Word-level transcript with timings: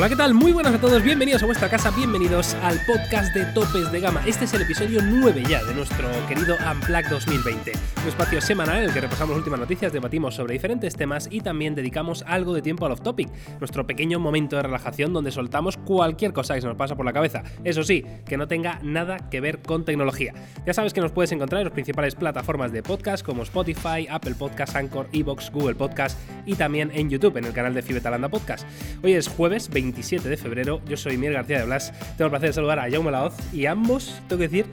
Hola, 0.00 0.08
¿qué 0.08 0.16
tal? 0.16 0.32
Muy 0.32 0.52
buenas 0.52 0.72
a 0.72 0.80
todos, 0.80 1.02
bienvenidos 1.02 1.42
a 1.42 1.46
vuestra 1.46 1.68
casa, 1.68 1.90
bienvenidos 1.90 2.54
al 2.62 2.80
podcast 2.86 3.34
de 3.34 3.44
Topes 3.52 3.92
de 3.92 4.00
Gama. 4.00 4.22
Este 4.24 4.46
es 4.46 4.54
el 4.54 4.62
episodio 4.62 5.02
9 5.02 5.42
ya 5.46 5.62
de 5.62 5.74
nuestro 5.74 6.08
querido 6.26 6.56
Unplugged 6.72 7.10
2020, 7.10 7.72
un 8.02 8.08
espacio 8.08 8.40
semanal 8.40 8.78
en 8.78 8.84
el 8.84 8.94
que 8.94 9.02
repasamos 9.02 9.36
últimas 9.36 9.60
noticias, 9.60 9.92
debatimos 9.92 10.34
sobre 10.34 10.54
diferentes 10.54 10.96
temas 10.96 11.28
y 11.30 11.42
también 11.42 11.74
dedicamos 11.74 12.24
algo 12.26 12.54
de 12.54 12.62
tiempo 12.62 12.86
al 12.86 12.92
off-topic, 12.92 13.28
nuestro 13.58 13.86
pequeño 13.86 14.18
momento 14.18 14.56
de 14.56 14.62
relajación 14.62 15.12
donde 15.12 15.32
soltamos 15.32 15.76
cualquier 15.76 16.32
cosa 16.32 16.54
que 16.54 16.62
se 16.62 16.66
nos 16.66 16.78
pasa 16.78 16.96
por 16.96 17.04
la 17.04 17.12
cabeza. 17.12 17.42
Eso 17.62 17.82
sí, 17.82 18.02
que 18.24 18.38
no 18.38 18.48
tenga 18.48 18.78
nada 18.82 19.28
que 19.28 19.42
ver 19.42 19.60
con 19.60 19.84
tecnología. 19.84 20.32
Ya 20.64 20.72
sabes 20.72 20.94
que 20.94 21.02
nos 21.02 21.12
puedes 21.12 21.30
encontrar 21.32 21.60
en 21.60 21.66
las 21.66 21.74
principales 21.74 22.14
plataformas 22.14 22.72
de 22.72 22.82
podcast 22.82 23.22
como 23.22 23.42
Spotify, 23.42 24.08
Apple 24.08 24.34
Podcast, 24.34 24.76
Anchor, 24.76 25.10
Evox, 25.12 25.50
Google 25.50 25.74
Podcast 25.74 26.18
y 26.46 26.54
también 26.54 26.90
en 26.94 27.10
YouTube, 27.10 27.36
en 27.36 27.44
el 27.44 27.52
canal 27.52 27.74
de 27.74 27.82
Fibetalanda 27.82 28.30
Podcast. 28.30 28.66
Hoy 29.02 29.12
es 29.12 29.28
jueves 29.28 29.68
27 29.92 30.28
de 30.28 30.36
febrero. 30.36 30.80
Yo 30.86 30.96
soy 30.96 31.16
Miguel 31.16 31.34
García 31.34 31.58
de 31.58 31.64
Blas. 31.66 31.92
Tengo 32.16 32.26
el 32.26 32.30
placer 32.30 32.50
de 32.50 32.52
saludar 32.54 32.78
a 32.78 32.90
Jaume 32.90 33.10
Laoz 33.10 33.34
y 33.52 33.66
ambos, 33.66 34.20
tengo 34.28 34.40
que 34.40 34.48
decir 34.48 34.66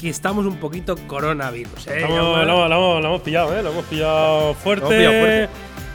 que 0.00 0.08
estamos 0.08 0.46
un 0.46 0.56
poquito 0.56 0.96
coronavirus. 1.06 1.86
¿eh, 1.88 1.96
Estamos- 1.98 2.16
lo, 2.18 2.44
lo 2.44 2.64
hemos, 2.74 3.02
lo 3.02 3.08
hemos 3.08 3.20
pillado, 3.22 3.56
¿eh? 3.58 3.62
Lo 3.62 3.70
hemos 3.70 3.84
pillado 3.84 4.54
fuerte. 4.54 4.86
Hemos 4.86 4.96
pillado 4.96 5.20
fuerte. 5.20 5.48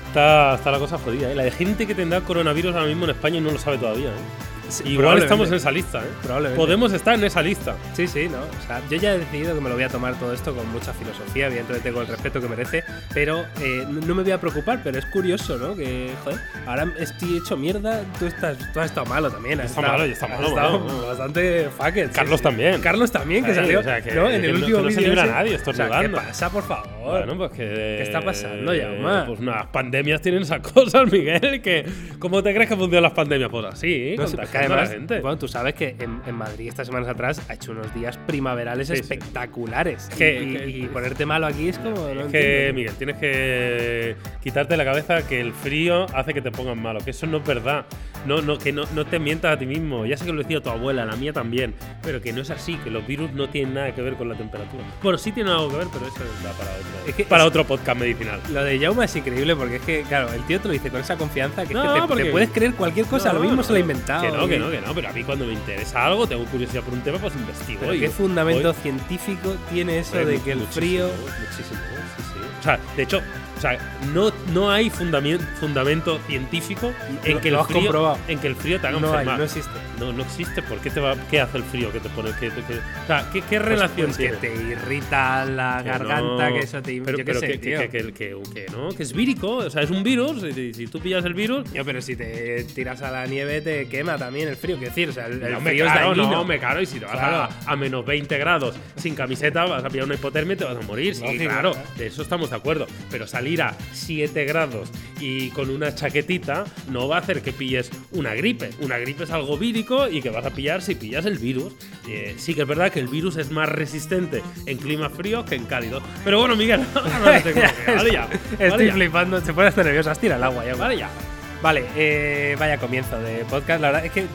Está, 0.08 0.56
está 0.56 0.72
la 0.72 0.80
cosa 0.80 0.98
jodida, 0.98 1.32
¿eh? 1.32 1.36
La 1.36 1.44
de 1.44 1.52
gente 1.52 1.86
que 1.86 1.94
tendrá 1.96 2.22
coronavirus 2.22 2.74
ahora 2.76 2.88
mismo 2.88 3.04
en 3.06 3.12
España 3.12 3.38
y 3.38 3.42
no 3.42 3.52
lo 3.52 3.58
sabe 3.60 3.78
todavía, 3.78 4.08
¿eh? 4.10 4.55
Sí, 4.70 4.84
Igual 4.90 5.20
estamos 5.20 5.48
en 5.50 5.56
esa 5.56 5.72
lista, 5.72 6.00
¿eh? 6.00 6.08
Probablemente. 6.24 6.58
Podemos 6.58 6.92
estar 6.94 7.14
en 7.16 7.24
esa 7.24 7.42
lista. 7.42 7.76
Sí, 7.94 8.08
sí, 8.08 8.28
¿no? 8.30 8.38
O 8.40 8.68
sea, 8.68 8.82
yo 8.90 8.98
ya 8.98 9.14
he 9.14 9.20
decidido 9.20 9.54
que 9.56 9.62
me 9.62 9.70
lo 9.70 9.76
voy 9.76 9.84
a 9.84 9.90
tomar 9.90 10.16
todo 10.16 10.34
esto 10.34 10.56
con 10.56 10.70
mucha 10.72 10.92
filosofía, 10.94 11.48
evidentemente 11.48 11.92
con 11.92 12.02
el 12.02 12.08
respeto 12.08 12.42
que 12.42 12.48
merece, 12.48 12.84
pero 13.14 13.46
eh, 13.62 13.86
no 13.90 14.02
no 14.06 14.16
me 14.16 14.24
voy 14.24 14.32
a 14.32 14.40
preocupar, 14.40 14.82
pero 14.84 14.98
es 15.00 15.06
curioso, 15.08 15.58
¿no? 15.58 15.76
Que, 15.76 16.12
joder, 16.24 16.40
ahora 16.66 16.92
estoy 17.00 17.38
hecho 17.38 17.58
mierda, 17.58 18.02
tú, 18.20 18.26
estás, 18.28 18.58
tú 18.74 18.80
has 18.80 18.88
estado 18.88 19.06
malo 19.06 19.30
también. 19.32 19.60
has 19.60 19.68
Está 19.68 19.82
estado- 19.82 19.94
malo, 19.98 20.06
yo 20.08 20.14
está 20.14 20.26
has 20.26 20.32
malo, 20.32 20.48
estado 20.48 20.80
malo. 20.80 21.08
bastante 21.08 21.70
fucket. 21.78 22.08
sí, 22.08 22.14
Carlos 22.16 22.38
sí. 22.40 22.44
también. 22.44 22.82
Carlos 22.82 23.12
también, 23.12 23.46
que 23.46 23.54
salió 23.56 23.80
o 23.80 23.84
sea, 23.84 24.02
que- 24.02 24.12
¿no? 24.16 24.30
en 24.30 24.42
que 24.42 24.48
el 24.48 24.54
no- 24.54 24.60
último 24.60 24.78
que 24.78 24.84
no 24.84 24.90
se 24.90 24.96
vídeo 24.98 25.10
libra 25.10 25.24
ese. 25.24 25.32
nadie 25.34 25.56
O 25.66 25.74
sea, 25.74 26.02
¿Qué 26.02 26.10
pasa, 26.10 26.50
por 26.50 26.64
favor? 26.68 26.95
Bueno, 27.12 27.38
pues 27.38 27.52
que. 27.52 27.58
¿Qué 27.68 28.02
está 28.04 28.22
pasando, 28.22 28.72
Jaume? 28.72 29.26
Pues 29.28 29.40
unas 29.40 29.68
pandemias 29.68 30.22
tienen 30.22 30.42
esas 30.42 30.60
cosas, 30.74 31.12
Miguel. 31.12 31.62
Que, 31.62 31.86
¿Cómo 32.20 32.42
te 32.44 32.54
crees 32.54 32.70
que 32.70 32.76
funcionan 32.76 33.04
las 33.04 33.14
pandemias? 33.14 33.50
Pues 33.50 33.66
así, 33.66 34.16
No 34.18 34.26
que 34.26 34.32
contagiando 34.32 34.74
a 34.74 34.78
además, 34.78 34.90
la 34.90 34.96
gente. 34.96 35.20
bueno, 35.20 35.38
tú 35.38 35.48
sabes 35.48 35.74
que 35.76 35.96
en, 36.00 36.22
en 36.26 36.36
Madrid 36.36 36.68
estas 36.68 36.88
semanas 36.88 37.10
atrás 37.10 37.42
ha 37.50 37.54
hecho 37.54 37.72
unos 37.72 37.94
días 37.94 38.18
primaverales 38.26 38.88
Sí, 38.88 38.96
sí. 38.96 39.02
espectaculares. 39.02 40.10
Que- 40.18 40.42
y, 40.44 40.54
que- 40.58 40.68
y 40.70 40.82
ponerte 40.88 41.26
malo 41.26 41.46
aquí 41.48 41.70
es 41.70 41.80
como. 41.80 41.96
no 42.14 42.28
que. 42.30 42.72
Miguel, 42.74 42.94
tienes 42.96 43.18
que 43.18 44.16
quitarte 44.44 44.74
de 44.74 44.78
la 44.78 44.86
cabeza 44.86 45.28
que 45.28 45.40
el 45.42 45.54
frío 45.54 46.06
hace 46.14 46.34
que 46.34 46.42
te 46.42 46.52
pongas 46.52 46.78
malo, 46.78 47.00
que 47.04 47.12
eso 47.12 47.28
no 47.28 47.38
es 47.38 47.46
verdad. 47.46 47.86
No, 48.26 48.42
no, 48.42 48.58
que 48.58 48.72
no, 48.72 48.84
no 48.96 49.06
te 49.06 49.20
mientas 49.20 49.54
a 49.54 49.60
ti 49.60 49.66
mismo. 49.68 50.06
Ya 50.06 50.18
sé 50.18 50.26
que 50.26 50.34
lo 50.34 50.42
decía 50.42 50.60
tu 50.62 50.70
abuela, 50.70 51.06
la 51.06 51.16
mía 51.16 51.32
también, 51.32 51.76
pero 52.02 52.22
que 52.22 52.34
no 52.34 52.42
es 52.42 52.50
así, 52.50 52.76
que 52.78 52.90
los 52.90 53.06
virus 53.06 53.32
no 53.34 53.50
tienen 53.50 53.76
nada 53.76 53.94
que 53.94 54.02
ver 54.02 54.16
con 54.16 54.30
la 54.30 54.36
temperatura. 54.36 54.84
Bueno, 55.04 55.18
sí 55.20 55.32
tienen 55.32 55.54
algo 55.54 55.70
que 55.70 55.78
ver, 55.78 55.88
pero 55.94 56.08
eso 56.08 56.20
da 56.44 56.52
para 56.54 56.72
otro, 56.72 56.90
Es 57.08 57.16
que 57.16 57.24
para 57.26 57.46
otro 57.46 57.66
podcast 57.66 58.00
medicinal. 58.00 58.40
Lo 58.52 58.64
de 58.64 58.80
Jauma 58.80 59.06
es 59.06 59.16
increíble 59.16 59.56
porque 59.56 59.78
es 59.78 59.82
que, 59.82 60.04
claro, 60.04 60.32
el 60.34 60.44
tío 60.46 60.60
te 60.60 60.68
lo 60.68 60.74
dice 60.74 60.90
con 60.90 61.02
esa 61.02 61.16
confianza 61.18 61.64
que, 61.64 61.74
es 61.74 61.74
No, 61.74 61.94
que 61.94 62.02
te, 62.02 62.08
porque- 62.08 62.24
te 62.26 62.32
puedes 62.32 62.50
creer 62.50 62.74
cualquier 62.76 63.06
cosa, 63.06 63.30
No, 63.30 63.36
lo 63.36 63.40
mismo 63.42 63.58
no, 63.58 63.64
se 63.64 63.72
lo 63.72 63.78
ha 63.78 63.80
inventado. 63.80 64.22
Que 64.24 64.32
no, 64.32 64.48
que 64.48 64.60
no, 64.60 64.70
que 64.72 64.82
no, 64.82 64.94
pero 64.96 65.10
a 65.10 65.12
mí 65.14 65.24
cuando 65.24 65.46
me 65.46 65.54
interesa 65.54 66.06
algo, 66.06 66.28
tengo 66.28 66.46
curiosidad 66.46 66.84
por 66.84 66.94
un 66.94 67.02
tema, 67.02 67.18
pues 67.20 67.36
investigo. 67.36 67.80
Pero 67.82 67.94
y 67.94 68.00
¿qué 68.00 68.10
fundamento 68.10 68.74
voy- 68.74 68.82
científico 68.82 69.56
tiene 69.72 70.00
eso 70.00 70.18
de 70.18 70.40
que 70.42 70.52
el 70.52 70.60
muchísimo, 70.60 70.68
frío. 70.82 71.08
Muchísimo, 71.08 71.80
sí, 72.18 72.24
sí. 72.34 72.40
O 72.60 72.64
sea, 72.64 72.80
de 72.96 73.04
hecho, 73.04 73.22
o 73.58 73.62
sea, 73.62 73.78
no, 74.14 74.32
no 74.54 74.70
hay 74.72 74.90
fundamento 74.90 76.20
científico 76.28 76.92
en 77.24 77.36
Lo- 77.36 77.42
que, 77.42 77.50
el 77.50 77.56
has 77.56 77.68
frío, 77.68 77.82
comprobado. 77.82 78.18
en 78.28 78.40
que 78.40 78.48
el 78.48 78.56
frío 78.56 78.80
te 78.82 78.88
haga 78.88 79.00
No 79.00 79.08
hay, 79.08 79.14
enfermar. 79.14 79.38
no 79.40 79.44
existe. 79.46 79.72
No, 80.00 80.12
no 80.14 80.24
existe. 80.24 80.62
¿Por 80.62 80.80
qué, 80.80 80.90
te 80.90 81.00
va, 81.00 81.16
qué 81.32 81.40
hace 81.42 81.58
el 81.58 81.64
frío 81.64 81.92
que 81.92 82.00
te 82.00 82.10
pone? 82.10 82.32
Que, 82.40 82.50
te- 82.52 82.62
que- 82.64 82.74
o 82.80 83.08
sea, 83.08 83.30
¿qué, 83.32 83.42
qué 83.42 83.60
relación 83.60 84.08
Pues 84.08 84.18
que 84.18 84.24
tiene? 84.30 84.38
te 84.38 84.54
irrita 84.72 85.46
la 85.46 85.80
Que 85.84 85.90
garganta, 85.90 86.50
no. 86.50 86.54
que 86.56 86.60
eso 86.60 86.82
te. 86.82 87.02
Pero, 87.02 87.18
yo 87.18 87.24
qué 87.24 87.26
pero 87.26 87.40
sé, 87.40 87.48
que, 87.48 87.58
tío. 87.58 87.80
que, 87.80 87.90
que, 87.90 88.14
que- 88.14 88.36
que 88.54 88.66
no, 88.72 88.90
que 88.90 89.04
es 89.04 89.14
vírico. 89.14 89.58
O 89.58 89.70
sea, 89.70 89.82
es 89.84 89.90
un 89.90 90.04
virus. 90.04 90.44
Y, 90.44 90.60
y 90.60 90.74
si 90.74 90.88
tú 90.88 91.00
pillas 91.00 91.24
el 91.26 91.34
virus. 91.34 91.72
Yo, 91.74 91.84
pero 91.86 92.02
si 92.02 92.16
te 92.16 92.64
tiras 92.76 93.02
a 93.02 93.12
la 93.12 93.26
nieve 93.26 93.62
te 93.62 93.88
quema 93.88 94.18
también 94.18 94.50
el 94.50 94.56
frío. 94.58 94.76
Quiero 94.78 94.90
decir, 94.92 95.10
o 95.10 95.14
sea, 95.14 95.28
el, 95.28 95.42
el 95.42 95.54
no, 95.54 95.62
frío 95.62 95.86
es 95.86 95.94
caro, 95.94 96.10
dañino. 96.10 96.32
no, 96.32 96.44
me 96.46 96.60
caro. 96.60 96.82
Y 96.82 96.86
si 96.86 97.00
te 97.00 97.06
vas 97.06 97.16
Claro. 97.16 97.38
a, 97.66 97.72
a 97.72 97.76
menos 97.76 98.06
20 98.06 98.38
grados 98.38 98.76
sin 98.98 99.16
camiseta, 99.16 99.66
vas 99.66 99.84
a 99.84 99.90
pillar 99.90 100.06
una 100.06 100.16
hipotermia 100.16 100.54
y 100.56 100.58
te 100.58 100.66
vas 100.66 100.76
a 100.78 100.82
morir. 100.82 101.16
Sí, 101.16 101.22
claro, 101.38 101.72
claro. 101.72 101.88
de 101.98 102.08
eso 102.08 102.22
estamos 102.22 102.50
de 102.50 102.56
acuerdo. 102.58 102.86
Pero 103.10 103.28
salir 103.46 103.62
a 103.62 103.76
7 103.94 104.44
grados 104.46 104.90
y 105.20 105.50
con 105.52 105.70
una 105.70 105.94
chaquetita 105.94 106.66
no 106.90 107.08
va 107.08 107.18
a 107.18 107.20
hacer 107.20 107.44
que 107.44 107.54
pilles 107.54 107.92
una 108.12 108.34
gripe. 108.34 108.72
Una 108.80 108.98
gripe 108.98 109.26
es 109.26 109.30
algo 109.30 109.56
vírico 109.56 110.10
y 110.10 110.20
que 110.20 110.32
vas 110.32 110.48
a 110.48 110.50
pillar 110.50 110.82
si 110.82 110.96
pillas 110.96 111.28
el 111.28 111.38
virus. 111.38 111.74
Eh, 112.10 112.34
sí 112.38 112.56
que 112.56 112.64
es 112.64 112.68
verdad 112.68 112.92
que 112.92 113.00
el 113.00 113.08
virus 113.08 113.38
es 113.38 113.52
más 113.52 113.70
resistente 113.70 114.42
en 114.66 114.80
clima 114.80 115.12
frío 115.12 115.46
que 115.46 115.54
en 115.54 115.66
cálido. 115.66 116.02
Pero 116.24 116.40
bueno, 116.40 116.56
Miguel, 116.56 116.82
no 116.96 117.32
de 117.32 117.42
tecnología. 117.42 117.96
Vale 117.96 118.12
ya. 118.12 118.30
Estoy 118.54 118.70
Vale 118.70 118.92
flipando, 118.94 119.42
se 119.42 119.54
pone 119.54 119.68
hasta 119.68 119.84
nervioso. 119.84 120.10
Has 120.10 120.20
tirado 120.20 120.40
el 120.40 120.44
agua 120.44 120.66
ya. 120.66 120.74
Vale 120.74 120.98
ya. 120.98 121.35
Vale, 121.66 121.84
eh, 121.96 122.56
vaya 122.60 122.78
comienzo 122.78 123.20
de 123.20 123.44
podcast. 123.44 123.82
La 123.82 123.88
verdad 123.88 124.06
es 124.06 124.12
que 124.12 124.28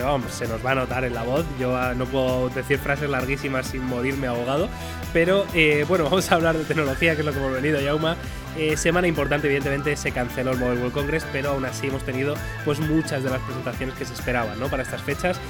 vamos, 0.00 0.30
se 0.30 0.46
nos 0.46 0.64
va 0.64 0.70
a 0.70 0.74
notar 0.76 1.02
en 1.02 1.12
la 1.12 1.24
voz. 1.24 1.44
Yo 1.58 1.76
ah, 1.76 1.92
no 1.92 2.06
puedo 2.06 2.50
decir 2.50 2.78
frases 2.78 3.10
larguísimas 3.10 3.66
sin 3.66 3.82
morirme 3.84 4.28
ahogado. 4.28 4.68
Pero 5.12 5.44
eh, 5.54 5.84
bueno, 5.88 6.04
vamos 6.08 6.30
a 6.30 6.36
hablar 6.36 6.56
de 6.56 6.62
tecnología, 6.62 7.16
que 7.16 7.22
es 7.22 7.26
lo 7.26 7.32
que 7.32 7.38
hemos 7.38 7.52
venido, 7.52 7.80
Yauma. 7.80 8.16
Eh, 8.56 8.76
semana 8.76 9.08
importante, 9.08 9.48
evidentemente, 9.48 9.96
se 9.96 10.12
canceló 10.12 10.52
el 10.52 10.58
Mobile 10.58 10.78
World 10.78 10.94
Congress, 10.94 11.26
pero 11.32 11.50
aún 11.50 11.64
así 11.64 11.88
hemos 11.88 12.04
tenido 12.04 12.36
pues 12.64 12.78
muchas 12.78 13.24
de 13.24 13.30
las 13.30 13.40
presentaciones 13.40 13.96
que 13.96 14.04
se 14.04 14.14
esperaban 14.14 14.60
¿no? 14.60 14.68
para 14.68 14.84
estas 14.84 15.02
fechas. 15.02 15.40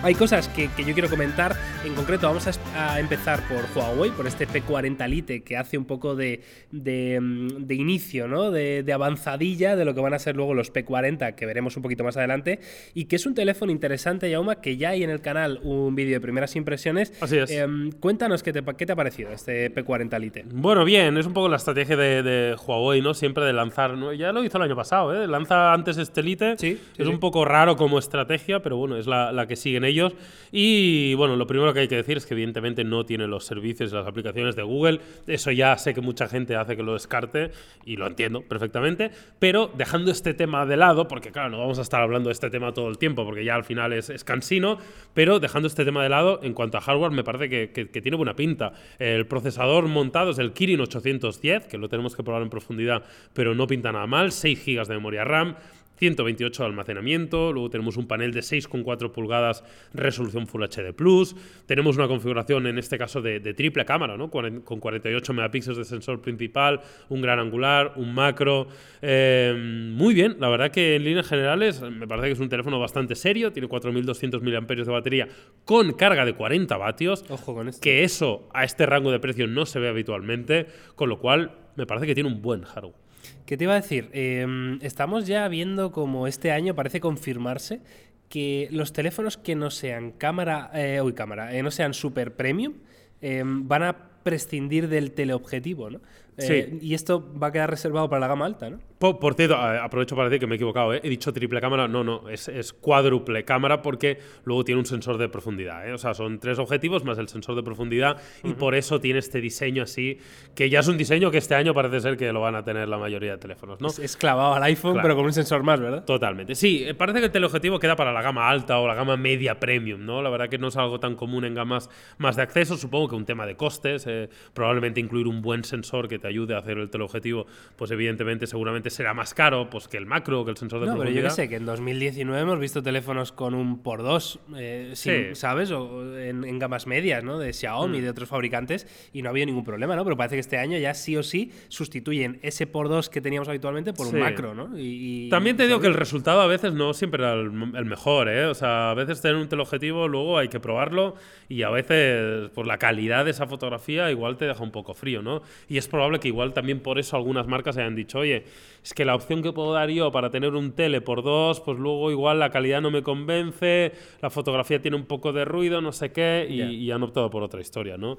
Hay 0.00 0.14
cosas 0.14 0.46
que, 0.48 0.68
que 0.76 0.84
yo 0.84 0.92
quiero 0.92 1.10
comentar. 1.10 1.56
En 1.84 1.92
concreto, 1.94 2.28
vamos 2.28 2.46
a, 2.46 3.00
empezar 3.00 3.40
por 3.48 3.64
Huawei, 3.74 4.12
por 4.12 4.28
este 4.28 4.46
P40 4.46 5.08
Lite 5.08 5.42
que 5.42 5.56
hace 5.56 5.76
un 5.76 5.86
poco 5.86 6.14
de, 6.14 6.40
de, 6.70 7.18
mm, 7.20 7.66
de 7.66 7.74
inicio, 7.74 8.28
¿no? 8.28 8.52
De, 8.52 8.84
de 8.84 8.92
avanzadilla 8.92 9.74
de 9.74 9.84
lo 9.84 9.94
que 9.94 10.00
van 10.00 10.14
a 10.14 10.20
ser 10.20 10.36
luego 10.36 10.54
los 10.54 10.72
P40, 10.72 11.34
que 11.34 11.46
veremos 11.46 11.76
un 11.76 11.82
poquito 11.82 12.04
más 12.04 12.16
adelante. 12.16 12.60
Y 12.94 13.06
que 13.06 13.16
es 13.16 13.26
un 13.26 13.34
teléfono 13.34 13.72
interesante, 13.72 14.30
Yauma, 14.30 14.60
que 14.60 14.76
ya 14.76 14.90
hay 14.90 15.02
en 15.02 15.10
el 15.10 15.20
canal 15.20 15.58
un 15.64 15.96
vídeo 15.96 16.14
de 16.14 16.20
primeras 16.20 16.54
impresiones. 16.54 17.12
Así 17.20 17.36
es. 17.36 17.50
Em, 17.50 17.90
cuéntanos 17.90 18.44
qué 18.44 18.52
te, 18.52 18.62
qué 18.76 18.86
te 18.86 18.92
ha 18.92 18.96
parecido 18.96 19.30
este 19.30 19.74
P40 19.74 20.20
Lite. 20.20 20.44
Bueno, 20.52 20.84
bien, 20.84 21.16
es 21.18 21.26
un 21.26 21.32
poco 21.32 21.48
la 21.48 21.56
estrategia 21.56 21.96
de, 21.96 22.22
de 22.22 22.54
Huawei, 22.54 23.00
¿no? 23.00 23.14
Siempre 23.14 23.44
de 23.44 23.52
lanzar, 23.52 23.96
¿no? 23.96 24.12
ya 24.12 24.30
lo 24.30 24.44
hizo 24.44 24.58
el 24.58 24.64
año 24.64 24.76
pasado, 24.76 25.12
¿eh? 25.12 25.26
Lanza 25.26 25.72
antes 25.72 25.98
este 25.98 26.22
Lite. 26.22 26.56
Sí, 26.56 26.76
sí, 26.76 26.80
es 26.98 27.06
sí. 27.06 27.12
un 27.12 27.18
poco 27.18 27.44
raro 27.44 27.76
como 27.76 27.98
estrategia, 27.98 28.60
pero 28.60 28.76
bueno, 28.76 28.96
es 28.96 29.08
la, 29.08 29.32
la 29.32 29.48
que 29.48 29.56
siguen 29.56 29.87
ellos. 29.88 30.14
Y 30.52 31.14
bueno, 31.14 31.36
lo 31.36 31.46
primero 31.46 31.74
que 31.74 31.80
hay 31.80 31.88
que 31.88 31.96
decir 31.96 32.16
es 32.16 32.24
que 32.26 32.34
evidentemente 32.34 32.82
no 32.84 33.04
tiene 33.04 33.26
los 33.26 33.44
servicios 33.44 33.92
y 33.92 33.94
las 33.94 34.06
aplicaciones 34.06 34.56
de 34.56 34.62
Google. 34.62 35.00
Eso 35.26 35.50
ya 35.50 35.76
sé 35.76 35.92
que 35.94 36.00
mucha 36.00 36.28
gente 36.28 36.56
hace 36.56 36.76
que 36.76 36.82
lo 36.82 36.94
descarte 36.94 37.50
y 37.84 37.96
lo 37.96 38.06
entiendo 38.06 38.40
perfectamente. 38.42 39.10
Pero 39.38 39.70
dejando 39.76 40.10
este 40.10 40.32
tema 40.34 40.64
de 40.64 40.76
lado, 40.76 41.06
porque 41.08 41.30
claro, 41.32 41.50
no 41.50 41.58
vamos 41.58 41.78
a 41.78 41.82
estar 41.82 42.00
hablando 42.00 42.28
de 42.28 42.32
este 42.32 42.48
tema 42.50 42.72
todo 42.72 42.88
el 42.88 42.96
tiempo, 42.98 43.24
porque 43.24 43.44
ya 43.44 43.54
al 43.54 43.64
final 43.64 43.92
es, 43.92 44.24
cansino, 44.24 44.78
pero 45.14 45.38
dejando 45.40 45.68
este 45.68 45.84
tema 45.84 46.02
de 46.02 46.08
lado, 46.08 46.40
en 46.42 46.54
cuanto 46.54 46.78
a 46.78 46.80
hardware, 46.80 47.12
me 47.12 47.24
parece 47.24 47.48
que- 47.48 47.88
que 47.88 48.00
tiene 48.02 48.16
buena 48.16 48.34
pinta. 48.34 48.72
El 48.98 49.26
procesador 49.26 49.86
montado 49.86 50.30
es 50.30 50.38
el 50.38 50.52
Kirin 50.52 50.80
810, 50.80 51.66
que 51.66 51.78
lo 51.78 51.88
tenemos 51.88 52.16
que 52.16 52.22
probar 52.22 52.42
en 52.42 52.50
profundidad, 52.50 53.04
pero 53.34 53.54
no 53.54 53.66
pinta 53.66 53.92
nada 53.92 54.06
mal. 54.06 54.32
6 54.32 54.64
GB 54.64 54.86
de 54.88 54.94
memoria 54.94 55.24
RAM. 55.24 55.56
128 55.98 56.62
de 56.62 56.66
almacenamiento, 56.66 57.52
luego 57.52 57.70
tenemos 57.70 57.96
un 57.96 58.06
panel 58.06 58.32
de 58.32 58.40
6,4 58.40 59.10
pulgadas 59.12 59.64
resolución 59.92 60.46
Full 60.46 60.62
HD 60.64 60.92
Plus, 60.94 61.34
tenemos 61.66 61.96
una 61.96 62.08
configuración 62.08 62.66
en 62.66 62.78
este 62.78 62.98
caso 62.98 63.20
de, 63.20 63.40
de 63.40 63.54
triple 63.54 63.84
cámara, 63.84 64.16
¿no? 64.16 64.30
Con 64.30 64.62
48 64.62 65.32
megapíxeles 65.32 65.78
de 65.78 65.84
sensor 65.84 66.20
principal, 66.20 66.80
un 67.08 67.20
gran 67.20 67.38
angular, 67.38 67.92
un 67.96 68.14
macro, 68.14 68.68
eh, 69.02 69.54
muy 69.92 70.14
bien, 70.14 70.36
la 70.40 70.48
verdad 70.48 70.70
que 70.70 70.96
en 70.96 71.04
líneas 71.04 71.28
generales 71.28 71.80
me 71.82 72.06
parece 72.06 72.28
que 72.28 72.32
es 72.32 72.40
un 72.40 72.48
teléfono 72.48 72.78
bastante 72.78 73.14
serio, 73.14 73.52
tiene 73.52 73.68
4200 73.68 74.42
mAh 74.42 74.60
de 74.66 74.84
batería 74.84 75.28
con 75.64 75.92
carga 75.92 76.24
de 76.24 76.34
40 76.34 76.76
vatios, 76.76 77.24
Ojo 77.28 77.54
con 77.54 77.68
esto. 77.68 77.80
que 77.82 78.04
eso 78.04 78.48
a 78.52 78.64
este 78.64 78.86
rango 78.86 79.10
de 79.10 79.18
precio 79.18 79.46
no 79.46 79.66
se 79.66 79.78
ve 79.78 79.88
habitualmente, 79.88 80.66
con 80.94 81.08
lo 81.08 81.18
cual 81.18 81.52
me 81.76 81.86
parece 81.86 82.06
que 82.06 82.14
tiene 82.14 82.28
un 82.28 82.42
buen 82.42 82.62
hardware. 82.62 83.07
¿Qué 83.46 83.56
te 83.56 83.64
iba 83.64 83.72
a 83.74 83.80
decir? 83.80 84.10
Eh, 84.12 84.78
estamos 84.82 85.26
ya 85.26 85.46
viendo 85.48 85.90
como 85.92 86.26
este 86.26 86.50
año 86.52 86.74
parece 86.74 87.00
confirmarse 87.00 87.80
que 88.28 88.68
los 88.70 88.92
teléfonos 88.92 89.36
que 89.38 89.54
no 89.54 89.70
sean 89.70 90.12
cámara, 90.12 90.70
eh, 90.74 91.00
uy, 91.02 91.14
cámara, 91.14 91.54
eh, 91.54 91.62
no 91.62 91.70
sean 91.70 91.94
super 91.94 92.34
premium, 92.36 92.74
eh, 93.22 93.42
van 93.44 93.82
a 93.84 93.96
prescindir 94.22 94.88
del 94.88 95.12
teleobjetivo, 95.12 95.88
¿no? 95.90 96.00
Eh, 96.36 96.68
Sí. 96.70 96.78
Y 96.82 96.94
esto 96.94 97.32
va 97.42 97.48
a 97.48 97.52
quedar 97.52 97.70
reservado 97.70 98.08
para 98.08 98.20
la 98.20 98.28
gama 98.28 98.44
alta, 98.46 98.68
¿no? 98.70 98.78
Por, 98.98 99.18
por 99.20 99.34
cierto, 99.34 99.54
aprovecho 99.56 100.16
para 100.16 100.28
decir 100.28 100.40
que 100.40 100.46
me 100.46 100.54
he 100.54 100.56
equivocado, 100.56 100.92
¿eh? 100.92 101.00
he 101.04 101.08
dicho 101.08 101.32
triple 101.32 101.60
cámara, 101.60 101.86
no, 101.86 102.02
no, 102.02 102.28
es, 102.28 102.48
es 102.48 102.72
cuádruple 102.72 103.44
cámara 103.44 103.80
porque 103.80 104.18
luego 104.44 104.64
tiene 104.64 104.80
un 104.80 104.86
sensor 104.86 105.18
de 105.18 105.28
profundidad, 105.28 105.88
¿eh? 105.88 105.92
o 105.92 105.98
sea, 105.98 106.14
son 106.14 106.40
tres 106.40 106.58
objetivos 106.58 107.04
más 107.04 107.16
el 107.18 107.28
sensor 107.28 107.54
de 107.54 107.62
profundidad 107.62 108.20
y 108.42 108.54
por 108.54 108.74
eso 108.74 109.00
tiene 109.00 109.20
este 109.20 109.40
diseño 109.40 109.84
así, 109.84 110.18
que 110.56 110.68
ya 110.68 110.80
es 110.80 110.88
un 110.88 110.98
diseño 110.98 111.30
que 111.30 111.38
este 111.38 111.54
año 111.54 111.74
parece 111.74 112.00
ser 112.00 112.16
que 112.16 112.32
lo 112.32 112.40
van 112.40 112.56
a 112.56 112.64
tener 112.64 112.88
la 112.88 112.98
mayoría 112.98 113.32
de 113.32 113.38
teléfonos, 113.38 113.80
¿no? 113.80 113.86
Es, 113.88 114.00
es 114.00 114.16
clavado 114.16 114.54
al 114.54 114.62
iPhone, 114.64 114.94
Claro. 114.94 115.02
pero 115.04 115.16
con 115.16 115.26
un 115.26 115.32
sensor 115.32 115.62
más, 115.62 115.78
¿verdad? 115.80 116.04
Totalmente. 116.04 116.54
Sí, 116.56 116.82
eh, 116.84 116.94
parece 116.94 117.20
que 117.20 117.26
el 117.26 117.30
teleobjetivo 117.32 117.78
queda 117.78 117.94
para 117.94 118.12
la 118.12 118.20
gama 118.22 118.48
alta 118.48 118.78
o 118.80 118.88
la 118.88 118.94
gama 118.94 119.16
media 119.16 119.60
premium, 119.60 120.04
¿no? 120.04 120.22
La 120.22 120.30
verdad 120.30 120.48
que 120.48 120.58
no 120.58 120.68
es 120.68 120.76
algo 120.76 120.98
tan 120.98 121.14
común 121.14 121.44
en 121.44 121.54
gamas 121.54 121.88
más 122.18 122.34
de 122.34 122.42
acceso. 122.42 122.76
Supongo 122.76 123.08
que 123.10 123.14
un 123.14 123.24
tema 123.26 123.46
de 123.46 123.54
costes, 123.56 124.06
eh, 124.08 124.28
probablemente 124.54 124.98
incluir 124.98 125.28
un 125.28 125.40
buen 125.40 125.62
sensor 125.62 126.08
que 126.08 126.18
te 126.18 126.26
ayude 126.26 126.54
a 126.54 126.58
hacer 126.58 126.78
el 126.78 126.90
teleobjetivo, 126.90 127.46
pues 127.76 127.90
evidentemente 127.92 128.46
seguramente 128.48 128.87
será 128.90 129.14
más 129.14 129.34
caro 129.34 129.68
pues, 129.70 129.88
que 129.88 129.96
el 129.96 130.06
macro, 130.06 130.44
que 130.44 130.50
el 130.52 130.56
sensor 130.56 130.80
de 130.80 130.86
No, 130.86 130.92
pero 130.92 131.04
yo 131.10 131.20
profundidad. 131.22 131.28
que 131.30 131.34
sé, 131.42 131.48
que 131.48 131.56
en 131.56 131.66
2019 131.66 132.42
hemos 132.42 132.58
visto 132.60 132.82
teléfonos 132.82 133.32
con 133.32 133.54
un 133.54 133.82
por 133.82 134.02
dos, 134.02 134.38
eh, 134.56 134.92
sin- 134.94 135.12
Sí. 135.28 135.34
¿sabes? 135.34 135.70
O 135.70 136.16
en, 136.18 136.44
en 136.44 136.58
gamas 136.58 136.86
medias, 136.86 137.22
¿no? 137.24 137.38
De 137.38 137.52
Xiaomi 137.52 137.98
y 137.98 138.00
de 138.00 138.10
otros 138.10 138.28
fabricantes 138.28 138.86
y 139.12 139.22
no 139.22 139.28
ha 139.28 139.30
habido 139.30 139.46
ningún 139.46 139.64
problema, 139.64 139.96
¿no? 139.96 140.04
Pero 140.04 140.16
parece 140.16 140.36
que 140.36 140.40
este 140.40 140.58
año 140.58 140.78
ya 140.78 140.94
sí 140.94 141.16
o 141.16 141.22
sí 141.22 141.52
sustituyen 141.68 142.38
ese 142.42 142.66
por 142.66 142.88
dos 142.88 143.08
que 143.08 143.20
teníamos 143.20 143.48
habitualmente 143.48 143.92
por 143.92 144.06
Sí. 144.08 144.14
un 144.16 144.20
macro, 144.20 144.54
¿no? 144.54 144.78
Y, 144.78 145.26
y- 145.26 145.28
También 145.30 145.56
te 145.56 145.64
digo 145.64 145.76
¿sabes? 145.76 145.82
que 145.82 145.88
el 145.88 145.94
resultado 145.98 146.40
a 146.40 146.46
veces 146.46 146.72
no 146.72 146.92
siempre 146.94 147.22
era 147.22 147.34
el, 147.34 147.46
el 147.74 147.84
mejor, 147.84 148.28
¿eh? 148.28 148.46
O 148.46 148.54
sea, 148.54 148.90
a 148.90 148.94
veces 148.94 149.20
tener 149.20 149.36
un 149.36 149.48
teleobjetivo 149.48 150.08
luego 150.08 150.38
hay 150.38 150.48
que 150.48 150.60
probarlo 150.60 151.14
y 151.48 151.62
a 151.62 151.70
veces 151.70 152.50
por 152.50 152.66
la 152.66 152.78
calidad 152.78 153.24
de 153.24 153.30
esa 153.30 153.46
fotografía 153.46 154.10
igual 154.10 154.36
te 154.36 154.46
deja 154.46 154.62
un 154.62 154.70
poco 154.72 154.94
frío, 154.94 155.22
¿no? 155.22 155.42
Y 155.68 155.78
es 155.78 155.88
probable 155.88 156.18
que 156.20 156.28
igual 156.28 156.52
también 156.52 156.80
por 156.80 156.98
eso 156.98 157.16
algunas 157.16 157.46
marcas 157.46 157.76
hayan 157.76 157.94
dicho, 157.94 158.18
oye, 158.18 158.44
es 158.82 158.94
que 158.94 159.04
la 159.04 159.14
opción 159.14 159.42
que 159.42 159.52
puedo 159.52 159.72
dar 159.72 159.90
yo 159.90 160.10
para 160.12 160.30
tener 160.30 160.54
un 160.54 160.72
tele 160.72 161.00
por 161.00 161.22
dos, 161.22 161.60
pues 161.60 161.78
luego 161.78 162.10
igual 162.10 162.38
la 162.38 162.50
calidad 162.50 162.80
no 162.80 162.90
me 162.90 163.02
convence, 163.02 163.92
la 164.20 164.30
fotografía 164.30 164.80
tiene 164.80 164.96
un 164.96 165.06
poco 165.06 165.32
de 165.32 165.44
ruido, 165.44 165.80
no 165.80 165.92
sé 165.92 166.12
qué, 166.12 166.46
y, 166.48 166.90
han 166.90 167.02
optado 167.02 167.28
por 167.28 167.42
otra 167.42 167.60
historia, 167.60 167.98
¿no? 167.98 168.16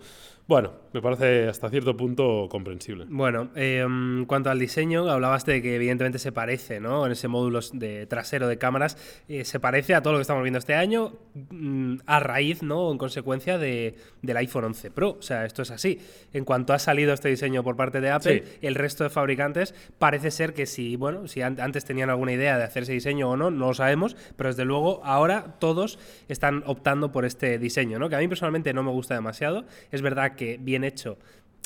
Bueno, 0.47 0.73
me 0.93 1.01
parece 1.01 1.47
hasta 1.47 1.69
cierto 1.69 1.95
punto 1.95 2.47
comprensible. 2.49 3.05
Bueno, 3.07 3.49
eh, 3.55 3.83
en 3.85 4.25
cuanto 4.25 4.49
al 4.49 4.57
diseño, 4.57 5.07
hablabas 5.07 5.45
de 5.45 5.61
que 5.61 5.75
evidentemente 5.75 6.17
se 6.17 6.31
parece, 6.31 6.79
¿no? 6.79 7.05
En 7.05 7.11
ese 7.11 7.27
módulo 7.27 7.59
de 7.73 8.07
trasero 8.07 8.47
de 8.47 8.57
cámaras, 8.57 8.97
eh, 9.27 9.45
se 9.45 9.59
parece 9.59 9.93
a 9.93 10.01
todo 10.01 10.13
lo 10.13 10.19
que 10.19 10.23
estamos 10.23 10.41
viendo 10.41 10.57
este 10.57 10.73
año 10.73 11.13
mm, 11.51 11.97
a 12.05 12.19
raíz, 12.19 12.63
¿no? 12.63 12.91
En 12.91 12.97
consecuencia 12.97 13.59
de, 13.59 13.95
del 14.23 14.37
iPhone 14.37 14.65
11 14.65 14.89
Pro. 14.89 15.17
O 15.19 15.21
sea, 15.21 15.45
esto 15.45 15.61
es 15.61 15.69
así. 15.69 15.99
En 16.33 16.45
cuanto 16.45 16.73
ha 16.73 16.79
salido 16.79 17.13
este 17.13 17.29
diseño 17.29 17.63
por 17.63 17.75
parte 17.75 18.01
de 18.01 18.09
Apple, 18.09 18.43
Sí. 18.43 18.57
el 18.61 18.75
resto 18.75 19.03
de 19.03 19.11
fabricantes 19.11 19.75
parece 19.99 20.31
ser 20.31 20.48
que 20.53 20.65
si, 20.65 20.95
bueno, 20.95 21.27
si 21.27 21.41
an- 21.41 21.59
antes 21.59 21.85
tenían 21.85 22.09
alguna 22.09 22.33
idea 22.33 22.57
de 22.57 22.63
hacer 22.63 22.83
ese 22.83 22.93
diseño 22.93 23.29
o 23.29 23.37
no, 23.37 23.51
no 23.51 23.67
lo 23.67 23.73
sabemos, 23.73 24.15
pero 24.35 24.49
desde 24.49 24.65
luego 24.65 25.01
ahora 25.03 25.55
todos 25.59 25.99
están 26.27 26.63
optando 26.65 27.11
por 27.11 27.25
este 27.25 27.57
diseño, 27.59 27.99
¿no? 27.99 28.09
Que 28.09 28.15
a 28.15 28.19
mí 28.19 28.27
personalmente 28.27 28.73
no 28.73 28.83
me 28.83 28.91
gusta 28.91 29.13
demasiado. 29.15 29.65
Es 29.91 30.01
verdad 30.01 30.35
que 30.35 30.57
bien 30.59 30.83
hecho 30.83 31.17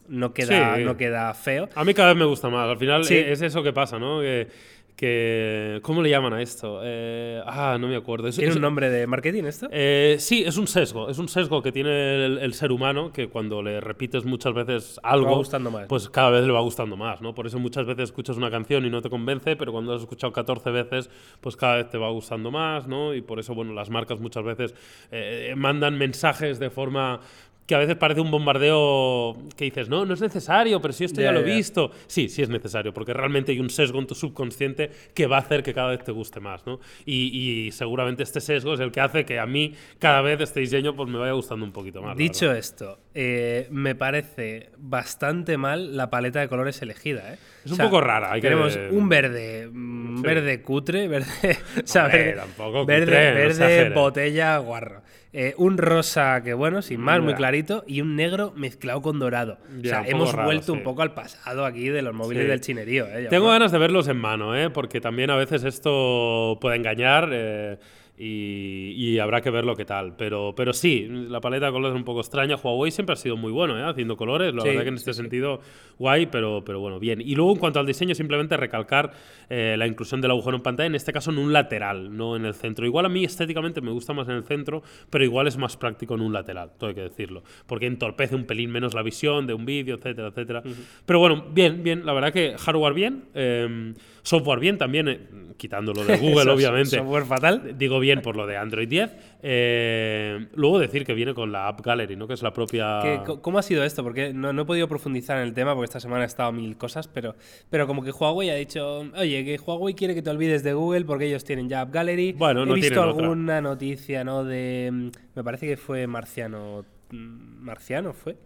no 0.07 0.33
queda, 0.33 0.75
Sí. 0.75 0.83
no 0.83 0.97
queda 0.97 1.33
feo. 1.33 1.69
A 1.75 1.83
mí 1.85 1.93
cada 1.93 2.09
vez 2.09 2.17
me 2.17 2.25
gusta 2.25 2.49
más. 2.49 2.67
Al 2.69 2.77
final 2.77 3.05
Sí. 3.05 3.15
es 3.15 3.41
eso 3.41 3.63
que 3.63 3.71
pasa, 3.71 3.99
¿no? 3.99 4.19
Que, 4.19 4.47
que- 4.95 5.79
¿Cómo 5.83 6.01
le 6.01 6.09
llaman 6.09 6.33
a 6.33 6.41
esto? 6.41 6.79
Eh, 6.83 7.41
ah, 7.45 7.77
no 7.79 7.87
me 7.87 7.95
acuerdo. 7.95 8.27
Es- 8.27 8.35
¿Tiene 8.35 8.51
es- 8.51 8.55
un 8.55 8.61
nombre 8.61 8.89
de 8.89 9.05
marketing 9.07 9.43
esto? 9.45 9.67
eh, 9.71 10.17
sí, 10.19 10.43
es 10.45 10.57
un 10.57 10.67
sesgo. 10.67 11.09
Es 11.09 11.17
un 11.19 11.27
sesgo 11.27 11.61
que 11.61 11.71
tiene 11.71 12.25
el, 12.25 12.37
el 12.37 12.53
ser 12.53 12.71
humano 12.71 13.11
que 13.11 13.27
cuando 13.29 13.61
le 13.61 13.81
repites 13.81 14.25
muchas 14.25 14.53
veces 14.53 14.99
algo, 15.03 15.31
va 15.31 15.37
gustando 15.37 15.71
más. 15.71 15.87
pues 15.87 16.09
cada 16.09 16.29
vez 16.29 16.45
le 16.45 16.51
va 16.51 16.61
gustando 16.61 16.95
más, 16.95 17.21
¿no? 17.21 17.33
Por 17.33 17.47
eso 17.47 17.59
muchas 17.59 17.85
veces 17.85 18.03
escuchas 18.05 18.37
una 18.37 18.51
canción 18.51 18.85
y 18.85 18.89
no 18.89 19.01
te 19.01 19.09
convence, 19.09 19.55
pero 19.55 19.71
cuando 19.71 19.93
has 19.93 20.01
escuchado 20.01 20.31
14 20.33 20.69
veces, 20.71 21.09
pues 21.41 21.55
cada 21.55 21.77
vez 21.77 21.89
te 21.89 21.97
va 21.97 22.09
gustando 22.09 22.51
más, 22.51 22.87
¿no? 22.87 23.13
Y 23.13 23.21
por 23.21 23.39
eso, 23.39 23.53
bueno, 23.55 23.73
las 23.73 23.89
marcas 23.89 24.19
muchas 24.19 24.43
veces 24.43 24.75
eh, 25.11 25.53
mandan 25.57 25.97
mensajes 25.97 26.59
de 26.59 26.69
forma 26.69 27.19
que 27.65 27.75
a 27.75 27.77
veces 27.77 27.95
parece 27.95 28.19
un 28.21 28.29
bombardeo 28.31 29.37
que 29.55 29.65
dices, 29.65 29.87
no, 29.89 30.05
no 30.05 30.13
es 30.13 30.21
necesario, 30.21 30.81
pero 30.81 30.93
si 30.93 31.05
esto 31.05 31.21
ya, 31.21 31.27
Ya, 31.27 31.31
lo 31.31 31.39
he 31.45 31.49
ya. 31.49 31.55
visto. 31.55 31.91
Sí, 32.07 32.27
sí 32.29 32.41
es 32.41 32.49
necesario, 32.49 32.93
porque 32.93 33.13
realmente 33.13 33.51
hay 33.51 33.59
un 33.59 33.69
sesgo 33.69 33.99
en 33.99 34.07
tu 34.07 34.15
subconsciente 34.15 34.91
que 35.13 35.27
va 35.27 35.37
a 35.37 35.39
hacer 35.39 35.63
que 35.63 35.73
cada 35.73 35.89
vez 35.91 36.03
te 36.03 36.11
guste 36.11 36.39
más, 36.39 36.65
¿no? 36.65 36.79
Y, 37.05 37.37
y 37.67 37.71
seguramente 37.71 38.23
este 38.23 38.41
sesgo 38.41 38.73
es 38.73 38.79
el 38.79 38.91
que 38.91 38.99
hace 39.01 39.25
que 39.25 39.39
a 39.39 39.45
mí 39.45 39.73
cada 39.99 40.21
vez 40.21 40.41
este 40.41 40.59
diseño 40.59 40.95
pues 40.95 41.09
me 41.09 41.17
vaya 41.17 41.31
gustando 41.33 41.65
un 41.65 41.71
poquito 41.71 42.01
más. 42.01 42.17
Dicho 42.17 42.51
esto, 42.51 42.99
eh, 43.13 43.67
me 43.71 43.95
parece 43.95 44.69
bastante 44.77 45.57
mal 45.57 45.95
la 45.95 46.09
paleta 46.09 46.39
de 46.41 46.47
colores 46.49 46.81
elegida. 46.81 47.33
¿eh? 47.33 47.37
Es 47.65 47.71
un 47.71 47.77
poco 47.77 48.01
rara, 48.01 48.31
hay 48.33 48.41
que- 48.41 48.49
tenemos 48.49 48.77
un 48.91 49.07
verde, 49.09 49.69
mm, 49.71 50.17
Sí. 50.17 50.23
verde 50.23 50.61
cutre, 50.61 51.07
verde, 51.07 51.57
o 51.83 51.87
sea, 51.87 52.05
Hombre, 52.05 52.17
verde, 52.25 52.39
tampoco 52.41 52.85
verde, 52.85 53.05
cutre, 53.05 53.31
no 53.31 53.35
verde 53.59 53.89
botella 53.91 54.57
guarro. 54.57 55.01
Eh, 55.35 55.55
un 55.57 55.79
rosa 55.79 56.43
que 56.43 56.53
bueno, 56.53 56.83
sin 56.83 57.01
más, 57.01 57.19
muy 57.19 57.33
clarito, 57.33 57.83
y 57.87 58.01
un 58.01 58.15
negro 58.15 58.53
mezclado 58.55 59.01
con 59.01 59.17
dorado. 59.17 59.57
o 59.67 59.81
Ya, 59.81 59.89
sea, 59.89 59.99
un 60.01 60.05
poco 60.05 60.15
hemos 60.15 60.33
raro, 60.33 60.45
vuelto 60.45 60.73
un 60.73 60.83
poco 60.83 61.01
al 61.01 61.13
pasado 61.15 61.65
aquí 61.65 61.89
de 61.89 62.03
los 62.03 62.13
móviles 62.13 62.43
Sí. 62.43 62.49
del 62.49 62.61
chinerío. 62.61 63.07
¿eh? 63.07 63.27
Tengo 63.31 63.47
ganas 63.49 63.71
de 63.71 63.79
verlos 63.79 64.07
en 64.07 64.17
mano, 64.17 64.55
¿eh? 64.55 64.69
porque 64.69 65.01
también 65.01 65.31
a 65.31 65.35
veces 65.35 65.63
esto 65.63 66.57
puede 66.61 66.75
engañar 66.75 67.29
eh, 67.31 67.79
y, 68.25 68.93
y 68.95 69.19
habrá 69.19 69.41
que 69.41 69.49
ver 69.49 69.65
lo 69.65 69.75
que 69.75 69.85
tal. 69.85 70.15
Pero, 70.15 70.53
pero 70.55 70.71
sí, 70.73 71.07
la 71.09 71.41
paleta 71.41 71.65
de 71.65 71.71
colores 71.71 71.93
es 71.93 71.99
un 71.99 72.05
poco 72.05 72.21
extraña. 72.21 72.55
Huawei 72.55 72.91
siempre 72.91 73.13
ha 73.13 73.17
sido 73.17 73.35
muy 73.35 73.51
bueno 73.51 73.77
¿eh? 73.77 73.83
haciendo 73.83 74.15
colores. 74.15 74.53
La 74.55 74.61
Sí, 74.61 74.69
verdad 74.69 74.83
que 74.83 74.89
en 74.89 74.95
este 74.95 75.13
sentido, 75.13 75.59
guay, 75.99 76.27
pero, 76.27 76.63
pero 76.65 76.79
bueno, 76.79 76.99
bien. 76.99 77.19
Y 77.21 77.35
luego 77.35 77.51
en 77.51 77.59
cuanto 77.59 77.79
al 77.79 77.85
diseño, 77.85 78.15
simplemente 78.15 78.55
recalcar 78.55 79.11
eh, 79.49 79.75
la 79.77 79.87
inclusión 79.87 80.21
del 80.21 80.31
agujero 80.31 80.55
en 80.55 80.63
pantalla, 80.63 80.87
en 80.87 80.95
este 80.95 81.11
caso 81.11 81.31
en 81.31 81.37
un 81.37 81.51
lateral, 81.51 82.15
no 82.15 82.35
en 82.35 82.45
el 82.45 82.53
centro. 82.53 82.85
Igual 82.85 83.05
a 83.05 83.09
mí 83.09 83.25
estéticamente 83.25 83.81
me 83.81 83.91
gusta 83.91 84.13
más 84.13 84.27
en 84.29 84.35
el 84.35 84.43
centro, 84.43 84.83
pero 85.09 85.23
igual 85.23 85.47
es 85.47 85.57
más 85.57 85.75
práctico 85.75 86.15
en 86.15 86.21
un 86.21 86.31
lateral, 86.33 86.71
todo 86.77 86.89
hay 86.89 86.95
que 86.95 87.01
decirlo. 87.01 87.43
Porque 87.67 87.87
entorpece 87.87 88.35
un 88.35 88.45
pelín 88.45 88.71
menos 88.71 88.93
la 88.93 89.03
visión 89.03 89.47
de 89.47 89.53
un 89.53 89.65
vídeo, 89.65 89.95
etcétera, 89.95 90.29
etcétera. 90.29 90.63
Pero 91.05 91.19
bueno, 91.19 91.45
bien, 91.51 91.83
bien. 91.83 92.05
La 92.05 92.13
verdad 92.13 92.31
que 92.31 92.55
hardware 92.57 92.93
bien, 92.93 93.25
eh, 93.33 93.93
software 94.23 94.59
bien 94.59 94.77
también, 94.77 95.07
eh, 95.07 95.19
quitándolo 95.57 96.03
de 96.03 96.17
Google, 96.17 96.49
obviamente. 96.51 96.97
Software 96.97 97.25
fatal. 97.25 97.77
Digo 97.77 97.99
bien 97.99 98.21
por 98.21 98.35
lo 98.35 98.47
de 98.47 98.57
Android 98.57 98.87
10. 98.87 99.15
Eh, 99.43 100.47
luego 100.55 100.79
decir 100.79 101.05
que 101.05 101.13
viene 101.13 101.33
con 101.33 101.51
la 101.51 101.67
App 101.67 101.81
Gallery, 101.85 102.15
¿no? 102.15 102.27
Que 102.27 102.33
es 102.33 102.41
la 102.41 102.51
propia. 102.53 102.99
¿Qué- 103.01 103.37
¿Cómo 103.41 103.59
ha 103.59 103.61
sido 103.61 103.83
esto? 103.83 104.01
Porque 104.03 104.33
no, 104.33 104.51
no 104.53 104.61
he 104.63 104.65
podido 104.65 104.87
profundizar 104.87 105.37
en 105.37 105.43
el 105.43 105.53
tema 105.53 105.73
porque 105.75 105.85
esta 105.85 105.99
semana 105.99 106.23
he 106.23 106.27
estado 106.27 106.51
mil 106.51 106.75
cosas, 106.77 107.07
pero, 107.07 107.35
pero 107.69 107.85
como 107.85 108.03
que 108.03 108.11
Huawei 108.11 108.49
ha 108.49 108.55
dicho, 108.55 109.01
oye, 109.15 109.45
que 109.45 109.59
Huawei 109.63 109.93
quiere 109.93 110.15
que 110.15 110.21
te 110.21 110.29
olvides 110.29 110.63
de 110.63 110.73
Google 110.73 111.05
porque 111.05 111.25
ellos 111.25 111.43
tienen 111.43 111.69
ya 111.69 111.81
App 111.81 111.93
Gallery. 111.93 112.33
Bueno, 112.33 112.65
no 112.65 112.73
he 112.73 112.79
visto 112.79 112.99
otra. 113.01 113.21
alguna 113.23 113.61
noticia, 113.61 114.23
¿no? 114.23 114.43
De, 114.43 114.89
mm, 114.91 115.09
me 115.35 115.43
parece 115.43 115.67
que 115.67 115.77
fue 115.77 116.07
Marciano, 116.07 116.85
mm, 117.11 117.63
Marciano 117.63 118.13
fue, 118.13 118.37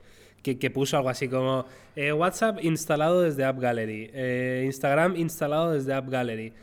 que, 0.42 0.58
que 0.58 0.70
puso 0.70 0.98
algo 0.98 1.10
así 1.10 1.28
como 1.28 1.66
eh, 1.96 2.14
WhatsApp 2.14 2.60
instalado 2.64 3.22
desde 3.22 3.44
App 3.44 3.60
Gallery, 3.60 4.10
eh, 4.14 4.64
Instagram 4.66 5.16
instalado 5.16 5.74
desde 5.74 5.94
App 5.94 6.10
Gallery. 6.10 6.54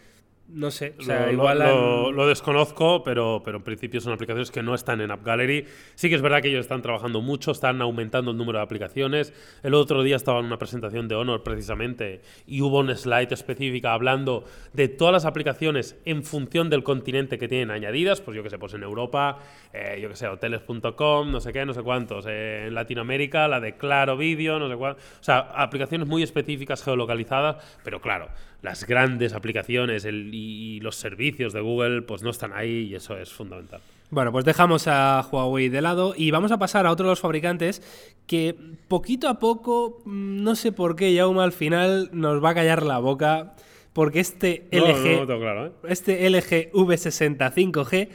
No 0.47 0.71
sé, 0.71 0.95
o 0.99 1.03
sea, 1.03 1.27
lo, 1.27 1.33
igual 1.33 1.59
lo- 1.59 2.09
han- 2.09 2.17
lo 2.17 2.27
desconozco, 2.29 3.03
pero, 3.03 3.41
pero 3.45 3.57
en 3.57 3.65
principio 3.65 4.01
son 4.01 4.13
aplicaciones 4.13 4.51
que 4.51 4.63
no 4.63 4.75
están 4.75 5.01
en 5.01 5.11
App 5.11 5.25
Gallery. 5.25 5.65
Sí 5.95 6.11
que 6.11 6.15
es 6.17 6.23
verdad 6.23 6.43
que 6.43 6.49
ellos 6.49 6.61
están 6.61 6.83
trabajando 6.83 7.23
mucho, 7.23 7.51
están 7.51 7.81
aumentando 7.81 8.31
el 8.31 8.37
número 8.37 8.59
de 8.59 8.65
aplicaciones. 8.65 9.33
El 9.63 9.73
otro 9.75 10.03
día 10.03 10.17
estaba 10.17 10.39
en 10.41 10.45
una 10.45 10.59
presentación 10.59 11.09
de 11.09 11.15
Honor 11.15 11.43
precisamente 11.43 12.21
y 12.47 12.61
hubo 12.61 12.81
una 12.81 12.95
slide 12.95 13.33
específica 13.33 13.95
hablando 13.95 14.45
de 14.75 14.89
todas 14.89 15.13
las 15.13 15.25
aplicaciones 15.25 15.99
en 16.05 16.23
función 16.25 16.69
del 16.69 16.83
continente 16.85 17.39
que 17.39 17.49
tienen 17.49 17.71
añadidas. 17.71 18.21
Pues 18.21 18.37
yo 18.37 18.43
que 18.43 18.51
sé, 18.51 18.59
pues 18.59 18.75
en 18.75 18.83
Europa, 18.83 19.39
eh, 19.73 19.99
yo 20.03 20.11
que 20.11 20.17
sé, 20.17 20.29
hoteles.com, 20.29 21.33
no 21.33 21.41
sé 21.41 21.53
qué, 21.55 21.65
no 21.65 21.73
sé 21.73 21.83
cuántos. 21.83 22.27
Eh, 22.29 22.67
en 22.69 22.75
Latinoamérica, 22.75 23.49
la 23.49 23.61
de 23.61 23.77
Claro 23.79 24.17
Video, 24.19 24.59
no 24.59 24.69
sé 24.69 24.77
cuántos. 24.77 25.03
O 25.21 25.25
sea, 25.25 25.39
aplicaciones 25.39 26.07
muy 26.07 26.23
específicas 26.23 26.83
geolocalizadas, 26.85 27.79
pero 27.83 28.01
claro, 28.03 28.29
las 28.63 28.87
grandes 28.87 29.35
aplicaciones 29.35 30.05
el- 30.05 30.34
y, 30.35 30.77
y 30.77 30.81
los 30.81 30.97
servicios 30.97 31.53
de 31.53 31.61
Google 31.61 32.03
pues 32.03 32.23
no 32.23 32.31
están 32.31 32.53
ahí 32.53 32.89
y 32.91 32.95
eso 32.95 33.17
es 33.17 33.33
fundamental. 33.33 33.81
Bueno, 34.11 34.31
pues 34.33 34.45
dejamos 34.45 34.87
a 34.87 35.27
Huawei 35.31 35.69
de 35.69 35.81
lado 35.81 36.15
y 36.17 36.31
vamos 36.31 36.53
a 36.53 36.59
pasar 36.59 36.87
a 36.87 36.93
otro 36.93 37.07
de 37.07 37.13
los 37.13 37.21
fabricantes 37.21 37.83
que 38.27 38.55
poquito 38.89 39.29
a 39.29 39.39
poco, 39.39 40.03
mm, 40.05 40.43
no 40.43 40.55
sé 40.55 40.73
por 40.73 40.95
qué, 40.95 41.17
Jaume 41.17 41.43
al 41.43 41.53
final 41.53 42.11
nos 42.13 42.43
va 42.43 42.51
a 42.51 42.55
callar 42.55 42.83
la 42.85 42.99
boca 42.99 43.55
porque 43.93 44.21
este 44.21 44.69
No, 44.73 44.87
LG, 44.87 45.27
no 45.27 45.39
claro, 45.39 45.67
¿eh? 45.67 45.73
este 45.89 46.29
LG 46.29 46.73
V60 46.73 47.53
5G 47.53 48.09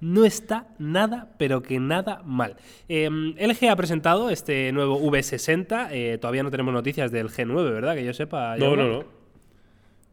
no 0.00 0.24
está 0.24 0.68
nada, 0.78 1.34
pero 1.38 1.62
que 1.62 1.78
nada 1.78 2.22
mal. 2.24 2.56
Eh, 2.88 3.10
LG 3.10 3.68
ha 3.68 3.76
presentado 3.76 4.30
este 4.30 4.72
nuevo 4.72 4.98
V60, 4.98 5.88
eh, 5.90 6.18
todavía 6.18 6.42
no 6.42 6.50
tenemos 6.50 6.72
noticias 6.72 7.12
del 7.12 7.28
G9, 7.28 7.70
¿verdad? 7.70 7.94
Que 7.94 8.04
yo 8.04 8.14
sepa. 8.14 8.56
No, 8.56 8.66
Jaume. 8.66 8.76
no, 8.76 8.88
no. 8.88 9.19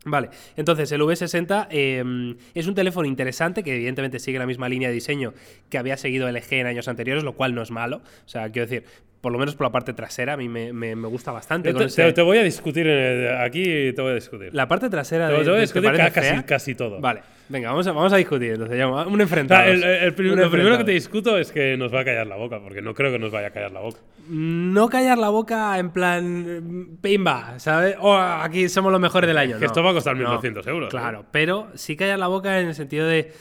Vale, 0.08 0.30
entonces 0.56 0.90
el 0.94 1.02
V60 1.02 1.68
eh, 1.70 2.36
es 2.54 2.68
un 2.68 2.76
teléfono 2.76 3.08
interesante 3.08 3.62
que 3.62 3.76
evidentemente 3.76 4.20
sigue 4.20 4.40
la 4.40 4.46
misma 4.46 4.70
línea 4.70 4.88
de 4.88 4.96
diseño 4.96 5.34
que 5.70 5.78
había 5.78 5.98
seguido 5.98 6.32
LG 6.32 6.54
en 6.54 6.68
años 6.68 6.88
anteriores, 6.88 7.26
lo 7.26 7.34
cual 7.34 7.54
no 7.54 7.62
es 7.62 7.72
malo. 7.72 7.98
O 7.98 8.30
sea, 8.30 8.50
quiero 8.50 8.68
decir, 8.68 8.86
por 9.22 9.32
lo 9.32 9.40
menos 9.40 9.56
por 9.56 9.66
la 9.68 9.72
parte 9.72 9.94
trasera, 9.94 10.34
a 10.34 10.38
mí 10.38 10.48
me, 10.48 10.72
me- 10.74 10.96
me 10.96 11.08
gusta 11.08 11.32
bastante. 11.32 11.74
Te, 11.74 11.86
ese- 11.86 12.04
te- 12.04 12.14
te 12.14 12.22
voy 12.22 12.38
a 12.38 12.44
discutir 12.44 12.86
eh, 12.88 13.36
aquí, 13.40 13.64
te 13.94 14.02
voy 14.02 14.12
a 14.12 14.16
discutir. 14.16 14.50
la 14.54 14.68
parte 14.68 14.90
trasera 14.90 15.28
te, 15.28 15.34
de, 15.34 15.40
te 15.40 15.44
voy 15.46 15.50
a 15.50 15.54
de- 15.54 15.58
¿te 15.58 15.62
discutir 15.74 15.92
ca- 15.98 16.10
casi, 16.12 16.30
fea? 16.30 16.46
casi 16.46 16.76
todo. 16.76 17.00
Vale, 17.02 17.22
venga, 17.50 17.70
vamos 17.72 17.88
a, 17.88 17.92
vamos 17.92 18.14
a 18.14 18.18
discutir. 18.18 18.52
Entonces, 18.54 18.78
ya, 18.78 18.88
un 18.88 19.20
enfrentado. 19.22 19.68
el- 19.72 19.84
el 19.84 20.14
prim- 20.14 20.36
lo 20.36 20.50
primero 20.52 20.78
que 20.78 20.84
te 20.84 20.92
discuto 20.92 21.38
es 21.38 21.52
que 21.52 21.76
nos 21.78 21.94
va 21.94 22.02
a 22.02 22.06
callar 22.06 22.28
la 22.28 22.36
boca, 22.36 22.60
porque 22.62 22.82
no 22.82 22.94
creo 22.94 23.12
que 23.12 23.20
nos 23.20 23.32
vaya 23.32 23.48
a 23.48 23.52
callar 23.52 23.72
la 23.72 23.80
boca. 23.82 23.98
No 24.30 24.88
callar 24.90 25.18
la 25.18 25.30
boca 25.30 25.80
en 25.80 25.90
plan. 25.90 26.98
Pimba, 27.02 27.60
¿sabes? 27.60 27.96
O 28.00 28.16
aquí 28.16 28.70
somos 28.70 28.92
los 28.92 29.00
mejores 29.02 29.28
del 29.28 29.38
año. 29.38 29.56
que 29.56 29.62
no. 29.62 29.66
esto 29.68 29.82
va 29.84 29.92
a 29.92 29.94
costar 29.94 30.16
No, 30.16 30.40
1.200 30.42 30.68
euros, 30.68 30.88
¿eh? 30.90 30.92
Claro, 30.92 31.26
pero 31.32 31.70
sí 31.76 31.96
callar 31.96 32.20
la 32.20 32.28
boca 32.28 32.60
en 32.60 32.68
el 32.68 32.76
sentido 32.76 33.08
de. 33.08 33.32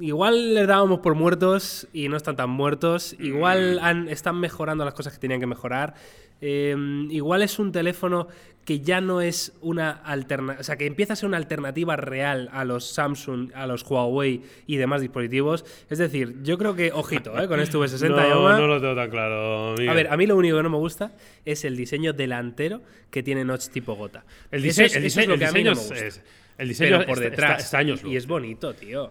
Igual 0.00 0.54
les 0.54 0.66
dábamos 0.66 1.00
por 1.00 1.14
muertos 1.14 1.88
y 1.92 2.08
no 2.08 2.16
están 2.16 2.36
tan 2.36 2.50
muertos. 2.50 3.16
Mm. 3.18 3.24
Igual 3.24 3.78
han- 3.80 4.08
están 4.08 4.38
mejorando 4.38 4.84
las 4.84 4.94
cosas 4.94 5.12
que 5.12 5.18
tenían 5.18 5.40
que 5.40 5.46
mejorar. 5.46 5.94
Eh, 6.40 6.74
igual 7.10 7.42
es 7.42 7.58
un 7.58 7.70
teléfono 7.72 8.26
que 8.64 8.78
ya 8.80 9.00
no 9.00 9.20
es 9.20 9.52
una 9.60 9.90
alternativa. 9.90 10.60
O 10.60 10.64
sea, 10.64 10.76
que 10.76 10.86
empieza 10.86 11.12
a 11.14 11.16
ser 11.16 11.28
una 11.28 11.36
alternativa 11.36 11.96
real 11.96 12.48
a 12.52 12.64
los 12.64 12.86
Samsung, 12.92 13.50
a 13.54 13.66
los 13.66 13.82
Huawei 13.88 14.42
y 14.68 14.76
demás 14.76 15.00
dispositivos. 15.00 15.64
Es 15.90 15.98
decir, 15.98 16.36
yo 16.44 16.58
creo 16.58 16.76
que, 16.76 16.92
ojito, 16.92 17.36
¿eh? 17.40 17.48
con 17.48 17.58
este 17.58 17.76
V60 17.76 18.08
no, 18.08 18.28
Yauma, 18.28 18.58
no 18.58 18.66
lo 18.68 18.80
tengo 18.80 18.94
tan 18.94 19.10
claro. 19.10 19.72
Miguel. 19.72 19.88
a 19.88 19.94
ver, 19.94 20.08
a 20.12 20.16
mí 20.16 20.26
lo 20.26 20.36
único 20.36 20.56
que 20.56 20.62
no 20.62 20.70
me 20.70 20.76
gusta 20.78 21.12
es 21.44 21.64
el 21.64 21.76
diseño 21.76 22.12
delantero 22.12 22.82
que 23.10 23.22
tiene 23.24 23.44
notch 23.44 23.68
tipo 23.68 23.94
gota. 23.94 24.24
el 24.52 24.60
Eso 24.64 24.82
diseño, 24.82 24.86
es- 24.86 24.96
el 24.96 25.04
eso 25.04 25.06
es 25.06 25.14
diseño, 25.26 25.32
lo 25.34 25.38
que 25.40 25.46
a 25.46 25.52
mí 25.52 25.64
no 25.64 25.70
me 25.72 25.76
gusta. 25.76 25.94
es, 25.96 26.02
es- 26.02 26.22
el 26.58 26.68
diseño 26.68 26.98
Pero 26.98 27.06
por 27.08 27.18
detrás. 27.20 27.50
está- 27.52 27.62
está 27.64 27.78
años 27.78 28.02
y 28.04 28.14
es 28.16 28.26
bonito, 28.28 28.74
tío. 28.74 29.10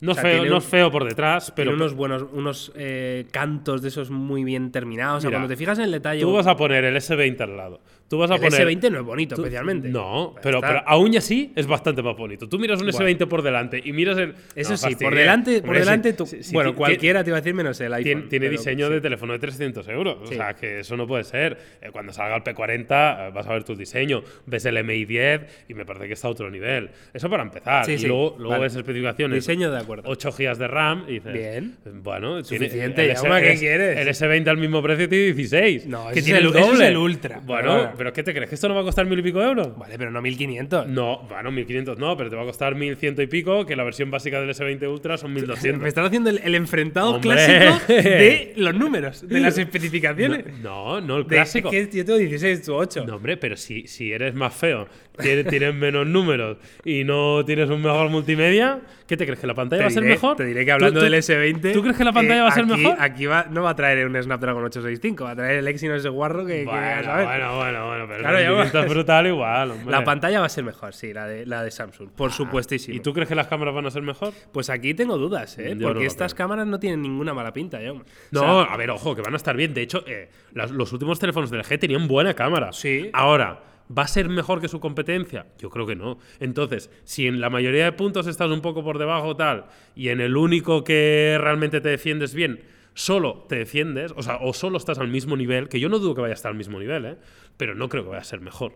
No, 0.00 0.12
o 0.12 0.14
sea, 0.14 0.22
feo, 0.22 0.44
no 0.46 0.56
es 0.58 0.64
feo 0.64 0.90
por 0.90 1.04
detrás, 1.04 1.52
pero 1.54 1.70
Tiene 1.70 1.82
unos 1.82 1.94
buenos, 1.94 2.26
unos 2.32 2.72
eh, 2.74 3.26
cantos 3.30 3.82
de 3.82 3.88
esos 3.88 4.10
muy 4.10 4.44
bien 4.44 4.70
terminados. 4.72 5.18
O 5.18 5.20
sea, 5.22 5.28
Mira, 5.30 5.38
cuando 5.40 5.52
te 5.52 5.56
fijas 5.56 5.78
en 5.78 5.84
el 5.84 5.92
detalle. 5.92 6.20
tú 6.22 6.32
vas 6.32 6.46
a 6.46 6.56
poner 6.56 6.84
el 6.84 6.96
S20 6.96 7.40
al 7.42 7.56
lado. 7.56 7.80
Tú 8.08 8.18
vas 8.18 8.30
a 8.32 8.34
el 8.36 8.40
poner 8.40 8.66
S20 8.66 8.90
no 8.90 8.98
es 8.98 9.04
bonito, 9.04 9.36
Tú- 9.36 9.42
especialmente. 9.42 9.88
No, 9.88 10.34
Ya 10.34 10.40
pero, 10.40 10.60
pero 10.60 10.82
aún 10.84 11.16
así 11.16 11.52
es 11.54 11.66
bastante 11.68 12.02
más 12.02 12.16
bonito. 12.16 12.48
Tú 12.48 12.58
miras 12.58 12.80
un 12.80 12.88
Bueno. 12.90 12.98
S20 13.06 13.28
por 13.28 13.42
delante 13.42 13.80
y 13.84 13.92
miras 13.92 14.18
el. 14.18 14.34
Eso 14.56 14.72
No, 14.72 14.76
sí, 14.78 14.96
por 14.96 15.14
delante, 15.14 15.62
por 15.62 15.78
delante 15.78 16.12
tú. 16.14 16.26
sí, 16.26 16.42
sí, 16.42 16.52
bueno, 16.52 16.74
cualquiera 16.74 17.22
te 17.22 17.30
iba 17.30 17.36
a 17.36 17.40
decir 17.40 17.54
menos 17.54 17.80
el 17.80 17.92
iPhone. 17.94 18.28
Tiene, 18.28 18.48
diseño 18.48 18.88
sí. 18.88 18.92
de 18.94 19.00
teléfono 19.00 19.32
de 19.34 19.38
300 19.38 19.86
euros. 19.88 20.16
O 20.22 20.26
sea, 20.26 20.54
que 20.54 20.80
eso 20.80 20.96
no 20.96 21.06
puede 21.06 21.22
ser. 21.22 21.56
Eh, 21.80 21.90
cuando 21.92 22.12
salga 22.12 22.34
el 22.36 22.42
P40 22.42 23.28
eh, 23.28 23.30
vas 23.32 23.46
a 23.46 23.52
ver 23.52 23.62
tu 23.62 23.76
diseño. 23.76 24.22
Ves 24.46 24.64
el 24.64 24.82
MI 24.82 25.04
10 25.04 25.66
y 25.68 25.74
me 25.74 25.84
parece 25.84 26.08
que 26.08 26.14
está 26.14 26.26
a 26.26 26.30
otro 26.32 26.50
nivel. 26.50 26.90
Eso 27.14 27.30
para 27.30 27.44
empezar. 27.44 27.84
Sí, 27.84 27.92
y 27.92 27.98
sí. 27.98 28.06
luego, 28.08 28.34
luego 28.38 28.50
Vale. 28.50 28.62
ves 28.64 28.74
especificaciones. 28.74 29.36
Diseño 29.36 29.70
de 29.70 29.76
acuerdo. 29.78 29.89
8 30.04 30.30
GB 30.32 30.56
de 30.58 30.68
RAM 30.68 31.04
y 31.08 31.12
dices. 31.14 31.32
Bien. 31.32 31.76
Bueno, 32.02 32.42
tiene- 32.42 32.66
Suficiente, 32.66 33.10
el 33.10 33.16
Jaume, 33.16 33.40
¿qué 33.42 33.52
el 33.52 33.58
quieres? 33.58 33.98
El 33.98 34.08
S20 34.08 34.48
al 34.48 34.56
mismo 34.58 34.82
precio 34.82 35.08
tiene 35.08 35.24
16. 35.26 35.86
No, 35.86 36.06
que 36.08 36.20
ese 36.20 36.22
tiene 36.22 36.38
es 36.40 36.44
el 36.44 36.50
el- 36.50 36.56
ese 36.56 36.64
es 36.66 36.72
doble. 36.74 36.88
el 36.88 36.96
Ultra. 36.96 37.40
Bueno, 37.44 37.72
Bueno. 37.74 37.92
pero 37.96 38.12
¿qué 38.12 38.22
te 38.22 38.32
crees? 38.32 38.48
¿Que 38.48 38.54
esto 38.54 38.68
no 38.68 38.74
va 38.74 38.80
a 38.82 38.84
costar 38.84 39.06
mil 39.06 39.18
y 39.18 39.22
pico 39.22 39.42
euros? 39.42 39.76
Vale, 39.76 39.96
pero 39.98 40.10
no 40.10 40.22
1500. 40.22 40.86
No, 40.86 41.22
bueno, 41.28 41.50
1500 41.50 41.98
no, 41.98 42.16
pero 42.16 42.30
te 42.30 42.36
va 42.36 42.42
a 42.42 42.46
costar 42.46 42.74
1100 42.74 43.20
y 43.20 43.26
pico, 43.26 43.66
que 43.66 43.76
la 43.76 43.84
versión 43.84 44.10
básica 44.10 44.40
del 44.40 44.50
S20 44.50 44.86
Ultra 44.86 45.16
son 45.16 45.32
1200. 45.34 45.82
Me 45.82 45.88
están 45.88 46.04
haciendo 46.04 46.30
el, 46.30 46.38
el 46.44 46.54
enfrentado 46.54 47.14
Hombre. 47.16 47.30
clásico 47.30 47.92
de 47.92 48.52
los 48.56 48.74
números, 48.74 49.26
de 49.26 49.40
las 49.40 49.58
especificaciones. 49.58 50.44
No, 50.62 51.00
no, 51.00 51.16
el 51.18 51.22
De- 51.24 51.28
clásico. 51.28 51.70
es 51.72 51.88
que 51.88 51.96
yo 51.98 52.04
tengo 52.04 52.18
16, 52.18 52.62
tú 52.62 52.74
8. 52.74 53.04
No, 53.06 53.16
hombre, 53.16 53.36
pero 53.36 53.56
si, 53.56 53.86
si 53.86 54.12
eres 54.12 54.34
más 54.34 54.54
feo, 54.54 54.86
tienes, 55.18 55.46
tienes 55.46 55.74
menos 55.74 56.06
números 56.06 56.56
y 56.84 57.04
no 57.04 57.44
tienes 57.44 57.68
un 57.70 57.82
mejor 57.82 58.08
multimedia, 58.10 58.80
¿qué 59.06 59.16
te 59.16 59.24
crees? 59.26 59.38
¿Que 59.40 59.46
la 59.46 59.54
pantalla 59.54 59.82
va 59.82 59.88
a 59.88 59.90
ser 59.90 60.02
mejor? 60.04 60.36
Te 60.36 60.44
diré 60.44 60.64
que 60.64 60.72
hablando 60.72 61.00
¿Tú- 61.00 61.06
tú- 61.06 61.10
del 61.10 61.14
S20. 61.22 61.72
¿Tú 61.72 61.82
crees 61.82 61.96
que 61.96 62.04
la 62.04 62.12
pantalla 62.12 62.38
eh, 62.40 62.42
va 62.42 62.48
a 62.48 62.52
ser 62.52 62.64
aquí- 62.64 62.72
mejor? 62.82 62.96
Aquí 63.00 63.26
va, 63.26 63.46
no 63.50 63.62
va 63.62 63.70
a 63.70 63.76
traer 63.76 64.06
un 64.06 64.22
Snapdragon 64.22 64.64
865, 64.64 65.24
va 65.24 65.30
a 65.32 65.36
traer 65.36 65.58
el 65.58 65.68
Exynos 65.68 65.98
ese 65.98 66.08
guarro 66.08 66.44
que, 66.46 66.64
Bueno, 66.64 66.80
a 66.80 67.24
bueno, 67.24 67.56
bueno, 67.56 67.86
bueno, 67.88 68.04
pero 68.08 68.20
Claro, 68.20 68.36
el 68.38 68.42
ya 68.44 68.48
rendimiento 68.48 68.78
va. 68.78 68.84
es 68.84 68.90
brutal 68.90 69.26
igual, 69.26 69.70
hombre. 69.72 69.90
La 69.90 70.04
pantalla 70.04 70.40
va 70.40 70.46
a 70.46 70.50
ser 70.50 70.64
mejor, 70.64 70.94
sí, 70.94 71.12
la 71.12 71.26
de, 71.26 71.46
la 71.46 71.62
de 71.62 71.70
Samsung, 71.70 72.10
por 72.10 72.32
supuestísimo. 72.32 72.94
Ah, 72.94 72.96
¿Y 72.96 73.00
tú 73.00 73.12
crees 73.12 73.28
que 73.28 73.34
las 73.34 73.46
cámaras 73.46 73.74
van 73.74 73.86
a 73.86 73.90
ser 73.90 74.02
mejor? 74.02 74.32
Pues 74.52 74.70
aquí 74.70 74.94
tengo 74.94 75.18
dudas, 75.18 75.58
¿eh? 75.58 75.74
Yo 75.76 75.88
Porque 75.88 76.06
estas 76.06 76.34
cámaras 76.34 76.66
no 76.66 76.78
tienen 76.80 77.02
ninguna 77.02 77.34
mala 77.34 77.52
pinta, 77.52 77.80
yo. 77.82 78.02
No, 78.30 78.60
a 78.60 78.76
ver, 78.76 78.90
ojo, 78.90 79.14
que 79.14 79.22
van 79.22 79.34
a 79.34 79.36
estar 79.36 79.56
bien. 79.56 79.74
De 79.74 79.82
hecho, 79.82 80.04
eh, 80.06 80.28
los 80.52 80.92
últimos 80.92 81.18
teléfonos 81.18 81.50
del 81.50 81.62
G 81.62 81.78
tenían 81.78 82.06
buena 82.08 82.34
cámara. 82.34 82.72
Sí. 82.72 83.10
Ahora, 83.12 83.60
¿va 83.96 84.04
a 84.04 84.08
ser 84.08 84.28
mejor 84.28 84.60
que 84.60 84.68
su 84.68 84.80
competencia? 84.80 85.46
Yo 85.58 85.70
creo 85.70 85.86
que 85.86 85.96
no. 85.96 86.18
Entonces, 86.38 86.90
si 87.04 87.26
en 87.26 87.40
la 87.40 87.50
mayoría 87.50 87.84
de 87.84 87.92
puntos 87.92 88.26
estás 88.26 88.50
un 88.50 88.60
poco 88.60 88.84
por 88.84 88.98
debajo 88.98 89.36
tal, 89.36 89.66
y 89.94 90.08
en 90.08 90.20
el 90.20 90.36
único 90.36 90.84
que 90.84 91.36
realmente 91.40 91.80
te 91.80 91.88
defiendes 91.88 92.34
bien, 92.34 92.60
solo 92.94 93.46
te 93.48 93.56
defiendes, 93.56 94.12
o 94.16 94.22
sea, 94.22 94.38
o 94.40 94.52
solo 94.52 94.78
estás 94.78 94.98
al 94.98 95.08
mismo 95.08 95.36
nivel, 95.36 95.68
que 95.68 95.80
yo 95.80 95.88
no 95.88 95.98
dudo 95.98 96.14
que 96.14 96.20
vaya 96.20 96.34
a 96.34 96.36
estar 96.36 96.50
al 96.50 96.58
mismo 96.58 96.78
nivel, 96.78 97.04
¿eh? 97.04 97.16
Pero 97.56 97.74
no 97.74 97.88
creo 97.88 98.04
que 98.04 98.10
vaya 98.10 98.22
a 98.22 98.24
ser 98.24 98.40
mejor. 98.40 98.74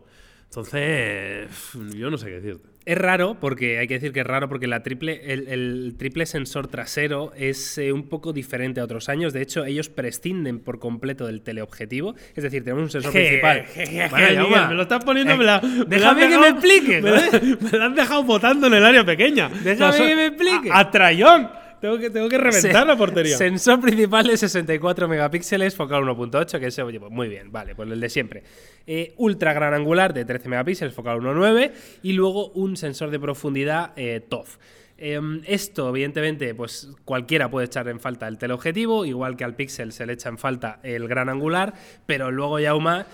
Entonces, 0.56 1.48
yo 1.96 2.10
no 2.10 2.18
sé 2.18 2.26
qué 2.26 2.32
decirte. 2.40 2.68
Es 2.86 2.98
raro, 2.98 3.38
porque 3.40 3.78
hay 3.78 3.86
que 3.88 3.94
decir 3.94 4.12
que 4.12 4.20
es 4.20 4.26
raro, 4.26 4.46
porque 4.48 4.66
la 4.66 4.82
triple, 4.82 5.32
el, 5.32 5.48
el 5.48 5.94
triple 5.98 6.26
sensor 6.26 6.68
trasero 6.68 7.32
es 7.34 7.78
eh, 7.78 7.92
un 7.92 8.08
poco 8.10 8.34
diferente 8.34 8.80
a 8.80 8.84
otros 8.84 9.08
años. 9.08 9.32
De 9.32 9.40
hecho, 9.40 9.64
ellos 9.64 9.88
prescinden 9.88 10.58
por 10.60 10.78
completo 10.80 11.26
del 11.26 11.40
teleobjetivo. 11.40 12.14
Es 12.36 12.42
decir, 12.44 12.62
tenemos 12.62 12.82
un 12.84 12.90
sensor 12.90 13.12
principal. 13.12 13.64
Bueno, 13.74 14.10
Miguel, 14.16 14.36
Jaume, 14.36 14.68
me 14.68 14.74
lo 14.74 14.82
estás 14.82 15.02
poniendo. 15.04 15.32
eh, 15.32 15.36
me 15.38 15.44
la- 15.44 15.60
me 15.62 15.84
déjame 15.86 16.24
has 16.24 16.28
que 16.30 16.38
me 16.38 16.44
dejado- 16.44 16.46
explique, 16.46 17.00
Me, 17.02 17.10
la- 17.10 17.20
joder. 17.22 17.58
me 17.72 17.78
la 17.78 17.86
has 17.86 17.94
dejado 17.96 18.22
votando 18.24 18.66
en 18.66 18.74
el 18.74 18.84
área 18.84 19.04
pequeña. 19.04 19.48
Déjame 19.48 19.90
O 19.90 19.92
sea, 19.94 20.06
que 20.06 20.16
me 20.16 20.26
explique. 20.26 20.70
A, 20.70 20.78
a 20.80 20.90
trayón. 20.90 21.48
Tengo 21.80 21.98
que, 21.98 22.10
tengo 22.10 22.28
que 22.28 22.38
reventar 22.38 22.82
Se- 22.82 22.86
la 22.86 22.96
portería. 22.96 23.36
Sensor 23.36 23.80
principal 23.80 24.26
de 24.26 24.36
64 24.36 25.08
megapíxeles, 25.08 25.74
focal 25.74 26.02
1.8, 26.04 26.58
que 26.60 26.66
ese, 26.66 26.82
oye, 26.82 26.98
pues 27.00 27.12
muy 27.12 27.28
bien, 27.28 27.50
vale, 27.52 27.74
pues 27.74 27.90
el 27.90 28.00
de 28.00 28.08
siempre. 28.08 28.42
Eh, 28.86 29.14
ultra 29.16 29.52
gran 29.52 29.74
angular 29.74 30.12
de 30.14 30.24
13 30.24 30.48
megapíxeles, 30.48 30.94
focal 30.94 31.20
1.9, 31.20 31.72
y 32.02 32.12
luego 32.12 32.48
un 32.50 32.76
sensor 32.76 33.10
de 33.10 33.18
profundidad 33.20 33.92
eh, 33.96 34.20
TOF. 34.28 34.56
Em, 34.96 35.42
esto, 35.46 35.88
evidentemente, 35.88 36.54
pues 36.54 36.88
cualquiera 37.04 37.50
puede 37.50 37.66
echar 37.66 37.88
en 37.88 37.98
falta 37.98 38.28
el 38.28 38.38
teleobjetivo, 38.38 39.04
igual 39.04 39.36
que 39.36 39.42
al 39.42 39.56
Pixel 39.56 39.92
se 39.92 40.06
le 40.06 40.12
echa 40.12 40.28
en 40.28 40.38
falta 40.38 40.78
el 40.84 41.08
gran 41.08 41.28
angular, 41.28 41.74
pero 42.06 42.30
luego 42.30 42.60
Yauma, 42.60 43.06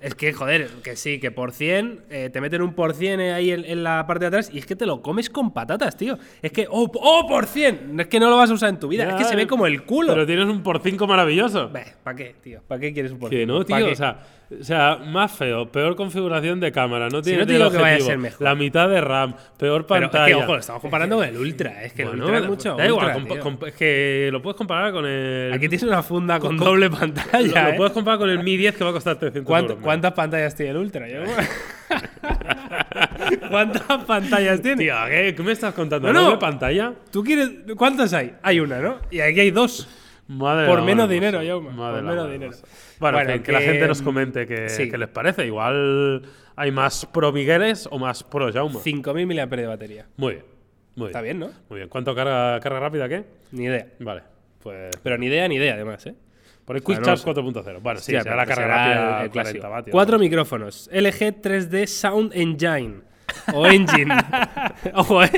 es 0.00 0.14
que, 0.14 0.32
joder, 0.32 0.68
que 0.82 0.96
sí, 0.96 1.20
que 1.20 1.30
por 1.30 1.52
100, 1.52 2.04
eh, 2.08 2.30
te 2.32 2.40
meten 2.40 2.62
un 2.62 2.72
por 2.72 2.94
100 2.94 3.20
ahí 3.20 3.50
en, 3.50 3.66
en 3.66 3.84
la 3.84 4.06
parte 4.06 4.24
de 4.24 4.28
atrás 4.28 4.50
y 4.50 4.58
es 4.58 4.66
que 4.66 4.76
te 4.76 4.86
lo 4.86 5.02
comes 5.02 5.28
con 5.28 5.52
patatas, 5.52 5.96
tío. 5.96 6.18
Es 6.40 6.52
que, 6.52 6.66
oh, 6.70 6.90
oh 6.94 7.26
por 7.28 7.44
100, 7.44 8.00
es 8.00 8.06
que 8.06 8.18
no 8.18 8.30
lo 8.30 8.38
vas 8.38 8.50
a 8.50 8.54
usar 8.54 8.70
en 8.70 8.80
tu 8.80 8.88
vida, 8.88 9.06
es 9.10 9.14
que 9.16 9.24
se 9.24 9.36
ve 9.36 9.46
como 9.46 9.66
el 9.66 9.84
culo. 9.84 10.14
Pero 10.14 10.26
tienes 10.26 10.46
un 10.46 10.62
por 10.62 10.80
5 10.80 11.06
maravilloso. 11.06 11.70
¿Para 12.02 12.16
qué, 12.16 12.34
tío? 12.42 12.62
¿Para 12.66 12.80
qué 12.80 12.94
quieres 12.94 13.12
un 13.12 13.18
por 13.18 13.28
Que 13.28 13.36
100? 13.36 13.48
no, 13.48 13.64
¿Pa' 13.66 13.76
tío. 13.76 13.92
O 13.92 13.94
sea, 13.94 14.20
o 14.48 14.62
sea, 14.62 14.96
más 15.04 15.32
feo, 15.32 15.70
peor 15.72 15.96
configuración 15.96 16.60
de 16.60 16.70
cámara, 16.70 17.08
no 17.08 17.20
tiene 17.20 17.40
no 17.40 17.46
te 17.46 17.54
digo 17.54 17.70
que 17.70 17.78
vaya 17.78 17.96
a 17.96 18.00
ser 18.00 18.18
mejor. 18.18 18.42
la 18.42 18.54
mitad 18.54 18.88
de 18.88 19.00
RAM, 19.00 19.34
peor 19.58 19.86
Pero 19.86 20.04
es 20.06 20.10
pantalla. 20.10 20.26
que, 20.26 20.34
ojo, 20.36 20.52
lo 20.52 20.58
estamos 20.60 20.82
comparando 20.82 21.16
con 21.16 21.24
el 21.24 21.36
Ultra. 21.36 21.82
Es 21.84 21.92
que 21.92 22.02
el 22.02 22.08
Bueno, 22.08 22.24
Ultra 22.26 22.38
es 22.38 22.46
mucho. 22.46 22.76
da 22.76 22.86
igual, 22.86 23.16
Ultra, 23.16 23.68
es 23.68 23.74
que 23.74 24.28
lo 24.30 24.40
puedes 24.40 24.56
comparar 24.56 24.92
con 24.92 25.04
el. 25.04 25.52
Aquí 25.52 25.68
tienes 25.68 25.82
una 25.82 26.02
funda 26.02 26.38
con, 26.38 26.56
con- 26.56 26.64
doble 26.66 26.88
pantalla. 27.00 27.62
lo 27.64 27.68
¿eh? 27.70 27.74
puedes 27.76 27.92
comparar 27.92 28.18
con 28.20 28.30
el 28.30 28.42
Mi 28.44 28.56
10 28.56 28.76
que 28.76 28.84
va 28.84 28.90
a 28.90 28.92
costar 28.92 29.16
300 29.18 29.50
¿Cuánt- 29.50 29.62
euros. 29.62 29.76
menos. 29.76 29.84
¿Cuántas 29.84 30.12
pantallas 30.12 30.54
tiene 30.54 30.70
el 30.70 30.76
Ultra? 30.78 31.08
Yo- 31.08 31.24
¿Cuántas 33.50 33.82
pantallas 34.04 34.60
tiene? 34.62 34.84
Tío, 34.84 34.94
¿qué, 35.08 35.34
qué 35.34 35.42
me 35.42 35.52
estás 35.52 35.74
contando? 35.74 36.08
No, 36.08 36.14
no. 36.14 36.24
¿Doble 36.26 36.38
pantalla? 36.38 36.92
¿Tú 37.10 37.24
quieres. 37.24 37.50
¿Cuántas 37.76 38.12
hay? 38.12 38.34
Hay 38.42 38.60
una, 38.60 38.78
¿no? 38.80 38.98
Y 39.10 39.20
aquí 39.20 39.40
hay 39.40 39.50
dos. 39.50 39.88
Madre 40.28 40.66
Por 40.66 40.82
menos 40.82 41.08
dinero. 41.08 41.40
Jaume, 41.44 41.70
por 41.70 42.02
menos 42.02 42.30
dinero. 42.30 42.52
Bueno, 42.98 43.18
Bueno, 43.18 43.32
que, 43.34 43.42
que 43.42 43.52
la 43.52 43.60
gente 43.60 43.86
nos 43.86 44.02
comente 44.02 44.46
qué, 44.46 44.68
sí. 44.68 44.90
les 44.90 45.08
parece. 45.08 45.46
Igual 45.46 46.22
hay 46.56 46.72
más 46.72 47.06
pro 47.06 47.32
Migueles 47.32 47.88
o 47.90 47.98
más 47.98 48.24
pro 48.24 48.52
Jaume. 48.52 48.74
5.000 48.76 49.26
mAh 49.48 49.56
de 49.56 49.66
batería. 49.66 50.06
Muy 50.16 50.34
bien. 50.34 50.44
Muy 50.96 51.06
bien. 51.06 51.08
Está 51.08 51.20
bien, 51.20 51.38
¿no? 51.38 51.50
Muy 51.68 51.78
bien. 51.78 51.88
¿Cuánto 51.88 52.14
carga, 52.14 52.58
carga 52.60 52.80
rápida 52.80 53.08
qué? 53.08 53.24
Ni 53.52 53.64
idea. 53.64 53.86
Vale. 54.00 54.22
Pues. 54.62 54.96
Pero 55.02 55.18
ni 55.18 55.26
idea, 55.26 55.46
ni 55.46 55.56
idea, 55.56 55.74
además, 55.74 56.04
¿eh? 56.06 56.14
Por 56.64 56.74
el 56.74 56.82
Quick 56.82 57.02
Charge 57.02 57.24
lo 57.24 57.34
4.0. 57.34 57.80
Bueno, 57.80 58.00
sí, 58.00 58.12
será 58.12 58.34
la 58.34 58.44
carga 58.46 58.66
rápida 58.66 59.22
el 59.22 59.30
40 59.30 59.30
clásico. 59.30 59.70
vatios. 59.70 59.92
Cuatro 59.92 60.18
micrófonos. 60.18 60.90
LG 60.92 61.40
3D 61.40 61.86
Sound 61.86 62.32
Engine. 62.34 63.02
O 63.54 63.66
Engine. 63.66 64.14
Ojo, 64.94 65.22
eh. 65.22 65.30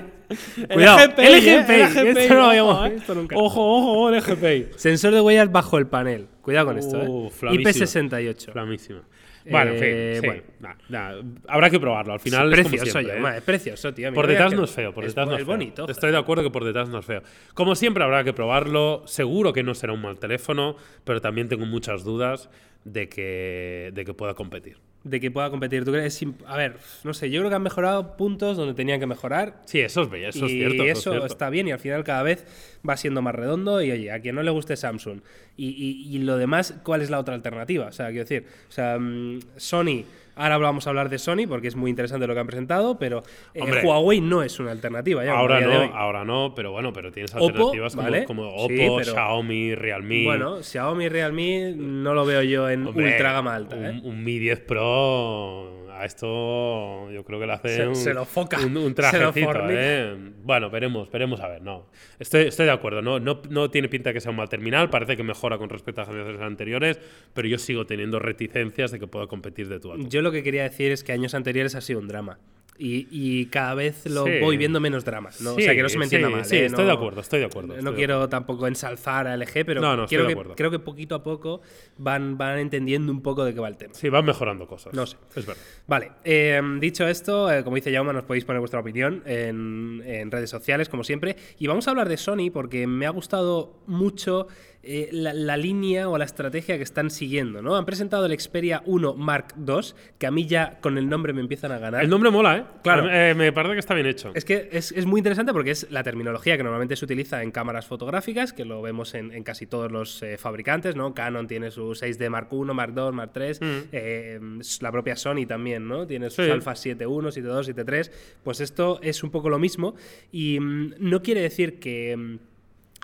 Cuidado. 0.73 0.99
LGPI, 0.99 1.23
LGPI. 1.23 1.49
eh, 1.49 1.89
LGPI, 1.89 2.21
Esto 2.21 2.35
no 2.35 2.41
lo 2.41 2.47
habíamos 2.47 2.87
eh. 2.87 2.91
visto 2.95 3.15
nunca. 3.15 3.37
Ojo, 3.37 3.77
ojo, 3.77 3.93
ojo, 3.93 4.11
LGPI. 4.11 4.67
Sensor 4.77 5.15
de 5.15 5.21
huellas 5.21 5.51
bajo 5.51 5.79
el 5.79 5.87
panel. 5.87 6.27
Cuidado 6.43 6.67
con 6.67 6.79
esto, 6.79 6.99
Uh, 6.99 7.27
¿eh? 7.27 7.31
flamísima. 7.31 7.71
IP68. 7.71 8.53
Flamísima. 8.53 9.03
Bueno, 9.51 9.71
en 9.73 9.79
Eh, 9.81 10.13
fin, 10.15 10.21
sí. 10.21 10.27
bueno. 10.27 10.43
Nah, 10.61 10.75
nah, 10.91 11.23
habrá 11.49 11.71
que 11.71 11.81
probarlo. 11.81 12.13
Al 12.13 12.21
final 12.21 12.53
Es 12.53 12.59
es 12.59 12.67
precioso, 12.69 12.93
siempre, 13.01 13.21
yo, 13.21 13.29
¿eh? 13.29 13.37
es 13.39 13.43
precioso, 13.43 13.95
tío. 13.95 14.13
Por 14.13 14.27
detrás 14.27 14.53
no 14.53 14.65
es 14.65 14.71
feo, 14.71 14.93
por 14.93 15.07
detrás 15.07 15.27
no 15.27 15.35
es, 15.35 15.41
es 15.41 15.47
feo. 15.47 15.55
bonito. 15.55 15.89
Estoy 15.89 16.11
de 16.11 16.19
acuerdo 16.19 16.43
que 16.43 16.51
por 16.51 16.65
detrás 16.65 16.91
no 16.91 16.99
es 16.99 17.05
feo. 17.07 17.23
Como 17.55 17.75
siempre 17.75 18.05
habrá 18.05 18.25
que 18.25 18.35
probarlo. 18.35 19.03
Seguro 19.07 19.55
que 19.55 19.63
no 19.63 19.75
será 19.75 19.95
un 19.95 20.03
mal 20.03 20.19
teléfono, 20.19 20.77
pero 21.05 21.23
también 21.23 21.49
tengo 21.49 21.65
muchas 21.65 22.05
dudas 22.05 22.51
de 22.85 23.09
que, 23.09 23.91
de 23.95 24.05
que 24.05 24.13
pueda 24.13 24.35
competir. 24.35 24.77
De 25.05 25.21
que 25.21 25.31
pueda 25.31 25.49
competir. 25.49 25.85
¿Tú 25.85 25.93
crees? 25.93 26.21
A 26.47 26.57
ver, 26.57 26.77
no 27.05 27.15
sé. 27.15 27.31
Yo 27.31 27.41
creo 27.41 27.51
que 27.51 27.57
han 27.57 27.63
mejorado 27.63 28.17
puntos 28.17 28.57
donde 28.57 28.75
tenían 28.75 28.99
que 29.01 29.07
mejorar. 29.07 29.63
Sí, 29.65 29.79
eso 29.81 30.03
es 30.03 30.09
oye, 30.11 30.29
eso 30.29 30.45
es 30.47 30.53
y 30.53 30.57
cierto, 30.59 30.83
eso 30.83 30.85
es 30.85 30.99
eso 30.99 31.11
cierto. 31.11 31.27
está 31.27 31.51
bien 31.51 31.69
y 31.69 31.73
al 31.73 31.79
final 31.79 32.03
cada 32.05 32.23
vez 32.25 32.45
va 32.87 32.97
siendo 32.97 33.23
más 33.23 33.35
redondo 33.35 33.81
y 33.81 33.91
oye, 33.93 34.11
a 34.11 34.21
quien 34.21 34.35
no 34.35 34.43
le 34.43 34.51
guste 34.51 34.77
Samsung 34.77 35.21
y, 35.57 35.69
y- 35.69 36.15
y 36.15 36.19
lo 36.19 36.37
demás, 36.37 36.75
¿cuál 36.83 37.03
es 37.03 37.11
la 37.11 37.21
otra 37.21 37.35
alternativa? 37.35 37.87
O 37.87 37.93
sea, 37.93 38.07
quiero 38.09 38.25
decir, 38.25 38.45
o 38.69 38.73
sea, 38.73 38.99
mm, 38.99 39.39
Sony, 39.57 40.05
ahora 40.39 40.59
vamos 40.59 40.87
a 40.87 40.91
hablar 40.91 41.09
de 41.09 41.19
Sony 41.19 41.47
porque 41.49 41.69
es 41.69 41.77
muy 41.77 41.91
interesante 41.91 42.27
lo 42.27 42.35
que 42.35 42.41
han 42.41 42.47
presentado, 42.47 42.99
pero 42.99 43.23
eh, 43.55 43.61
Hombre. 43.63 43.83
Huawei 43.85 44.21
no 44.21 44.43
es 44.43 44.59
una 44.61 44.71
alternativa 44.71 45.25
ya. 45.25 45.33
Ahora 45.37 45.61
no, 45.61 45.83
ahora 45.95 46.25
no, 46.25 46.55
pero 46.55 46.73
bueno, 46.73 46.93
pero 46.93 47.13
tienes 47.13 47.35
Oppo, 47.35 47.47
alternativas 47.47 47.95
como, 47.95 48.03
¿vale? 48.11 48.25
como 48.25 48.43
Sí, 48.69 48.79
Oppo, 48.87 48.97
pero- 48.99 49.13
Xiaomi, 49.13 49.75
Realme. 49.75 50.25
Bueno, 50.25 50.63
Xiaomi 50.63 51.09
Realme 51.09 51.75
no 51.77 52.15
lo 52.15 52.25
veo 52.25 52.43
yo 52.43 52.69
en 52.71 52.87
Hombre, 52.87 53.13
ultra 53.13 53.33
gama 53.33 53.55
alta. 53.55 53.77
un, 53.77 53.85
¿eh? 53.85 54.01
un 54.05 54.25
Mi 54.25 54.39
10 54.39 54.61
Pro 54.61 55.88
a 56.01 56.05
esto 56.07 57.11
yo 57.11 57.25
creo 57.25 57.41
que 57.41 57.47
le 57.47 57.53
hace 57.53 57.69
Se- 57.77 57.87
un, 57.89 57.97
se 57.97 58.15
lo 58.15 58.25
foca, 58.25 58.59
un, 58.61 58.77
un 58.77 58.85
lo 58.89 58.95
trajecito, 58.95 59.33
fornica. 59.53 59.75
¿eh? 59.75 60.17
Bueno, 60.43 60.71
veremos, 60.71 61.11
veremos 61.11 61.41
a 61.41 61.49
ver, 61.49 61.63
no. 61.63 61.87
Estoy, 62.19 62.43
estoy 62.47 62.67
de 62.67 62.73
acuerdo, 62.73 63.03
no, 63.03 63.19
no, 63.21 63.41
no 63.51 63.71
tiene 63.71 63.89
pinta 63.89 64.13
que 64.13 64.21
sea 64.21 64.31
un 64.31 64.37
mal 64.37 64.49
terminal, 64.49 64.91
parece 64.91 65.17
que 65.17 65.23
mejora 65.23 65.59
con 65.59 65.69
respecto 65.69 66.01
a 66.03 66.07
generaciones 66.07 66.41
anteriores, 66.41 67.01
pero 67.35 67.49
yo 67.49 67.59
sigo 67.59 67.87
teniendo 67.87 68.19
reticencias 68.19 68.91
de 68.91 68.99
que 68.99 69.07
pueda 69.07 69.27
competir 69.27 69.69
de 69.69 69.81
tú 69.81 69.93
a 69.93 69.97
tú. 69.97 70.09
Yo 70.09 70.23
lo 70.23 70.31
que 70.33 70.43
quería 70.43 70.63
decir 70.65 70.93
es 70.93 71.03
que 71.05 71.13
años 71.13 71.35
anteriores 71.35 71.75
ha 71.75 71.81
sido 71.81 71.99
un 72.01 72.09
drama. 72.09 72.39
Y, 72.81 73.09
y 73.11 73.47
cada 73.47 73.75
vez 73.75 74.07
lo 74.07 74.25
Sí. 74.25 74.39
voy 74.41 74.57
viendo 74.57 74.79
menos 74.79 75.05
dramas. 75.05 75.41
¿no? 75.41 75.55
o 75.55 75.59
sea, 75.61 75.75
que 75.75 75.83
no 75.83 75.89
se 75.89 75.99
me 75.99 76.05
entienda 76.05 76.29
sí, 76.29 76.35
mal. 76.35 76.45
sí, 76.45 76.57
¿eh? 76.57 76.67
estoy 76.67 76.85
No- 76.85 76.91
de 76.91 76.97
acuerdo, 76.97 77.21
estoy 77.21 77.41
de 77.41 77.47
acuerdo. 77.47 77.75
No 77.83 77.91
de 77.91 77.97
quiero 77.97 78.29
tampoco 78.29 78.69
ensalzar 78.69 79.27
a 79.27 79.35
LG, 79.37 79.65
pero 79.67 79.81
No, 79.81 79.97
no, 79.97 80.07
quiero 80.07 80.27
que, 80.29 80.37
creo 80.55 80.71
que 80.71 80.79
poquito 80.79 81.17
a 81.17 81.23
poco 81.25 81.61
van, 81.97 82.39
van 82.39 82.59
entendiendo 82.61 83.11
un 83.11 83.21
poco 83.21 83.45
de 83.45 83.53
qué 83.53 83.59
va 83.61 83.67
el 83.69 83.77
tema. 83.77 83.95
Sí, 83.95 84.09
van 84.09 84.25
mejorando 84.25 84.67
cosas. 84.69 84.95
No 84.95 85.07
sé. 85.07 85.17
Es 85.35 85.45
verdad. 85.45 85.63
Vale, 85.89 86.13
eh, 86.25 86.61
dicho 86.79 87.07
esto, 87.09 87.51
eh, 87.53 87.65
como 87.65 87.75
dice 87.77 87.93
Jauma, 87.93 88.13
nos 88.13 88.23
podéis 88.25 88.45
poner 88.45 88.61
vuestra 88.61 88.79
opinión 88.79 89.23
en, 89.27 90.01
en 90.07 90.31
redes 90.31 90.49
sociales, 90.51 90.89
como 90.89 91.03
siempre. 91.03 91.35
Y 91.59 91.67
vamos 91.67 91.89
a 91.89 91.91
hablar 91.91 92.09
de 92.09 92.17
Sony 92.17 92.51
porque 92.53 92.87
me 92.87 93.07
ha 93.07 93.11
gustado 93.11 93.83
mucho 93.89 94.47
eh, 94.83 95.09
la, 95.13 95.33
la 95.35 95.57
línea 95.57 96.09
o 96.09 96.17
la 96.19 96.25
estrategia 96.25 96.77
que 96.77 96.83
están 96.83 97.11
siguiendo. 97.11 97.63
¿no? 97.63 97.77
Han 97.77 97.85
presentado 97.85 98.27
el 98.27 98.39
Xperia 98.39 98.83
1 98.87 99.15
Mark 99.15 99.55
II, 99.57 99.95
que 100.19 100.27
a 100.27 100.31
mí 100.31 100.47
ya 100.47 100.79
con 100.81 100.99
el 100.99 101.09
nombre 101.09 101.33
me 101.33 101.41
empiezan 101.41 101.73
a 101.73 101.79
ganar. 101.79 102.03
El 102.03 102.11
nombre 102.11 102.31
mola, 102.31 102.59
¿eh? 102.59 102.65
Claro. 102.83 103.09
Eh, 103.11 103.35
me 103.35 103.53
parece 103.53 103.75
que 103.75 103.81
está 103.81 103.95
bien 103.95 104.07
hecho. 104.07 104.33
Es 104.35 104.45
que 104.45 104.69
es, 104.73 104.93
es 104.93 105.05
muy 105.07 105.19
interesante 105.19 105.53
porque 105.53 105.73
es 105.73 105.91
la 105.91 106.03
terminología 106.03 106.57
que 106.57 106.63
normalmente 106.63 106.97
se 106.97 107.05
utiliza 107.05 107.43
en 107.43 107.51
cámaras 107.51 107.87
fotográficas, 107.87 108.53
que 108.53 108.65
lo 108.65 108.81
vemos 108.83 109.15
en, 109.15 109.33
en 109.33 109.43
casi 109.43 109.67
todos 109.67 109.91
los 109.91 110.23
eh, 110.23 110.39
fabricantes, 110.39 110.97
¿no? 110.97 111.13
Canon 111.15 111.47
tiene 111.49 111.71
su 111.71 111.91
6D 111.91 112.29
Mark 112.31 112.49
I, 112.53 112.57
Mark 112.73 112.93
II, 112.97 113.13
Mark 113.13 113.33
III, 113.35 113.59
eh, 113.93 114.41
la 114.81 114.93
propia 114.93 115.17
Sony 115.17 115.47
también, 115.47 115.87
¿no? 115.89 116.07
Tiene 116.07 116.31
sus 116.31 116.45
Sí. 116.45 116.51
Alpha 116.53 116.73
7.1, 116.73 117.33
7.2, 117.33 117.75
7.3. 117.75 118.11
Pues 118.45 118.61
esto 118.61 119.01
es 119.03 119.23
un 119.25 119.31
poco 119.31 119.51
lo 119.51 119.59
mismo 119.59 119.97
y 120.31 120.61
mm, 120.61 120.95
no 121.01 121.21
quiere 121.21 121.41
decir 121.43 121.81
que 121.81 122.17
mm, 122.17 122.39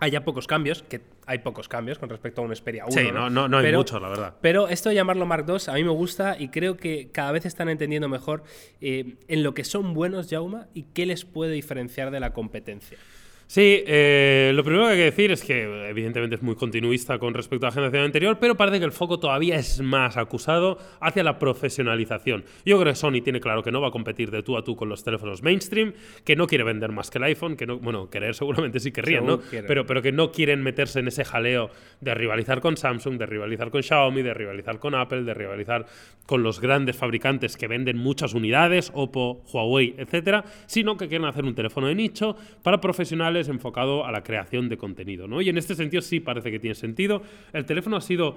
haya 0.00 0.24
pocos 0.24 0.46
cambios, 0.46 0.82
que 0.82 1.00
hay 1.26 1.38
pocos 1.38 1.68
cambios 1.68 1.98
con 1.98 2.08
respecto 2.08 2.42
a 2.42 2.44
un 2.44 2.54
Xperia 2.54 2.84
1. 2.84 2.92
Sí, 2.92 3.10
no, 3.12 3.30
no, 3.30 3.48
no 3.48 3.58
hay 3.58 3.72
muchos, 3.72 4.00
la 4.00 4.08
verdad. 4.08 4.34
Pero 4.40 4.68
esto 4.68 4.88
de 4.88 4.94
llamarlo 4.94 5.26
Mark 5.26 5.46
II 5.48 5.56
a 5.68 5.74
mí 5.74 5.84
me 5.84 5.90
gusta 5.90 6.36
y 6.38 6.48
creo 6.48 6.76
que 6.76 7.10
cada 7.12 7.32
vez 7.32 7.46
están 7.46 7.68
entendiendo 7.68 8.08
mejor 8.08 8.44
eh, 8.80 9.16
en 9.28 9.42
lo 9.42 9.54
que 9.54 9.64
son 9.64 9.94
buenos 9.94 10.28
Jauma 10.28 10.68
y 10.74 10.84
qué 10.94 11.06
les 11.06 11.24
puede 11.24 11.52
diferenciar 11.52 12.10
de 12.10 12.20
la 12.20 12.32
competencia. 12.32 12.98
Sí, 13.46 13.84
eh, 13.86 14.52
lo 14.54 14.64
primero 14.64 14.86
que 14.86 14.92
hay 14.92 14.98
que 14.98 15.04
decir 15.04 15.30
es 15.30 15.44
que 15.44 15.88
evidentemente 15.88 16.36
es 16.36 16.42
muy 16.42 16.54
continuista 16.54 17.18
con 17.18 17.34
respecto 17.34 17.66
a 17.66 17.68
la 17.68 17.74
generación 17.74 18.04
anterior, 18.04 18.38
pero 18.40 18.56
parece 18.56 18.78
que 18.78 18.84
el 18.84 18.92
foco 18.92 19.18
todavía 19.18 19.56
es 19.56 19.80
más 19.80 20.16
acusado 20.16 20.78
hacia 21.00 21.22
la 21.22 21.38
profesionalización. 21.38 22.44
Yo 22.64 22.80
creo 22.80 22.92
que 22.92 22.96
Sony 22.96 23.20
tiene 23.22 23.40
claro 23.40 23.62
que 23.62 23.70
no 23.70 23.80
va 23.80 23.88
a 23.88 23.90
competir 23.90 24.30
de 24.30 24.42
tú 24.42 24.56
a 24.56 24.64
tú 24.64 24.76
con 24.76 24.88
los 24.88 25.04
teléfonos 25.04 25.42
mainstream, 25.42 25.92
que 26.24 26.36
no 26.36 26.46
quiere 26.46 26.64
vender 26.64 26.90
más 26.90 27.10
que 27.10 27.18
el 27.18 27.24
iPhone, 27.24 27.56
que 27.56 27.66
no, 27.66 27.78
bueno, 27.78 28.08
querer 28.08 28.34
seguramente 28.34 28.80
sí 28.80 28.92
querrían, 28.92 29.26
¿no? 29.26 29.40
Quieren. 29.40 29.66
Pero, 29.66 29.86
pero 29.86 30.00
que 30.00 30.12
no 30.12 30.32
quieren 30.32 30.62
meterse 30.62 31.00
en 31.00 31.08
ese 31.08 31.24
jaleo 31.24 31.70
de 32.00 32.14
rivalizar 32.14 32.60
con 32.60 32.76
Samsung, 32.76 33.18
de 33.18 33.26
rivalizar 33.26 33.70
con 33.70 33.82
Xiaomi, 33.82 34.22
de 34.22 34.32
rivalizar 34.32 34.78
con 34.78 34.94
Apple, 34.94 35.22
de 35.22 35.34
rivalizar 35.34 35.86
con 36.26 36.42
los 36.42 36.60
grandes 36.60 36.96
fabricantes 36.96 37.56
que 37.56 37.68
venden 37.68 37.98
muchas 37.98 38.32
unidades, 38.32 38.90
Oppo, 38.94 39.44
Huawei, 39.52 39.94
etcétera, 39.98 40.44
sino 40.66 40.96
que 40.96 41.08
quieren 41.08 41.26
hacer 41.26 41.44
un 41.44 41.54
teléfono 41.54 41.88
de 41.88 41.94
nicho 41.94 42.36
para 42.62 42.80
profesionales 42.80 43.33
enfocado 43.48 44.06
a 44.06 44.12
la 44.12 44.22
creación 44.22 44.68
de 44.68 44.76
contenido, 44.76 45.26
¿no? 45.26 45.40
Y 45.40 45.48
en 45.48 45.58
este 45.58 45.74
sentido 45.74 46.02
sí 46.02 46.20
parece 46.20 46.50
que 46.50 46.58
tiene 46.58 46.74
sentido. 46.74 47.22
El 47.52 47.64
teléfono 47.64 47.96
ha 47.96 48.00
sido 48.00 48.36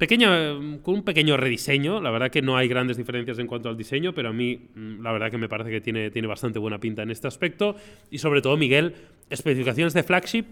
eh, 0.00 0.78
con 0.82 0.94
un 0.94 1.02
pequeño 1.02 1.36
rediseño. 1.36 2.00
La 2.00 2.10
verdad 2.10 2.30
que 2.30 2.42
no 2.42 2.56
hay 2.56 2.68
grandes 2.68 2.96
diferencias 2.96 3.38
en 3.38 3.46
cuanto 3.46 3.68
al 3.68 3.76
diseño, 3.76 4.14
pero 4.14 4.28
a 4.28 4.32
mí 4.32 4.68
mm, 4.74 5.02
la 5.02 5.12
verdad 5.12 5.30
que 5.30 5.38
me 5.38 5.48
parece 5.48 5.70
que 5.70 5.80
tiene, 5.80 6.10
tiene 6.10 6.28
bastante 6.28 6.58
buena 6.58 6.78
pinta 6.78 7.02
en 7.02 7.10
este 7.10 7.26
aspecto. 7.26 7.76
Y 8.10 8.18
sobre 8.18 8.40
todo, 8.40 8.56
Miguel, 8.56 8.94
especificaciones 9.30 9.94
de 9.94 10.02
flagship, 10.02 10.44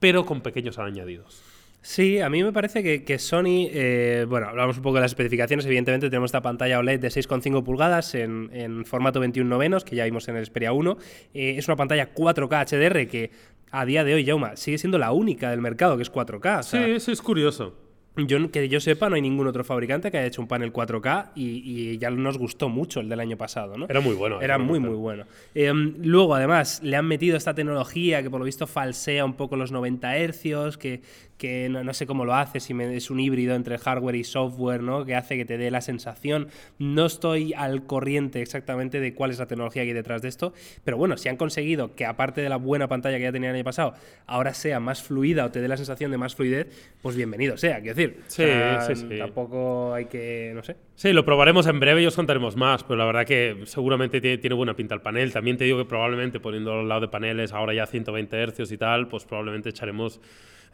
pero 0.00 0.24
con 0.24 0.40
pequeños 0.40 0.78
añadidos. 0.78 1.55
Sí, 1.82 2.18
a 2.20 2.28
mí 2.28 2.42
me 2.42 2.52
parece 2.52 2.82
que, 2.82 3.04
que 3.04 3.18
Sony, 3.18 3.68
eh, 3.70 4.26
bueno, 4.28 4.48
hablamos 4.48 4.76
un 4.76 4.82
poco 4.82 4.96
de 4.96 5.02
las 5.02 5.12
especificaciones, 5.12 5.64
evidentemente 5.66 6.10
tenemos 6.10 6.28
esta 6.28 6.42
pantalla 6.42 6.80
OLED 6.80 6.98
de 6.98 7.08
6,5 7.08 7.62
pulgadas 7.62 8.14
en, 8.16 8.50
en 8.52 8.84
formato 8.84 9.20
21 9.20 9.48
novenos, 9.48 9.84
que 9.84 9.94
ya 9.94 10.04
vimos 10.04 10.26
en 10.28 10.36
el 10.36 10.44
Xperia 10.44 10.72
1. 10.72 10.98
Eh, 11.34 11.54
es 11.56 11.68
una 11.68 11.76
pantalla 11.76 12.12
4K 12.12 12.66
HDR 12.66 13.08
que 13.08 13.30
a 13.70 13.84
día 13.84 14.02
de 14.02 14.14
hoy, 14.14 14.26
Jauma, 14.26 14.56
sigue 14.56 14.78
siendo 14.78 14.98
la 14.98 15.12
única 15.12 15.50
del 15.50 15.60
mercado 15.60 15.96
que 15.96 16.02
es 16.02 16.12
4K. 16.12 16.58
o 16.58 16.62
sea, 16.64 16.84
Sí, 16.84 16.90
eso 16.90 17.12
es 17.12 17.22
curioso. 17.22 17.86
Yo, 18.16 18.50
que 18.50 18.68
yo 18.70 18.80
sepa, 18.80 19.10
no 19.10 19.16
hay 19.16 19.20
ningún 19.20 19.46
otro 19.46 19.62
fabricante 19.62 20.10
que 20.10 20.16
haya 20.16 20.26
hecho 20.26 20.40
un 20.40 20.48
panel 20.48 20.72
4K 20.72 21.32
y, 21.34 21.90
y 21.92 21.98
ya 21.98 22.08
nos 22.10 22.38
gustó 22.38 22.70
mucho 22.70 23.00
el 23.00 23.10
del 23.10 23.20
año 23.20 23.36
pasado, 23.36 23.76
¿no? 23.76 23.86
Era 23.90 24.00
muy 24.00 24.14
bueno. 24.14 24.40
Era 24.40 24.56
muy, 24.56 24.80
muy 24.80 24.94
bueno. 24.94 25.24
Eh, 25.54 25.70
luego, 25.74 26.34
además, 26.34 26.80
le 26.82 26.96
han 26.96 27.06
metido 27.06 27.36
esta 27.36 27.54
tecnología 27.54 28.22
que 28.22 28.30
por 28.30 28.40
lo 28.40 28.46
visto 28.46 28.66
falsea 28.66 29.22
un 29.26 29.34
poco 29.34 29.56
los 29.56 29.70
90 29.70 30.16
hercios, 30.16 30.78
que, 30.78 31.02
que 31.38 31.68
no, 31.68 31.84
no 31.84 31.92
sé 31.92 32.06
cómo 32.06 32.24
lo 32.24 32.34
hace, 32.34 32.60
si 32.60 32.72
me- 32.74 32.96
es 32.96 33.10
un 33.10 33.20
híbrido 33.20 33.54
entre 33.54 33.76
hardware 33.78 34.14
y 34.16 34.24
software, 34.24 34.82
¿no? 34.82 35.04
Que 35.04 35.14
hace 35.14 35.36
que 35.36 35.44
te 35.44 35.58
dé 35.58 35.70
la 35.70 35.80
sensación. 35.82 36.48
No 36.78 37.06
estoy 37.06 37.52
al 37.54 37.84
corriente 37.86 38.40
exactamente 38.40 39.00
de 39.00 39.14
cuál 39.14 39.30
es 39.30 39.38
la 39.38 39.46
tecnología 39.46 39.82
que 39.82 39.88
hay 39.88 39.94
detrás 39.94 40.22
de 40.22 40.28
esto, 40.28 40.54
pero 40.84 40.96
bueno, 40.96 41.16
si 41.18 41.28
han 41.28 41.36
conseguido 41.36 41.94
que 41.94 42.06
aparte 42.06 42.40
de 42.40 42.48
la 42.48 42.56
buena 42.56 42.88
pantalla 42.88 43.18
que 43.18 43.24
ya 43.24 43.32
tenía 43.32 43.50
el 43.50 43.56
año 43.56 43.64
pasado, 43.64 43.94
ahora 44.26 44.54
sea 44.54 44.80
más 44.80 45.02
fluida 45.02 45.44
o 45.44 45.50
te 45.50 45.60
dé 45.60 45.68
la 45.68 45.76
sensación 45.76 46.10
de 46.10 46.18
más 46.18 46.34
fluidez, 46.34 46.68
pues 47.02 47.16
bienvenido 47.16 47.56
sea, 47.56 47.80
quiero 47.80 47.94
decir. 47.94 48.20
Sí, 48.28 48.44
sí, 48.86 48.94
sí. 49.08 49.18
Tampoco 49.18 49.92
hay 49.94 50.06
que, 50.06 50.52
no 50.54 50.62
sé. 50.62 50.76
Sí, 50.94 51.12
lo 51.12 51.24
probaremos 51.26 51.66
en 51.66 51.78
breve 51.80 52.02
y 52.02 52.06
os 52.06 52.16
contaremos 52.16 52.56
más, 52.56 52.82
pero 52.82 52.96
la 52.96 53.04
verdad 53.04 53.26
que 53.26 53.60
seguramente 53.64 54.20
tiene, 54.22 54.38
tiene 54.38 54.54
buena 54.56 54.74
pinta 54.74 54.94
el 54.94 55.02
panel. 55.02 55.30
También 55.32 55.58
te 55.58 55.64
digo 55.64 55.76
que 55.76 55.84
probablemente 55.84 56.40
poniendo 56.40 56.72
al 56.80 56.88
lado 56.88 57.02
de 57.02 57.08
paneles 57.08 57.52
ahora 57.52 57.74
ya 57.74 57.84
120 57.86 58.42
Hz 58.46 58.72
y 58.72 58.78
tal, 58.78 59.08
pues 59.08 59.26
probablemente 59.26 59.68
echaremos 59.68 60.20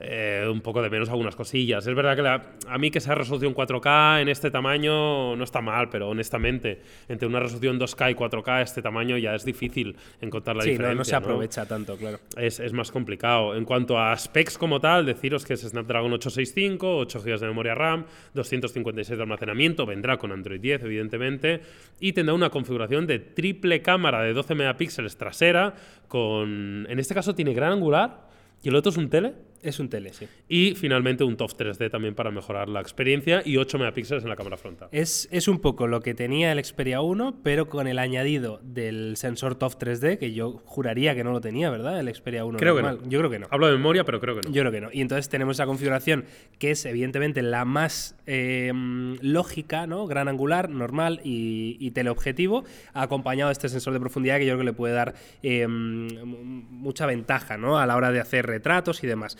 eh, 0.05 0.47
un 0.51 0.61
poco 0.61 0.83
de 0.83 0.91
menos 0.91 1.09
algunas 1.09 1.37
cosillas. 1.37 1.87
Es 1.87 1.95
verdad 1.95 2.17
que 2.17 2.23
la- 2.23 2.43
a 2.69 2.79
mí 2.79 2.91
que 2.91 2.99
esa 2.99 3.15
resolución 3.15 3.55
4K 3.55 4.21
en 4.21 4.29
este 4.29 4.51
tamaño 4.51 5.37
no 5.37 5.45
está 5.45 5.61
mal, 5.61 5.89
pero 5.91 6.09
honestamente, 6.09 6.81
entre 7.09 7.29
una 7.29 7.41
resolución 7.41 7.79
2K 7.79 8.11
y 8.11 8.15
4K, 8.15 8.63
este 8.63 8.83
tamaño 8.83 9.17
ya 9.19 9.35
es 9.35 9.45
difícil 9.45 9.97
encontrar 10.21 10.57
la 10.57 10.63
Sí, 10.63 10.71
no, 10.71 10.73
diferencia. 10.73 10.99
no 10.99 11.05
se 11.05 11.15
aprovecha 11.17 11.67
tanto, 11.67 11.97
claro. 11.97 12.19
es, 12.37 12.59
es 12.61 12.73
más 12.73 12.91
complicado. 12.91 13.55
En 13.55 13.65
cuanto 13.65 13.99
a 13.99 14.17
specs 14.17 14.59
como 14.59 14.81
tal, 14.81 15.07
deciros 15.07 15.45
que 15.47 15.55
es 15.55 15.61
Snapdragon 15.61 16.13
865, 16.13 16.97
8 16.99 17.21
GB 17.23 17.39
de 17.41 17.47
memoria 17.47 17.75
RAM, 17.75 18.05
256 18.35 19.17
de 19.17 19.23
almacenamiento, 19.23 19.87
vendrá 19.87 20.17
con 20.19 20.33
Android 20.33 20.61
10, 20.61 20.83
evidentemente, 20.83 21.61
y 22.01 22.13
tendrá 22.13 22.35
una 22.35 22.51
configuración 22.51 23.07
de 23.07 23.19
triple 23.21 23.83
cámara 23.83 24.23
de 24.23 24.33
12 24.33 24.55
megapíxeles 24.55 25.17
trasera, 25.17 25.75
con. 26.09 26.87
En 26.91 26.99
este 26.99 27.15
caso 27.15 27.35
tiene 27.35 27.55
gran 27.55 27.73
angular, 27.73 28.29
y 28.63 28.69
el 28.69 28.77
otro 28.77 28.91
es 28.91 28.97
un 28.97 29.09
tele. 29.09 29.33
Es 29.63 29.79
un 29.79 29.89
tele, 29.89 30.13
sí. 30.13 30.27
Y 30.49 30.75
finalmente 30.75 31.23
un 31.25 31.37
TOF 31.37 31.55
3D 31.55 31.89
también 31.91 32.15
para 32.15 32.31
mejorar 32.33 32.69
la 32.69 32.81
experiencia 32.81 33.43
y 33.45 33.57
8 33.59 33.79
megapíxeles 33.79 34.25
en 34.25 34.29
la 34.29 34.37
cámara 34.37 34.57
frontal. 34.57 34.89
Es, 34.91 35.29
es 35.31 35.47
un 35.47 35.61
poco 35.61 35.87
lo 35.87 36.01
que 36.01 36.15
tenía 36.15 36.51
el 36.53 36.63
Xperia 36.65 37.01
1, 37.01 37.39
pero 37.45 37.69
con 37.69 37.87
el 37.87 37.99
añadido 38.01 38.61
del 38.65 39.17
sensor 39.17 39.55
TOF 39.55 39.77
3D, 39.77 40.19
que 40.19 40.33
yo 40.33 40.61
juraría 40.65 41.15
que 41.15 41.23
no 41.23 41.31
lo 41.33 41.41
tenía, 41.41 41.71
¿verdad? 41.71 42.01
El 42.01 42.13
Xperia 42.13 42.45
1 42.45 42.59
Creo 42.59 42.75
que 42.77 42.83
normal. 42.83 43.01
no. 43.05 43.09
Yo 43.11 43.19
creo 43.21 43.31
que 43.31 43.39
no. 43.39 43.47
Hablo 43.51 43.67
de 43.69 43.73
memoria, 43.75 44.05
pero 44.05 44.21
creo 44.21 44.35
que 44.35 44.49
no. 44.49 44.53
Yo 44.55 44.63
creo 44.63 44.73
que 44.73 44.81
no. 44.81 44.89
Y 44.93 45.01
entonces 45.01 45.29
tenemos 45.29 45.57
esa 45.57 45.67
configuración 45.67 46.25
que 46.59 46.73
es 46.73 46.85
evidentemente 46.85 47.41
la 47.43 47.65
más 47.65 48.17
eh, 48.27 48.73
lógica, 49.21 49.87
¿no? 49.87 50.07
Gran 50.07 50.29
angular, 50.29 50.71
normal 50.71 51.21
y, 51.25 51.77
y 51.81 51.91
teleobjetivo, 51.93 52.65
acompañado 52.95 53.49
de 53.49 53.53
este 53.53 53.69
sensor 53.69 53.93
de 53.93 54.01
profundidad 54.01 54.39
que 54.39 54.47
yo 54.47 54.53
creo 54.55 54.59
que 54.59 54.65
le 54.65 54.73
puede 54.73 54.95
dar 54.95 55.15
eh, 55.43 55.63
m- 55.63 56.09
mucha 56.25 57.07
ventaja, 57.07 57.57
¿no? 57.57 57.79
A 57.79 57.87
la 57.87 57.97
hora 57.97 58.11
de 58.11 58.21
hacer 58.21 58.47
retratos 58.47 59.03
y 59.05 59.07
demás. 59.07 59.39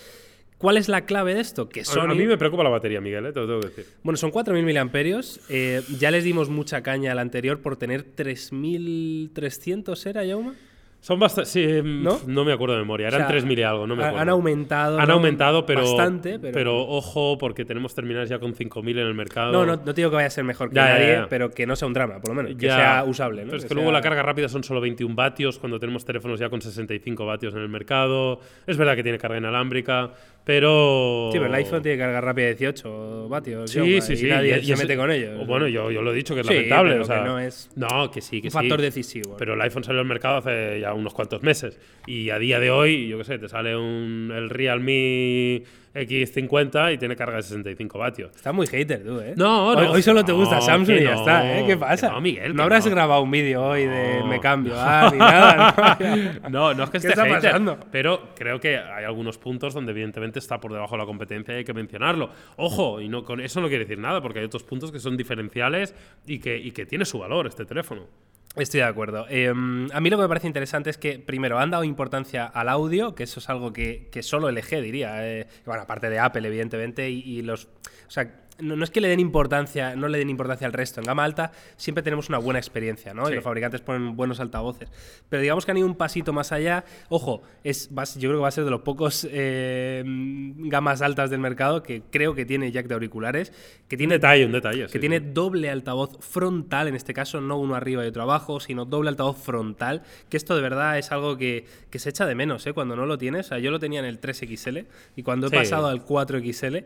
¿Cuál 0.63 0.77
es 0.77 0.89
la 0.89 1.07
clave 1.07 1.35
de 1.35 1.41
esto? 1.41 1.69
Que 1.69 1.85
Sony... 1.85 2.13
A 2.13 2.15
mí 2.15 2.25
me 2.25 2.39
preocupa 2.39 2.63
la 2.63 2.71
batería, 2.71 3.01
Miguel, 3.01 3.27
¿eh? 3.27 3.33
te 3.33 3.41
lo 3.41 3.47
tengo 3.49 3.61
que 3.63 3.67
decir. 3.67 3.87
Bueno, 4.05 4.17
son 4.17 4.31
4.000 4.31 4.63
miliamperios. 4.63 5.41
Eh, 5.49 5.83
ya 5.99 6.13
les 6.13 6.23
dimos 6.23 6.51
mucha 6.51 6.85
caña 6.85 7.11
al 7.11 7.19
anterior 7.19 7.61
por 7.61 7.77
tener 7.77 8.15
3.300, 8.15 10.07
¿era, 10.07 10.25
Yauma? 10.25 10.55
Son 11.03 11.19
bastante. 11.19 11.51
Sí, 11.51 11.67
¿No? 11.83 12.21
¿No? 12.29 12.45
me 12.45 12.53
acuerdo 12.53 12.75
de 12.77 12.81
memoria. 12.81 13.09
Eran 13.09 13.23
O 13.23 13.29
sea, 13.29 13.37
3.000 13.37 13.59
y 13.59 13.63
algo, 13.65 13.89
no 13.89 13.97
me 13.97 14.05
acuerdo. 14.05 14.21
Han 14.23 14.29
aumentado. 14.29 15.01
Han 15.01 15.11
aumentado, 15.11 15.67
pero. 15.67 15.81
Bastante, 15.83 16.39
pero. 16.39 16.79
ojo, 16.79 17.37
porque 17.39 17.65
tenemos 17.65 17.93
terminales 17.93 18.29
ya 18.29 18.39
con 18.39 18.55
5.000 18.55 18.91
en 18.93 18.99
el 18.99 19.15
mercado. 19.15 19.51
no, 19.53 19.67
no, 19.67 19.83
no 19.85 19.93
digo 19.93 20.11
que 20.11 20.15
vaya 20.17 20.29
a 20.29 20.31
ser 20.31 20.45
mejor 20.45 20.69
que 20.69 20.77
Ya, 20.77 20.91
nadie, 20.91 21.07
ya. 21.15 21.27
pero 21.29 21.51
que 21.51 21.67
no 21.67 21.75
sea 21.75 21.89
un 21.89 21.95
drama, 21.95 22.21
por 22.21 22.29
lo 22.29 22.37
menos. 22.37 22.55
Que 22.57 22.67
sea 22.69 23.03
usable, 23.05 23.43
¿no? 23.43 23.47
Pero 23.49 23.57
es 23.59 23.65
que, 23.65 23.69
Que 23.69 23.75
luego 23.75 23.91
la 23.91 24.01
carga 24.01 24.23
rápida 24.23 24.49
son 24.49 24.63
solo 24.63 24.81
21 24.81 25.17
vatios 25.17 25.59
cuando 25.59 25.81
tenemos 25.81 26.05
teléfonos 26.05 26.39
ya 26.39 26.49
con 26.49 26.61
65 26.63 27.27
vatios 27.27 27.53
en 27.55 27.63
el 27.63 27.69
mercado. 27.69 28.39
Es 28.65 28.77
verdad 28.77 28.95
que 28.95 29.03
tiene 29.03 29.19
carga 29.19 29.39
inalámbrica, 29.39 30.13
pero. 30.45 31.31
Sí, 31.33 31.39
pero 31.39 31.47
el 31.47 31.55
iPhone 31.55 31.83
tiene 31.83 31.99
carga 31.99 32.21
rápida 32.21 32.47
de 32.47 32.55
18 32.55 33.29
vatios. 33.29 33.71
Sí, 33.71 33.79
Jaume, 33.79 34.01
sí, 34.03 34.13
y 34.13 34.17
sí. 34.19 34.27
nadie 34.29 34.59
y 34.61 34.67
se 34.67 34.77
mete 34.77 34.97
con 34.97 35.11
ellos. 35.11 35.41
o 35.41 35.47
Bueno, 35.47 35.67
yo, 35.67 35.91
yo 35.91 36.01
lo 36.03 36.13
he 36.13 36.15
dicho 36.15 36.35
que 36.35 36.43
es 36.43 36.47
Sí, 36.47 36.55
lamentable. 36.55 36.93
pero 36.93 37.03
o 37.03 37.07
sea, 37.07 37.19
que 37.23 37.29
no 37.29 37.39
es 37.41 37.71
No, 37.75 38.11
que 38.11 38.21
sí, 38.21 38.41
que 38.41 38.49
un 38.49 38.53
sí. 38.53 38.59
factor 38.59 38.81
decisivo. 38.81 39.37
Pero 39.37 39.55
el 39.55 39.61
iPhone 39.63 39.83
salió 39.85 40.01
al 40.01 40.07
mercado 40.07 40.37
hace 40.39 40.81
ya 40.81 40.92
unos 40.95 41.15
cuantos 41.15 41.43
meses. 41.43 41.79
Y 42.07 42.31
a 42.31 42.39
día 42.39 42.61
de 42.61 42.71
hoy, 42.71 43.09
yo 43.09 43.19
qué 43.19 43.25
sé, 43.25 43.39
te 43.39 43.49
sale 43.49 43.77
un, 43.77 44.33
el 44.35 44.51
Realme 44.51 45.63
X50 45.95 46.95
y 46.95 46.99
tiene 46.99 47.17
carga 47.17 47.37
de 47.37 47.43
65 47.43 47.99
vatios. 47.99 48.31
Estás 48.35 48.55
muy 48.55 48.67
hater 48.67 49.05
tú, 49.05 49.21
¿eh? 49.21 49.35
No, 49.37 49.69
hoy, 49.69 49.85
no. 49.85 49.93
hoy 49.93 50.03
solo 50.03 50.25
te 50.25 50.33
gusta 50.33 50.57
No, 50.57 50.63
Samsung 50.63 50.97
y 50.97 51.03
ya 51.05 51.13
no, 51.13 51.21
está, 51.21 51.59
¿eh? 51.59 51.65
¿Qué 51.67 51.77
pasa? 51.77 52.11
no, 52.11 52.21
Miguel, 52.21 52.55
no 52.55 52.63
habrás 52.63 52.87
grabado 52.87 53.23
un 53.23 53.31
vídeo 53.31 53.63
hoy 53.63 53.87
de 53.87 54.23
me 54.25 54.41
cambio, 54.41 54.75
ah, 54.79 55.11
ni 55.13 55.19
nada. 55.19 55.99
¿no? 56.51 56.73
No, 56.75 56.85
es 56.85 56.91
que 56.91 56.93
¿Qué 56.93 57.09
esté 57.09 57.11
está 57.11 57.25
hater, 57.25 57.43
pasando? 57.43 57.79
pero 57.91 58.31
creo 58.35 58.59
que 58.59 58.79
hay 58.79 59.05
algunos 59.05 59.39
puntos 59.39 59.75
donde 59.75 59.93
evidentemente 59.93 60.39
está 60.39 60.59
por 60.59 60.73
debajo 60.73 60.95
de 60.95 60.99
la 61.01 61.07
competencia 61.07 61.55
y 61.55 61.59
hay 61.59 61.65
que 61.65 61.75
mencionarlo. 61.75 62.31
Ojo, 62.57 63.01
y 63.01 63.09
no 63.09 63.25
con 63.25 63.41
eso 63.41 63.61
no 63.61 63.69
quiere 63.69 63.85
decir 63.85 63.99
nada, 63.99 64.23
porque 64.23 64.39
hay 64.39 64.47
otros 64.47 64.63
puntos 64.63 64.91
que 64.91 64.99
son 64.99 65.17
diferenciales 65.17 65.95
y 66.27 66.39
que, 66.39 66.57
y 66.57 66.71
que 66.71 66.87
tiene 66.87 67.05
su 67.05 67.19
valor 67.19 67.47
este 67.47 67.65
teléfono. 67.67 68.07
Estoy 68.57 68.81
de 68.81 68.87
acuerdo. 68.87 69.27
Eh, 69.31 69.49
a 69.49 70.01
mí 70.01 70.11
lo 70.11 70.17
que 70.19 70.23
me 70.23 70.29
parece 70.29 70.47
interesante 70.47 70.91
es 70.91 70.99
que, 70.99 71.19
primero, 71.19 71.59
han 71.59 71.71
dado 71.71 71.85
importancia 71.85 72.45
al 72.45 72.69
audio, 72.69 73.15
que 73.15 73.23
eso 73.23 73.41
es 73.41 73.49
algo 73.49 73.73
que, 73.73 74.09
que 74.13 74.23
solo 74.23 74.51
LG 74.51 74.83
diría. 74.83 75.27
eh, 75.27 75.47
bueno, 75.65 75.83
aparte 75.83 76.11
de 76.11 76.19
Apple, 76.19 76.47
evidentemente, 76.47 77.09
y, 77.09 77.21
y 77.21 77.43
los. 77.43 77.65
O 77.65 78.11
sea, 78.11 78.42
no, 78.59 78.77
no 78.77 78.85
es 78.85 78.91
que 78.91 79.01
le 79.01 79.09
den 79.09 79.21
importancia, 79.21 79.97
no 79.97 80.09
le 80.09 80.19
den 80.19 80.31
importancia 80.31 80.67
al 80.67 80.73
resto. 80.73 81.01
En 81.01 81.07
gama 81.07 81.25
alta 81.25 81.53
siempre 81.77 82.03
tenemos 82.03 82.29
una 82.29 82.39
buena 82.39 82.59
experiencia, 82.59 83.13
¿no? 83.15 83.27
Sí. 83.27 83.33
Y 83.33 83.35
los 83.37 83.45
fabricantes 83.45 83.81
ponen 83.81 84.15
buenos 84.17 84.41
altavoces. 84.41 84.91
Pero 85.29 85.43
digamos 85.43 85.65
que 85.65 85.71
han 85.73 85.79
ido 85.79 85.87
un 85.87 85.97
pasito 85.97 86.33
más 86.33 86.53
allá. 86.53 86.85
Ojo, 87.09 87.43
es, 87.65 87.89
yo 87.91 88.29
creo 88.29 88.33
que 88.39 88.43
va 88.43 88.49
a 88.49 88.53
ser 88.53 88.65
de 88.65 88.71
los 88.71 88.83
pocos 88.83 89.27
eh, 89.31 90.03
gamas 90.07 91.03
altas 91.03 91.31
del 91.31 91.41
mercado 91.41 91.83
que 91.83 92.03
creo 92.11 92.35
que 92.35 92.45
tiene 92.45 92.71
jack 92.71 92.87
de 92.87 92.95
auriculares, 92.95 93.53
que 93.89 93.97
Un 93.97 93.99
tiene 93.99 94.15
detalle, 94.15 94.47
un 94.47 94.53
detalle. 94.53 94.83
que 94.83 94.89
sí, 94.93 94.99
tiene 94.99 95.21
doble 95.21 95.71
altavoz 95.71 96.19
frontal, 96.21 96.89
en 96.89 96.95
este 96.95 97.15
caso 97.15 97.41
no 97.41 97.59
uno 97.59 97.75
arriba 97.75 98.05
y 98.05 98.09
otro 98.09 98.23
abajo, 98.23 98.61
sino 98.61 98.85
doble 98.85 99.09
altavoz 99.09 99.39
frontal, 99.43 100.03
que 100.29 100.37
esto 100.37 100.55
de 100.55 100.63
verdad 100.63 100.99
es 100.99 101.11
algo 101.13 101.37
que, 101.37 101.65
que 101.91 101.99
se 101.99 102.11
echa 102.11 102.27
de 102.27 102.35
menos 102.35 102.67
¿eh? 102.67 102.73
cuando 102.73 102.97
no 102.97 103.07
lo 103.07 103.19
tienes. 103.19 103.47
O 103.47 103.49
sea, 103.51 103.59
yo 103.59 103.71
lo 103.71 103.79
tenía 103.79 104.01
en 104.01 104.07
el 104.07 104.21
3XL 104.21 104.87
y 105.17 105.23
cuando 105.23 105.47
he 105.47 105.51
Sí. 105.51 105.57
pasado 105.57 105.87
al 105.89 106.05
4XL 106.05 106.85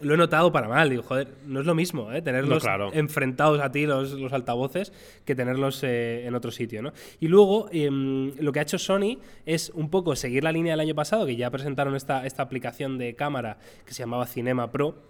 lo 0.00 0.14
he 0.14 0.16
notado 0.16 0.52
para 0.52 0.68
mal. 0.68 0.90
Digo, 0.90 1.02
joder, 1.02 1.28
no 1.46 1.60
es 1.60 1.66
lo 1.66 1.74
mismo 1.74 2.12
¿eh? 2.12 2.22
tenerlos 2.22 2.62
claro. 2.62 2.90
enfrentados 2.92 3.60
a 3.60 3.70
ti 3.70 3.86
los, 3.86 4.12
los 4.12 4.32
altavoces 4.32 4.92
que 5.24 5.34
tenerlos 5.34 5.82
eh, 5.82 6.26
en 6.26 6.34
otro 6.34 6.50
sitio. 6.50 6.82
¿no? 6.82 6.92
Y 7.20 7.28
luego 7.28 7.68
em, 7.72 8.32
lo 8.38 8.52
que 8.52 8.60
ha 8.60 8.62
hecho 8.62 8.78
Sony 8.78 9.18
es 9.46 9.70
un 9.70 9.90
poco 9.90 10.16
seguir 10.16 10.44
la 10.44 10.52
línea 10.52 10.72
del 10.72 10.80
año 10.80 10.94
pasado, 10.94 11.26
que 11.26 11.36
ya 11.36 11.50
presentaron 11.50 11.94
esta, 11.96 12.26
esta 12.26 12.42
aplicación 12.42 12.98
de 12.98 13.14
cámara 13.14 13.58
que 13.84 13.94
se 13.94 14.02
llamaba 14.02 14.26
Cinema 14.26 14.70
Pro 14.70 15.09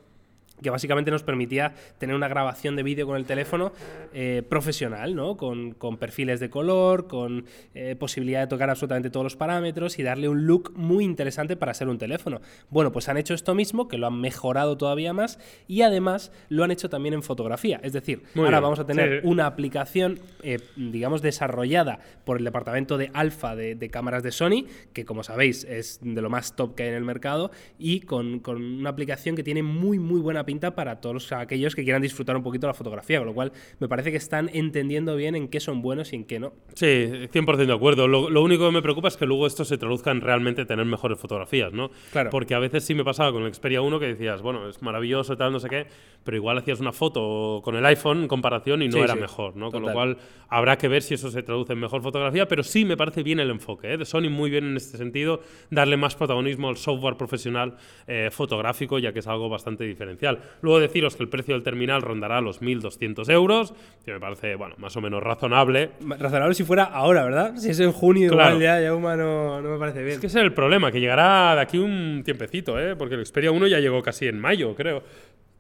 que 0.63 0.71
básicamente 0.71 1.11
nos 1.11 1.23
permitía 1.23 1.75
tener 1.99 2.17
una 2.17 2.29
grabación 2.29 2.77
de 2.77 2.83
vídeo 2.83 3.07
con 3.07 3.17
el 3.17 3.25
teléfono 3.25 3.73
eh, 4.13 4.43
profesional, 4.49 5.15
¿no? 5.15 5.37
Con, 5.37 5.73
con 5.73 5.97
perfiles 5.97 6.41
de 6.41 6.51
color, 6.51 7.07
con 7.07 7.45
eh, 7.75 7.97
posibilidad 7.97 8.41
de 8.41 8.47
tocar 8.47 8.71
absolutamente 8.71 9.11
todos 9.11 9.25
los 9.25 9.37
parámetros 9.37 9.99
y 9.99 10.03
darle 10.03 10.29
un 10.29 10.47
look 10.47 10.73
muy 10.75 11.05
interesante 11.05 11.57
para 11.57 11.75
ser 11.75 11.89
un 11.89 11.99
teléfono. 11.99 12.41
Bueno, 12.69 12.93
pues 12.93 13.09
han 13.09 13.17
hecho 13.17 13.35
esto 13.35 13.55
mismo, 13.55 13.89
que 13.89 13.99
lo 13.99 14.07
han 14.07 14.21
mejorado 14.21 14.77
todavía 14.77 15.13
más 15.13 15.39
y 15.67 15.83
además 15.83 16.33
lo 16.49 16.65
han 16.65 16.71
hecho 16.71 16.89
también 16.89 17.15
en 17.15 17.23
fotografía. 17.23 17.81
Es 17.83 17.93
decir, 17.93 18.23
Muy 18.35 18.45
ahora 18.45 18.59
bien, 18.59 18.63
vamos 18.65 18.79
a 18.79 18.87
tener 18.87 19.23
sí. 19.23 19.29
una 19.29 19.47
aplicación, 19.47 20.21
eh, 20.43 20.59
digamos, 20.77 21.23
desarrollada 21.23 22.01
por 22.25 22.39
el 22.39 22.45
departamento 22.45 22.99
de 22.99 23.11
alfa 23.15 23.57
de, 23.57 23.75
de 23.75 23.91
cámaras 23.91 24.23
de 24.23 24.33
Sony, 24.33 24.67
que 24.93 25.05
como 25.05 25.23
sabéis 25.23 25.65
es 25.65 26.01
de 26.03 26.21
lo 26.21 26.31
más 26.31 26.57
top 26.57 26.75
que 26.75 26.85
hay 26.85 26.89
en 26.91 26.97
el 26.97 27.05
mercado, 27.05 27.51
y 27.79 28.01
con, 28.01 28.41
con 28.41 28.63
una 28.63 28.91
aplicación 28.91 29.37
que 29.37 29.43
tiene 29.43 29.63
muy, 29.63 29.99
muy 29.99 30.21
buena 30.21 30.41
pinta 30.51 30.75
para 30.75 31.01
todos 31.01 31.15
los- 31.15 31.33
aquellos 31.33 31.77
que 31.77 31.85
quieran 31.85 32.03
disfrutar 32.03 32.37
un 32.37 32.43
poquito 32.43 32.67
la 32.67 32.75
fotografía, 32.75 33.19
con 33.19 33.29
lo 33.29 33.35
cual 33.35 33.53
me 33.79 33.87
parece 33.89 34.11
que 34.11 34.17
están 34.17 34.51
entendiendo 34.53 35.15
bien 35.15 35.37
en 35.37 35.47
qué 35.49 35.61
son 35.61 35.81
buenos 35.81 36.13
y 36.13 36.17
en 36.17 36.25
qué 36.25 36.41
no. 36.41 36.53
Sí, 36.75 36.87
100% 37.31 37.67
de 37.67 37.73
acuerdo. 37.73 38.09
Lo, 38.09 38.29
lo 38.29 38.43
único 38.43 38.67
que 38.67 38.73
me 38.73 38.83
preocupa 38.83 39.07
es 39.09 39.17
que 39.17 39.27
luego 39.27 39.47
esto 39.47 39.65
se 39.65 39.79
traduzca 39.79 40.11
en 40.11 40.21
realmente 40.21 40.65
tener 40.67 40.85
mejores 40.87 41.19
fotografías, 41.19 41.73
¿no? 41.73 41.91
Claro. 42.11 42.31
Porque 42.31 42.55
a 42.55 42.59
veces 42.59 42.85
sí 42.85 42.95
me 42.95 43.05
pasaba 43.05 43.31
con 43.33 43.45
el 43.45 43.55
Xperia 43.55 43.81
1 43.81 44.01
que 44.01 44.07
decías, 44.07 44.43
bueno, 44.43 44.69
es 44.69 44.83
maravilloso, 44.83 45.37
tal, 45.37 45.53
no 45.53 45.61
sé 45.61 45.69
qué, 45.69 45.87
pero 46.25 46.37
igual 46.37 46.59
hacías 46.59 46.81
una 46.81 46.93
foto 46.93 47.61
con 47.63 47.77
el 47.77 47.87
iPhone 47.87 48.23
en 48.23 48.29
comparación 48.29 48.83
y 48.83 48.87
no 48.89 48.95
Sí, 48.95 48.99
era 49.01 49.15
sí, 49.15 49.21
mejor, 49.21 49.57
¿no? 49.57 49.71
Con 49.71 49.83
lo 49.83 49.93
cual 49.93 50.17
habrá 50.49 50.77
que 50.77 50.89
ver 50.89 51.03
si 51.03 51.15
eso 51.15 51.31
se 51.31 51.43
traduce 51.43 51.73
en 51.75 51.79
mejor 51.79 52.03
fotografía, 52.03 52.49
pero 52.49 52.63
sí 52.63 52.85
me 52.85 52.97
parece 52.97 53.23
bien 53.23 53.39
el 53.41 53.51
enfoque, 53.51 53.93
¿eh? 53.93 53.97
De 53.99 54.05
Sony 54.05 54.29
muy 54.31 54.51
bien 54.51 54.65
en 54.65 54.77
este 54.77 54.99
sentido, 54.99 55.41
darle 55.71 55.97
más 55.97 56.17
protagonismo 56.17 56.69
al 56.69 56.77
software 56.77 57.17
profesional 57.17 57.77
eh, 58.07 58.29
fotográfico, 58.33 58.99
ya 58.99 59.13
que 59.13 59.21
es 59.21 59.27
algo 59.29 59.49
bastante 59.49 59.85
diferencial. 59.85 60.40
Luego 60.63 60.81
deciros 60.81 61.17
que 61.17 61.23
el 61.23 61.29
precio 61.29 61.55
del 61.55 61.63
terminal 61.63 62.03
rondará 62.03 62.41
los 62.41 62.61
1.200 62.63 63.31
euros, 63.31 63.75
que 64.05 64.13
me 64.13 64.21
parece, 64.21 64.55
bueno, 64.57 64.75
más 64.79 64.97
o 64.97 65.01
menos 65.01 65.23
razonable. 65.23 65.91
Razonable 66.19 66.55
si 66.55 66.65
fuera 66.65 66.85
ahora, 66.85 67.25
¿verdad? 67.25 67.57
Si 67.57 67.71
es 67.71 67.81
en 67.81 67.93
junio, 67.93 68.31
Claro. 68.31 68.57
igual 68.57 68.63
ya, 68.63 68.81
ya 68.81 68.95
Uma, 68.95 69.17
no, 69.17 69.61
no 69.61 69.71
me 69.71 69.79
parece 69.79 70.01
bien. 70.03 70.15
Es 70.15 70.21
que 70.21 70.27
ese 70.29 70.39
es 70.39 70.45
el 70.45 70.53
problema, 70.53 70.91
que 70.93 71.01
llegará 71.01 71.55
de 71.55 71.61
aquí 71.61 71.79
un 71.79 72.23
tiempecito, 72.25 72.79
¿eh? 72.81 72.97
porque 72.97 73.15
el 73.15 73.25
Xperia 73.27 73.51
1 73.53 73.67
ya 73.67 73.79
llegó 73.81 74.03
casi 74.03 74.27
en 74.27 74.39
mayo, 74.39 74.75
creo. 74.75 75.03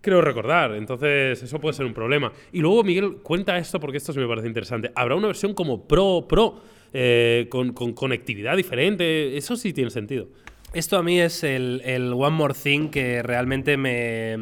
Creo 0.02 0.22
recordar, 0.22 0.74
entonces 0.76 1.42
eso 1.42 1.60
puede 1.60 1.74
ser 1.74 1.84
un 1.84 1.92
problema. 1.92 2.32
Y 2.52 2.60
luego, 2.60 2.82
Miguel, 2.82 3.16
cuenta 3.22 3.58
esto 3.58 3.78
porque 3.78 3.98
esto 3.98 4.14
sí 4.14 4.18
me 4.18 4.26
parece 4.26 4.46
interesante. 4.48 4.90
Habrá 4.94 5.14
una 5.14 5.26
versión 5.26 5.52
como 5.52 5.86
Pro 5.86 6.24
Pro, 6.26 6.58
eh, 6.94 7.46
con, 7.50 7.74
con 7.74 7.92
conectividad 7.92 8.56
diferente, 8.56 9.36
eso 9.36 9.56
sí 9.56 9.74
tiene 9.74 9.90
sentido. 9.90 10.28
Esto 10.72 10.98
a 10.98 11.02
mí 11.02 11.20
es 11.20 11.42
el, 11.42 11.82
el 11.84 12.12
One 12.12 12.30
More 12.36 12.54
Thing 12.54 12.90
que 12.90 13.22
realmente 13.24 13.76
me, 13.76 14.36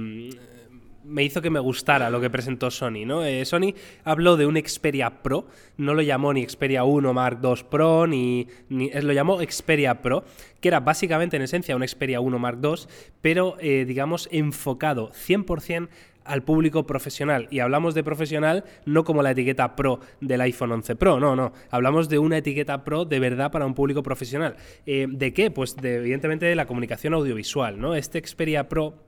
me 1.05 1.25
hizo 1.25 1.41
que 1.41 1.49
me 1.49 1.59
gustara 1.59 2.11
lo 2.11 2.21
que 2.21 2.29
presentó 2.29 2.71
Sony. 2.71 3.07
¿no? 3.07 3.25
Eh, 3.25 3.47
Sony 3.47 3.73
habló 4.05 4.37
de 4.37 4.45
un 4.45 4.57
Xperia 4.57 5.23
Pro, 5.23 5.47
no 5.79 5.95
lo 5.95 6.03
llamó 6.03 6.35
ni 6.35 6.47
Xperia 6.47 6.85
1 6.85 7.15
Mark 7.15 7.39
II 7.43 7.65
Pro, 7.71 8.07
ni, 8.07 8.47
ni- 8.69 8.91
eh, 8.93 9.01
lo 9.01 9.15
llamó 9.15 9.39
Xperia 9.41 10.03
Pro, 10.03 10.25
que 10.61 10.69
era 10.69 10.81
básicamente 10.81 11.37
en 11.37 11.43
esencia 11.43 11.75
un 11.75 11.87
Xperia 11.89 12.21
1 12.21 12.39
Mark 12.39 12.59
II, 12.63 12.75
pero 13.23 13.57
eh, 13.61 13.87
digamos 13.87 14.29
enfocado 14.31 15.11
100% 15.13 15.89
al 16.29 16.43
público 16.43 16.87
profesional. 16.87 17.49
Y 17.51 17.61
hablamos 17.61 17.95
de 17.95 18.05
profesional 18.05 18.65
no 18.85 19.05
como 19.05 19.23
la 19.23 19.33
etiqueta 19.33 19.75
Pro 19.75 20.01
del 20.21 20.41
iPhone 20.43 20.73
11 20.73 20.97
Pro, 20.97 21.19
no, 21.19 21.35
no. 21.35 21.53
Hablamos 21.71 22.09
de 22.09 22.19
una 22.19 22.39
etiqueta 22.39 22.85
Pro 22.85 23.05
de 23.05 23.19
verdad 23.19 23.51
para 23.51 23.67
un 23.67 23.75
público 23.75 24.03
profesional. 24.03 24.57
Eh, 24.87 25.07
¿De 25.09 25.33
qué? 25.33 25.51
Pues 25.51 25.77
de, 25.77 25.97
evidentemente 25.97 26.47
de 26.47 26.55
la 26.55 26.67
comunicación 26.67 27.15
audiovisual, 27.15 27.81
¿no? 27.81 27.95
Este 27.95 28.25
Xperia 28.25 28.69
Pro 28.69 29.08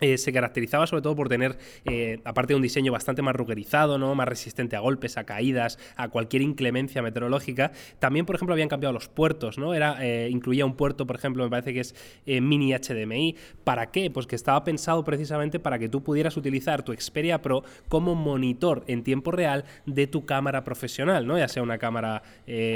eh, 0.00 0.16
se 0.18 0.32
caracterizaba 0.32 0.86
sobre 0.86 1.02
todo 1.02 1.16
por 1.16 1.28
tener, 1.28 1.58
eh, 1.84 2.20
aparte 2.24 2.52
de 2.52 2.56
un 2.56 2.62
diseño 2.62 2.92
bastante 2.92 3.22
más 3.22 3.34
rugerizado, 3.34 3.98
¿no? 3.98 4.14
más 4.14 4.28
resistente 4.28 4.76
a 4.76 4.80
golpes, 4.80 5.16
a 5.16 5.24
caídas, 5.24 5.78
a 5.96 6.08
cualquier 6.08 6.42
inclemencia 6.42 7.02
meteorológica. 7.02 7.72
También, 7.98 8.24
por 8.26 8.36
ejemplo, 8.36 8.52
habían 8.54 8.68
cambiado 8.68 8.92
los 8.92 9.08
puertos, 9.08 9.58
¿no? 9.58 9.74
Era, 9.74 9.96
eh, 10.04 10.28
incluía 10.30 10.64
un 10.64 10.74
puerto, 10.76 11.06
por 11.06 11.16
ejemplo, 11.16 11.42
me 11.44 11.50
parece 11.50 11.72
que 11.74 11.80
es 11.80 11.94
mini 12.26 12.72
HDMI. 12.72 13.36
¿Para 13.64 13.90
qué? 13.90 14.10
Pues 14.10 14.26
que 14.26 14.36
estaba 14.36 14.62
pensado 14.64 15.04
precisamente 15.04 15.58
para 15.58 15.78
que 15.78 15.88
tú 15.88 16.02
pudieras 16.02 16.36
utilizar 16.36 16.82
tu 16.82 16.92
Xperia 16.92 17.42
Pro 17.42 17.64
como 17.88 18.14
monitor 18.14 18.84
en 18.86 19.02
tiempo 19.02 19.30
real 19.32 19.64
de 19.86 20.06
tu 20.06 20.24
cámara 20.26 20.64
profesional, 20.64 21.26
¿no? 21.26 21.38
Ya 21.38 21.48
sea 21.48 21.62
una 21.62 21.78
cámara, 21.78 22.22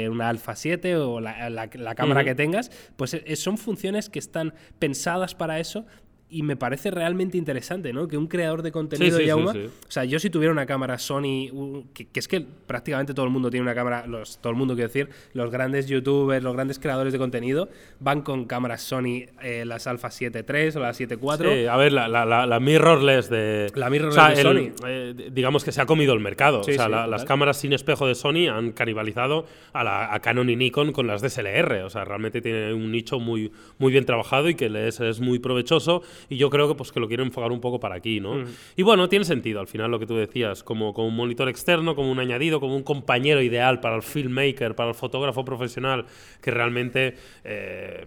una 0.09 0.29
Alpha 0.29 0.55
7 0.55 0.95
o 0.97 1.19
la, 1.19 1.49
la- 1.49 1.69
la 1.73 1.95
cámara 1.95 2.23
que 2.23 2.35
tengas, 2.35 2.71
pues 2.97 3.15
son 3.35 3.57
funciones 3.57 4.09
que 4.09 4.19
están 4.19 4.53
pensadas 4.79 5.35
para 5.35 5.59
eso 5.59 5.85
y 6.33 6.43
me 6.43 6.55
parece 6.55 6.91
realmente 6.91 7.37
interesante, 7.37 7.93
¿no? 7.93 8.07
Que 8.07 8.17
un 8.17 8.27
creador 8.27 8.61
de 8.61 8.71
contenido, 8.71 9.11
Sí, 9.17 9.17
sí, 9.17 9.21
sí, 9.23 9.27
Yauma, 9.27 9.53
sí. 9.53 9.65
o 9.65 9.91
sea, 9.91 10.03
yo 10.05 10.19
si 10.19 10.29
tuviera 10.29 10.51
una 10.51 10.65
cámara 10.65 10.97
Sony, 10.97 11.83
que, 11.93 12.05
que 12.07 12.19
es 12.19 12.27
que 12.27 12.41
prácticamente 12.67 13.13
todo 13.13 13.25
el 13.25 13.31
mundo 13.31 13.49
tiene 13.49 13.63
una 13.63 13.75
cámara, 13.75 14.05
los, 14.07 14.39
todo 14.39 14.51
el 14.51 14.57
mundo 14.57 14.73
quiero 14.75 14.87
decir, 14.87 15.09
los 15.33 15.51
grandes 15.51 15.87
youtubers, 15.87 16.43
los 16.43 16.53
grandes 16.53 16.79
creadores 16.79 17.13
de 17.13 17.19
contenido, 17.19 17.69
van 17.99 18.21
con 18.21 18.45
cámaras 18.45 18.81
Sony, 18.81 19.25
eh, 19.41 19.63
las 19.65 19.87
Alpha 19.87 20.09
7 20.11 20.45
III 20.47 20.77
o 20.77 20.79
las 20.79 20.97
7 20.97 21.17
IV. 21.21 21.49
Sí, 21.53 21.65
a 21.67 21.77
ver, 21.77 21.91
la, 21.93 22.07
la, 22.07 22.25
la, 22.25 22.45
la 22.45 22.59
mirrorless 22.59 23.29
de. 23.29 23.71
La 23.75 23.89
mirrorless 23.89 24.17
o 24.17 24.21
sea, 24.21 24.29
de 24.35 24.41
el- 24.41 24.73
Sony. 24.73 24.85
eh, 24.87 25.29
digamos 25.31 25.63
que 25.63 25.71
se 25.71 25.81
ha 25.81 25.85
comido 25.85 26.13
el 26.13 26.19
mercado. 26.19 26.61
O 26.61 26.63
sea, 26.63 26.87
las 26.89 27.25
cámaras 27.25 27.57
sin 27.57 27.73
espejo 27.73 28.07
de 28.07 28.15
Sony 28.15 28.47
han 28.51 28.71
canibalizado 28.71 29.45
a, 29.73 29.83
la, 29.83 30.13
a 30.13 30.19
Canon 30.19 30.49
y 30.49 30.55
Nikon 30.55 30.91
con 30.91 31.07
las 31.07 31.21
DSLR. 31.21 31.83
O 31.83 31.89
sea, 31.89 32.05
realmente 32.05 32.41
tiene 32.41 32.73
un 32.73 32.91
nicho 32.91 33.19
muy, 33.19 33.51
muy 33.77 33.91
bien 33.91 34.05
trabajado 34.05 34.49
y 34.49 34.55
que 34.55 34.69
les 34.69 34.99
es 34.99 35.19
muy 35.19 35.39
provechoso. 35.39 36.01
Y 36.29 36.37
yo 36.37 36.49
creo 36.49 36.67
que, 36.67 36.75
pues, 36.75 36.91
que 36.91 36.99
lo 36.99 37.07
quieren 37.07 37.27
enfocar 37.27 37.51
un 37.51 37.59
poco 37.61 37.79
para 37.79 37.95
aquí, 37.95 38.19
¿no? 38.19 38.35
Mm. 38.35 38.45
Y 38.75 38.83
bueno, 38.83 39.09
tiene 39.09 39.25
sentido 39.25 39.59
al 39.59 39.67
final 39.67 39.91
lo 39.91 39.99
que 39.99 40.05
tú 40.05 40.15
decías, 40.15 40.63
como, 40.63 40.93
como 40.93 41.07
un 41.07 41.15
monitor 41.15 41.49
externo, 41.49 41.95
como 41.95 42.11
un 42.11 42.19
añadido, 42.19 42.59
como 42.59 42.75
un 42.75 42.83
compañero 42.83 43.41
ideal 43.41 43.79
para 43.79 43.95
el 43.95 44.03
filmmaker, 44.03 44.75
para 44.75 44.89
el 44.89 44.95
fotógrafo 44.95 45.43
profesional 45.45 46.05
que 46.41 46.51
realmente 46.51 47.15
eh, 47.43 48.05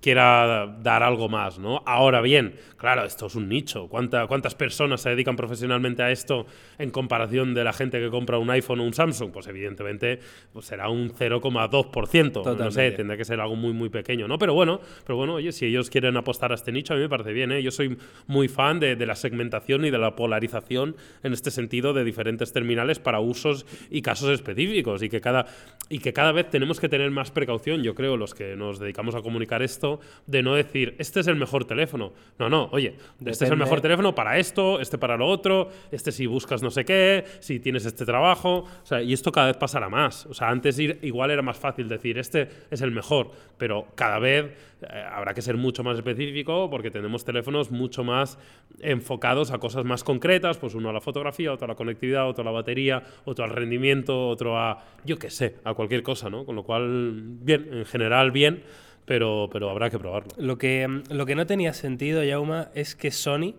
quiera 0.00 0.66
dar 0.82 1.02
algo 1.02 1.28
más, 1.28 1.58
¿no? 1.58 1.82
Ahora 1.86 2.20
bien, 2.20 2.54
claro, 2.76 3.04
esto 3.04 3.26
es 3.26 3.34
un 3.34 3.48
nicho. 3.48 3.88
¿Cuánta- 3.88 4.26
¿Cuántas 4.26 4.54
personas 4.54 5.00
se 5.00 5.10
dedican 5.10 5.36
profesionalmente 5.36 6.02
a 6.02 6.10
esto 6.10 6.46
en 6.78 6.90
comparación 6.90 7.54
de 7.54 7.64
la 7.64 7.72
gente 7.72 7.98
que 8.00 8.10
compra 8.10 8.38
un 8.38 8.50
iPhone 8.50 8.80
o 8.80 8.84
un 8.84 8.94
Samsung? 8.94 9.30
Pues 9.32 9.46
evidentemente 9.46 10.20
pues 10.52 10.66
será 10.66 10.88
un 10.88 11.10
0,2%. 11.10 12.42
No 12.56 12.70
sé, 12.70 12.90
tendrá 12.92 13.16
que 13.16 13.24
ser 13.24 13.40
algo 13.40 13.56
muy, 13.56 13.72
muy 13.72 13.88
pequeño, 13.88 14.28
¿no? 14.28 14.38
Pero 14.38 14.54
bueno, 14.54 14.80
pero 15.06 15.16
bueno, 15.16 15.34
oye, 15.34 15.52
si 15.52 15.66
ellos 15.66 15.90
quieren 15.90 16.16
apostar 16.16 16.52
a 16.52 16.54
este 16.54 16.72
nicho, 16.72 16.92
a 16.94 16.96
mí 16.96 17.02
me 17.02 17.08
parece 17.08 17.32
bien, 17.32 17.47
Yo 17.50 17.70
soy 17.70 17.96
muy 18.26 18.48
fan 18.48 18.80
de, 18.80 18.96
de 18.96 19.06
la 19.06 19.14
segmentación 19.14 19.84
y 19.84 19.90
de 19.90 19.98
la 19.98 20.16
polarización 20.16 20.96
en 21.22 21.32
este 21.32 21.50
sentido 21.50 21.92
de 21.92 22.04
diferentes 22.04 22.52
terminales 22.52 22.98
para 22.98 23.20
usos 23.20 23.66
y 23.90 24.02
casos 24.02 24.30
específicos 24.30 25.02
y 25.02 25.08
que 25.08 25.20
cada, 25.20 25.46
y 25.88 25.98
que 25.98 26.12
cada 26.12 26.32
vez 26.32 26.50
tenemos 26.50 26.80
que 26.80 26.88
tener 26.88 27.10
más 27.10 27.30
precaución, 27.30 27.82
yo 27.82 27.94
creo, 27.94 28.16
los 28.16 28.34
que 28.34 28.56
nos 28.56 28.78
dedicamos 28.78 29.14
a 29.14 29.22
comunicar 29.22 29.62
esto, 29.62 30.00
de 30.26 30.42
no 30.42 30.54
decir, 30.54 30.94
este 30.98 31.20
es 31.20 31.26
el 31.26 31.36
mejor 31.36 31.64
teléfono. 31.64 32.12
No, 32.38 32.48
no, 32.48 32.68
oye, 32.72 32.94
este 33.24 33.44
es 33.44 33.50
el 33.50 33.56
mejor 33.56 33.80
teléfono 33.80 34.14
para 34.14 34.38
esto, 34.38 34.80
este 34.80 34.98
para 34.98 35.16
lo 35.16 35.26
otro, 35.26 35.70
este 35.90 36.12
si 36.12 36.26
buscas 36.26 36.62
no 36.62 36.70
sé 36.70 36.84
qué, 36.84 37.24
si 37.40 37.60
tienes 37.60 37.84
este 37.86 38.04
trabajo, 38.04 38.66
o 38.82 38.86
sea, 38.86 39.02
y 39.02 39.12
esto 39.12 39.32
cada 39.32 39.48
vez 39.48 39.56
pasará 39.56 39.88
más. 39.88 40.26
O 40.26 40.34
sea, 40.34 40.48
antes 40.48 40.78
ir, 40.78 40.98
igual 41.02 41.30
era 41.30 41.42
más 41.42 41.56
fácil 41.56 41.88
decir, 41.88 42.18
este 42.18 42.48
es 42.70 42.80
el 42.80 42.90
mejor, 42.90 43.30
pero 43.56 43.86
cada 43.94 44.18
vez 44.18 44.52
eh, 44.82 45.04
habrá 45.10 45.34
que 45.34 45.42
ser 45.42 45.56
mucho 45.56 45.82
más 45.82 45.96
específico 45.96 46.68
porque 46.70 46.90
tenemos 46.90 47.24
teléfonos 47.24 47.70
mucho 47.70 48.04
más 48.04 48.38
enfocados 48.80 49.50
a 49.50 49.58
cosas 49.58 49.84
más 49.84 50.04
concretas, 50.04 50.58
pues 50.58 50.74
uno 50.74 50.90
a 50.90 50.92
la 50.92 51.00
fotografía, 51.00 51.52
otro 51.52 51.64
a 51.64 51.68
la 51.68 51.74
conectividad, 51.74 52.28
otro 52.28 52.42
a 52.42 52.44
la 52.44 52.50
batería, 52.50 53.02
otro 53.24 53.44
al 53.44 53.50
rendimiento, 53.50 54.28
otro 54.28 54.58
a, 54.58 54.84
yo 55.04 55.18
qué 55.18 55.30
sé, 55.30 55.56
a 55.64 55.74
cualquier 55.74 56.02
cosa, 56.02 56.30
¿no? 56.30 56.44
Con 56.44 56.56
lo 56.56 56.62
cual, 56.62 57.22
bien, 57.22 57.68
en 57.72 57.84
general 57.84 58.30
bien, 58.30 58.62
pero, 59.04 59.48
pero 59.50 59.70
habrá 59.70 59.90
que 59.90 59.98
probarlo. 59.98 60.30
Lo 60.36 60.58
que, 60.58 61.02
lo 61.10 61.26
que 61.26 61.34
no 61.34 61.46
tenía 61.46 61.72
sentido, 61.72 62.22
Yauma, 62.22 62.68
es 62.74 62.94
que 62.94 63.10
Sony 63.10 63.54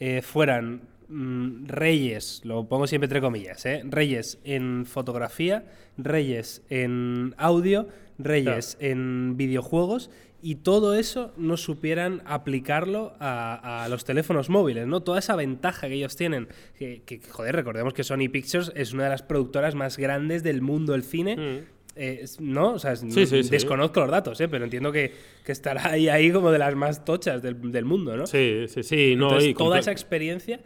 eh, 0.00 0.22
fueran 0.22 0.82
mm, 1.08 1.66
reyes, 1.66 2.40
lo 2.44 2.68
pongo 2.68 2.86
siempre 2.86 3.06
entre 3.06 3.20
comillas, 3.20 3.64
¿eh? 3.66 3.82
reyes 3.84 4.38
en 4.44 4.86
fotografía, 4.86 5.64
reyes 5.96 6.62
en 6.68 7.34
audio, 7.36 7.88
reyes 8.18 8.76
en 8.80 9.36
videojuegos 9.36 10.10
y 10.44 10.56
todo 10.56 10.94
eso 10.94 11.32
no 11.38 11.56
supieran 11.56 12.20
aplicarlo 12.26 13.14
a, 13.18 13.84
a 13.84 13.88
los 13.88 14.04
teléfonos 14.04 14.50
móviles, 14.50 14.86
¿no? 14.86 15.00
Toda 15.00 15.18
esa 15.18 15.36
ventaja 15.36 15.88
que 15.88 15.94
ellos 15.94 16.16
tienen, 16.16 16.48
que, 16.78 17.00
que, 17.06 17.18
joder, 17.30 17.56
recordemos 17.56 17.94
que 17.94 18.04
Sony 18.04 18.28
Pictures 18.30 18.70
es 18.74 18.92
una 18.92 19.04
de 19.04 19.08
las 19.08 19.22
productoras 19.22 19.74
más 19.74 19.96
grandes 19.96 20.42
del 20.42 20.60
mundo 20.60 20.92
del 20.92 21.02
cine. 21.02 21.36
Mm. 21.36 21.74
Eh, 21.96 22.26
¿No? 22.40 22.72
O 22.72 22.78
sea, 22.78 22.96
sí, 22.96 23.24
sí. 23.24 23.42
desconozco 23.48 24.00
los 24.00 24.10
datos, 24.10 24.40
¿eh? 24.40 24.48
pero 24.48 24.64
entiendo 24.64 24.90
que, 24.92 25.12
que 25.44 25.52
estará 25.52 25.92
ahí, 25.92 26.08
ahí 26.08 26.30
como 26.30 26.50
de 26.50 26.58
las 26.58 26.74
más 26.74 27.04
tochas 27.04 27.40
del, 27.40 27.72
del 27.72 27.84
mundo, 27.84 28.16
¿no? 28.16 28.26
Sí, 28.26 28.66
sí, 28.68 28.82
sí, 28.82 29.14
no, 29.16 29.28
Entonces, 29.28 29.54
toda 29.54 29.78
esa 29.78 29.92
experiencia. 29.92 30.60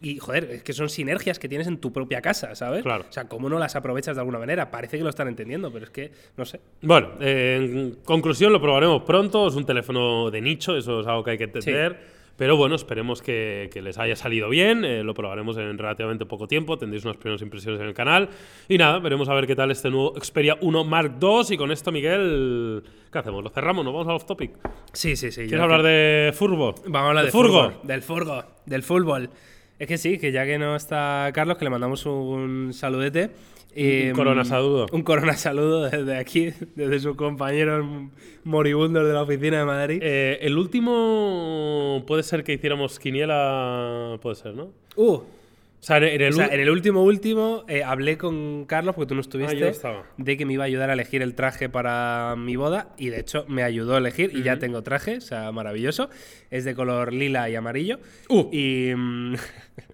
Y- 0.00 0.18
joder, 0.18 0.44
es 0.52 0.62
que 0.62 0.72
son 0.72 0.88
sinergias 0.88 1.38
que 1.38 1.48
tienes 1.48 1.66
en 1.66 1.78
tu 1.78 1.92
propia 1.92 2.20
casa, 2.20 2.54
¿sabes? 2.54 2.82
Claro. 2.82 3.04
O 3.08 3.12
sea, 3.12 3.24
¿cómo 3.28 3.48
no 3.48 3.58
las 3.58 3.74
aprovechas 3.76 4.14
de 4.16 4.20
alguna 4.20 4.38
manera? 4.38 4.70
Parece 4.70 4.96
que 4.98 5.02
lo 5.04 5.10
están 5.10 5.28
entendiendo, 5.28 5.72
pero 5.72 5.84
es 5.86 5.90
que, 5.90 6.12
no 6.36 6.44
sé. 6.44 6.60
Bueno, 6.82 7.10
eh, 7.20 7.58
en 7.60 7.94
conclusión, 8.04 8.52
lo 8.52 8.60
probaremos 8.60 9.02
pronto. 9.02 9.48
Es 9.48 9.54
un 9.54 9.66
teléfono 9.66 10.30
de 10.30 10.40
nicho, 10.40 10.76
eso 10.76 11.00
es 11.00 11.06
algo 11.06 11.24
que 11.24 11.32
hay 11.32 11.38
que 11.38 11.44
entender. 11.44 12.16
Pero 12.36 12.54
bueno, 12.58 12.74
esperemos 12.74 13.22
que, 13.22 13.70
que 13.72 13.80
les 13.80 13.96
haya 13.96 14.14
salido 14.14 14.50
bien. 14.50 14.84
eh, 14.84 15.02
lo 15.02 15.14
probaremos 15.14 15.56
en 15.56 15.78
relativamente 15.78 16.26
poco 16.26 16.46
tiempo. 16.46 16.76
Tendréis 16.76 17.02
unas 17.06 17.16
primeras 17.16 17.40
impresiones 17.40 17.80
en 17.80 17.86
el 17.86 17.94
canal. 17.94 18.28
Y 18.68 18.76
nada, 18.76 18.98
veremos 18.98 19.30
a 19.30 19.34
ver 19.34 19.46
qué 19.46 19.56
tal 19.56 19.70
este 19.70 19.88
nuevo 19.88 20.12
Xperia 20.22 20.58
1 20.60 20.84
Mark 20.84 21.14
II. 21.18 21.40
Y 21.48 21.56
con 21.56 21.72
esto, 21.72 21.90
Miguel, 21.92 22.82
¿qué 23.10 23.18
hacemos? 23.20 23.42
¿Lo 23.42 23.48
cerramos? 23.48 23.86
¿Nos 23.86 23.94
vamos 23.94 24.08
al 24.08 24.16
off 24.16 24.26
topic? 24.26 24.50
Sí, 24.92 25.16
sí, 25.16 25.32
sí. 25.32 25.46
¿Quieres 25.46 25.60
hablar 25.62 25.82
de 25.82 26.30
Furbo? 26.34 26.74
Vamos 26.84 27.06
a 27.06 27.08
hablar 27.08 27.24
de, 27.24 27.30
Furgo? 27.30 27.70
fútbol, 27.70 27.80
Del 27.88 28.02
furgo, 28.02 28.44
del 28.66 28.82
fútbol. 28.82 29.30
Es 29.78 29.86
que 29.86 29.98
sí, 29.98 30.18
que 30.18 30.32
ya 30.32 30.46
que 30.46 30.58
no 30.58 30.74
está 30.74 31.30
Carlos, 31.34 31.58
que 31.58 31.64
le 31.64 31.70
mandamos 31.70 32.06
un 32.06 32.72
saludete. 32.72 33.30
eh, 33.74 34.12
corona 34.14 34.44
saludo. 34.44 34.86
Un 34.90 35.02
corona 35.02 35.34
saludo 35.34 35.90
desde 35.90 36.16
aquí, 36.16 36.54
desde 36.74 36.98
sus 36.98 37.14
compañeros 37.14 37.84
moribundos 38.42 39.06
de 39.06 39.12
la 39.12 39.22
oficina 39.22 39.58
de 39.58 39.64
Madrid. 39.66 39.98
Eh, 40.02 40.38
el 40.40 40.56
último 40.56 42.02
puede 42.06 42.22
ser 42.22 42.42
que 42.42 42.54
hiciéramos 42.54 42.98
quiniela. 42.98 44.18
Puede 44.22 44.36
ser, 44.36 44.54
¿no? 44.54 44.70
uh, 44.96 45.20
sea, 45.86 45.98
en 45.98 46.20
el, 46.20 46.32
o 46.32 46.36
sea, 46.36 46.46
en 46.48 46.60
el 46.60 46.68
último 46.70 47.02
último 47.04 47.64
eh, 47.68 47.84
hablé 47.84 48.18
con 48.18 48.64
Carlos, 48.66 48.94
porque 48.94 49.08
tú 49.08 49.14
no 49.14 49.20
estuviste, 49.20 49.54
Ah, 49.54 49.58
yo 49.58 49.66
estaba. 49.68 50.04
de 50.16 50.36
que 50.36 50.44
me 50.44 50.52
iba 50.54 50.64
a 50.64 50.66
ayudar 50.66 50.90
a 50.90 50.94
elegir 50.94 51.22
el 51.22 51.34
traje 51.34 51.68
para 51.68 52.34
mi 52.36 52.56
boda 52.56 52.88
y 52.98 53.08
de 53.10 53.20
hecho 53.20 53.44
me 53.48 53.62
ayudó 53.62 53.94
a 53.94 53.98
elegir 53.98 54.32
y 54.34 54.42
ya 54.42 54.58
tengo 54.58 54.82
traje, 54.82 55.18
o 55.18 55.20
sea, 55.20 55.52
maravilloso. 55.52 56.10
Es 56.50 56.64
de 56.64 56.74
color 56.74 57.12
lila 57.12 57.48
y 57.48 57.54
amarillo. 57.54 57.98
Uh. 58.28 58.48
Y, 58.52 58.92
mm, 58.96 59.34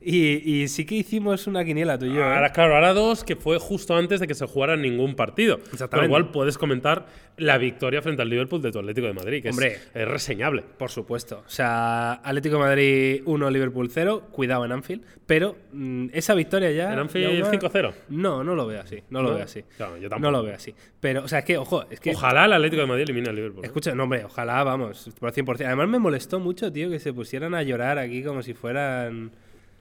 y, 0.00 0.62
y 0.62 0.68
sí 0.68 0.84
que 0.84 0.94
hicimos 0.96 1.46
una 1.46 1.64
quiniela 1.64 1.98
tú 1.98 2.06
y 2.06 2.10
yo. 2.14 2.20
¿eh? 2.20 2.24
Ahora, 2.34 2.50
claro, 2.52 2.74
ahora 2.74 2.92
dos, 2.92 3.24
que 3.24 3.36
fue 3.36 3.58
justo 3.58 3.96
antes 3.96 4.20
de 4.20 4.26
que 4.26 4.34
se 4.34 4.46
jugara 4.46 4.76
ningún 4.76 5.14
partido. 5.14 5.58
Con 5.58 5.72
Exactamente. 5.72 6.08
lo 6.08 6.12
cual 6.12 6.30
puedes 6.32 6.58
comentar 6.58 7.06
la 7.36 7.58
victoria 7.58 8.02
frente 8.02 8.22
al 8.22 8.28
Liverpool 8.28 8.60
de 8.62 8.70
tu 8.70 8.78
Atlético 8.78 9.06
de 9.06 9.12
Madrid, 9.14 9.42
que 9.42 9.48
es- 9.48 9.54
Hombre. 9.54 9.78
es, 9.94 10.08
reseñable. 10.08 10.62
Por 10.78 10.90
supuesto. 10.90 11.42
O 11.46 11.50
sea, 11.50 12.12
Atlético 12.14 12.56
de 12.56 12.60
Madrid 12.62 13.22
1, 13.24 13.50
Liverpool 13.50 13.88
0. 13.90 14.28
Cuidado 14.30 14.64
en 14.64 14.72
Anfield. 14.72 15.02
Pero 15.26 15.56
mm, 15.72 16.08
esa 16.12 16.34
victoria 16.34 16.70
ya. 16.72 16.92
¿En 16.92 16.98
Anfield 16.98 17.40
una- 17.42 17.50
5-0? 17.50 17.92
No, 18.10 18.44
no 18.44 18.54
lo 18.54 18.66
veo 18.66 18.80
así. 18.80 19.02
No 19.10 19.22
lo 19.22 19.30
¿No? 19.30 19.34
veo 19.36 19.44
así. 19.44 19.62
Claro, 19.76 19.96
yo 19.96 20.08
tampoco. 20.08 20.30
no 20.30 20.38
lo 20.38 20.42
veo 20.44 20.54
así. 20.54 20.74
Pero, 21.00 21.24
o 21.24 21.28
sea, 21.28 21.38
es 21.40 21.44
que, 21.44 21.56
ojo, 21.56 21.84
es 21.90 21.98
que. 22.00 22.10
Ojalá 22.10 22.44
el 22.44 22.52
Atlético 22.52 22.82
de 22.82 22.88
Madrid 22.88 23.04
elimine 23.04 23.28
al 23.30 23.36
Liverpool. 23.36 23.64
¿eh? 23.64 23.66
Escucha, 23.68 23.94
no, 23.94 24.02
hombre, 24.04 24.24
ojalá, 24.24 24.62
vamos, 24.64 25.10
por 25.18 25.32
100%. 25.32 25.64
Además 25.66 25.88
me 25.88 25.98
molestó 25.98 26.40
mucho, 26.40 26.70
tío, 26.72 26.90
que 26.90 26.98
se 26.98 27.12
pusieran 27.12 27.54
a 27.54 27.62
llorar 27.62 27.98
aquí 27.98 28.22
como 28.22 28.42
si 28.42 28.52
fueran 28.54 29.30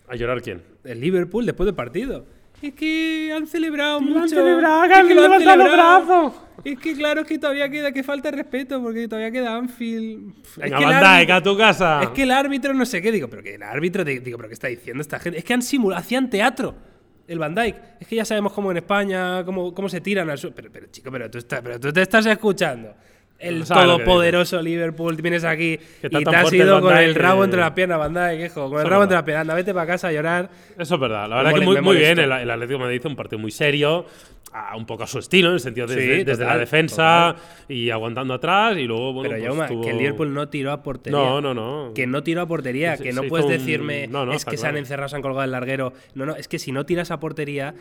¿A 0.09 0.15
llorar 0.15 0.41
quién? 0.41 0.61
el 0.83 0.99
Liverpool 0.99 1.45
después 1.45 1.65
del 1.65 1.75
partido. 1.75 2.25
Es 2.61 2.73
que 2.73 3.31
han 3.33 3.47
celebrado 3.47 4.01
lo 4.01 4.07
han 4.07 4.13
mucho. 4.23 4.35
celebrado, 4.35 4.83
es 4.83 4.89
que 4.89 5.07
que 5.07 5.15
lo 5.15 5.21
han 5.23 5.31
levantado 5.31 5.57
los 5.57 5.65
celebrado. 5.67 6.05
brazos. 6.05 6.33
Es 6.65 6.77
que 6.79 6.93
claro, 6.93 7.21
es 7.21 7.27
que 7.27 7.39
todavía 7.39 7.69
queda 7.69 7.91
que 7.93 8.03
falta 8.03 8.31
respeto 8.31 8.81
porque 8.81 9.07
todavía 9.07 9.31
queda 9.31 9.55
Anfield. 9.55 10.33
Es 10.43 10.55
Venga, 10.57 10.77
que 10.77 10.83
el 10.83 10.89
Van 10.89 10.99
Dijk, 11.19 11.29
árbitro- 11.29 11.35
a 11.35 11.43
tu 11.43 11.57
casa. 11.57 12.03
Es 12.03 12.09
que 12.09 12.23
el 12.23 12.31
árbitro 12.31 12.73
no 12.73 12.85
sé 12.85 13.01
qué, 13.01 13.13
digo, 13.13 13.29
pero 13.29 13.41
que 13.43 13.55
el 13.55 13.63
árbitro, 13.63 14.03
di- 14.03 14.19
digo, 14.19 14.37
pero 14.37 14.49
¿qué 14.49 14.53
está 14.55 14.67
diciendo 14.67 14.99
esta 15.01 15.19
gente? 15.19 15.39
Es 15.39 15.45
que 15.45 15.53
han 15.53 15.61
simulado, 15.61 16.01
hacían 16.01 16.29
teatro. 16.29 16.75
El 17.27 17.39
Van 17.39 17.55
Dyke. 17.55 17.77
Es 18.01 18.07
que 18.07 18.15
ya 18.17 18.25
sabemos 18.25 18.51
cómo 18.51 18.71
en 18.71 18.77
España, 18.77 19.45
cómo, 19.45 19.73
cómo 19.73 19.87
se 19.87 20.01
tiran 20.01 20.29
al 20.29 20.37
suelo. 20.37 20.53
Pero, 20.55 20.69
pero, 20.69 20.87
chico, 20.87 21.09
pero 21.11 21.29
tú, 21.31 21.37
estás, 21.37 21.61
pero 21.61 21.79
tú 21.79 21.93
te 21.93 22.01
estás 22.01 22.25
escuchando. 22.25 22.93
El 23.39 23.63
todopoderoso 23.63 24.61
Liverpool, 24.61 25.15
vienes 25.15 25.43
aquí 25.45 25.79
y 26.03 26.09
te 26.09 26.35
has 26.35 26.51
ido 26.53 26.81
con 26.81 26.95
el 26.97 27.15
rabo 27.15 27.39
que- 27.39 27.45
entre 27.45 27.59
las 27.61 27.71
piernas, 27.71 28.13
Dyke, 28.13 28.45
hijo. 28.47 28.69
Con 28.69 28.73
el 28.73 28.79
Eso 28.81 28.89
rabo 28.89 29.03
entre 29.03 29.15
las 29.15 29.23
piernas. 29.23 29.41
Anda, 29.41 29.53
vete 29.55 29.73
para 29.73 29.87
casa 29.87 30.09
a 30.09 30.11
llorar. 30.11 30.49
Eso 30.77 30.95
es 30.95 31.01
verdad. 31.01 31.29
La 31.29 31.37
verdad 31.37 31.53
que 31.53 31.61
muy, 31.61 31.81
muy 31.81 31.97
bien. 31.97 32.19
El, 32.19 32.31
el 32.31 32.49
Atlético 32.51 32.77
de 32.79 32.83
Madrid 32.85 32.97
hizo 32.99 33.07
un 33.07 33.15
partido 33.15 33.39
muy 33.39 33.51
serio, 33.51 34.05
a- 34.51 34.75
un 34.75 34.85
poco 34.85 35.03
a 35.03 35.07
su 35.07 35.19
estilo, 35.19 35.47
en 35.49 35.53
el 35.53 35.59
sentido 35.61 35.87
de, 35.87 35.93
Sí, 35.95 36.23
desde 36.23 36.43
la 36.43 36.49
total, 36.49 36.59
defensa 36.59 37.35
y 37.69 37.89
aguantando 37.91 38.33
atrás. 38.33 38.75
Y 38.77 38.83
luego, 38.85 39.13
bueno, 39.13 39.29
pero 39.39 39.55
pues 39.55 39.69
tuvo- 39.69 39.81
que 39.83 39.91
el 39.91 39.97
Liverpool 39.97 40.33
no 40.33 40.49
tiró 40.49 40.71
a 40.73 40.83
portería. 40.83 41.17
No, 41.17 41.39
no, 41.39 41.53
no. 41.53 41.93
Que 41.93 42.07
no 42.07 42.23
tiró 42.23 42.41
a 42.41 42.45
portería, 42.47 42.97
que 42.97 43.13
no 43.13 43.23
puedes 43.23 43.45
un- 43.45 43.51
decirme 43.53 44.07
No, 44.07 44.25
no, 44.25 44.33
es 44.33 44.43
que 44.43 44.57
se 44.57 44.67
han 44.67 44.75
encerrado, 44.75 45.07
se 45.09 45.15
han 45.15 45.21
colgado 45.21 45.45
el 45.45 45.51
larguero. 45.51 45.93
No, 46.13 46.25
no, 46.25 46.35
es 46.35 46.47
que 46.49 46.59
si 46.59 46.71
no 46.73 46.85
tiras 46.85 47.09
a 47.11 47.19
portería, 47.21 47.73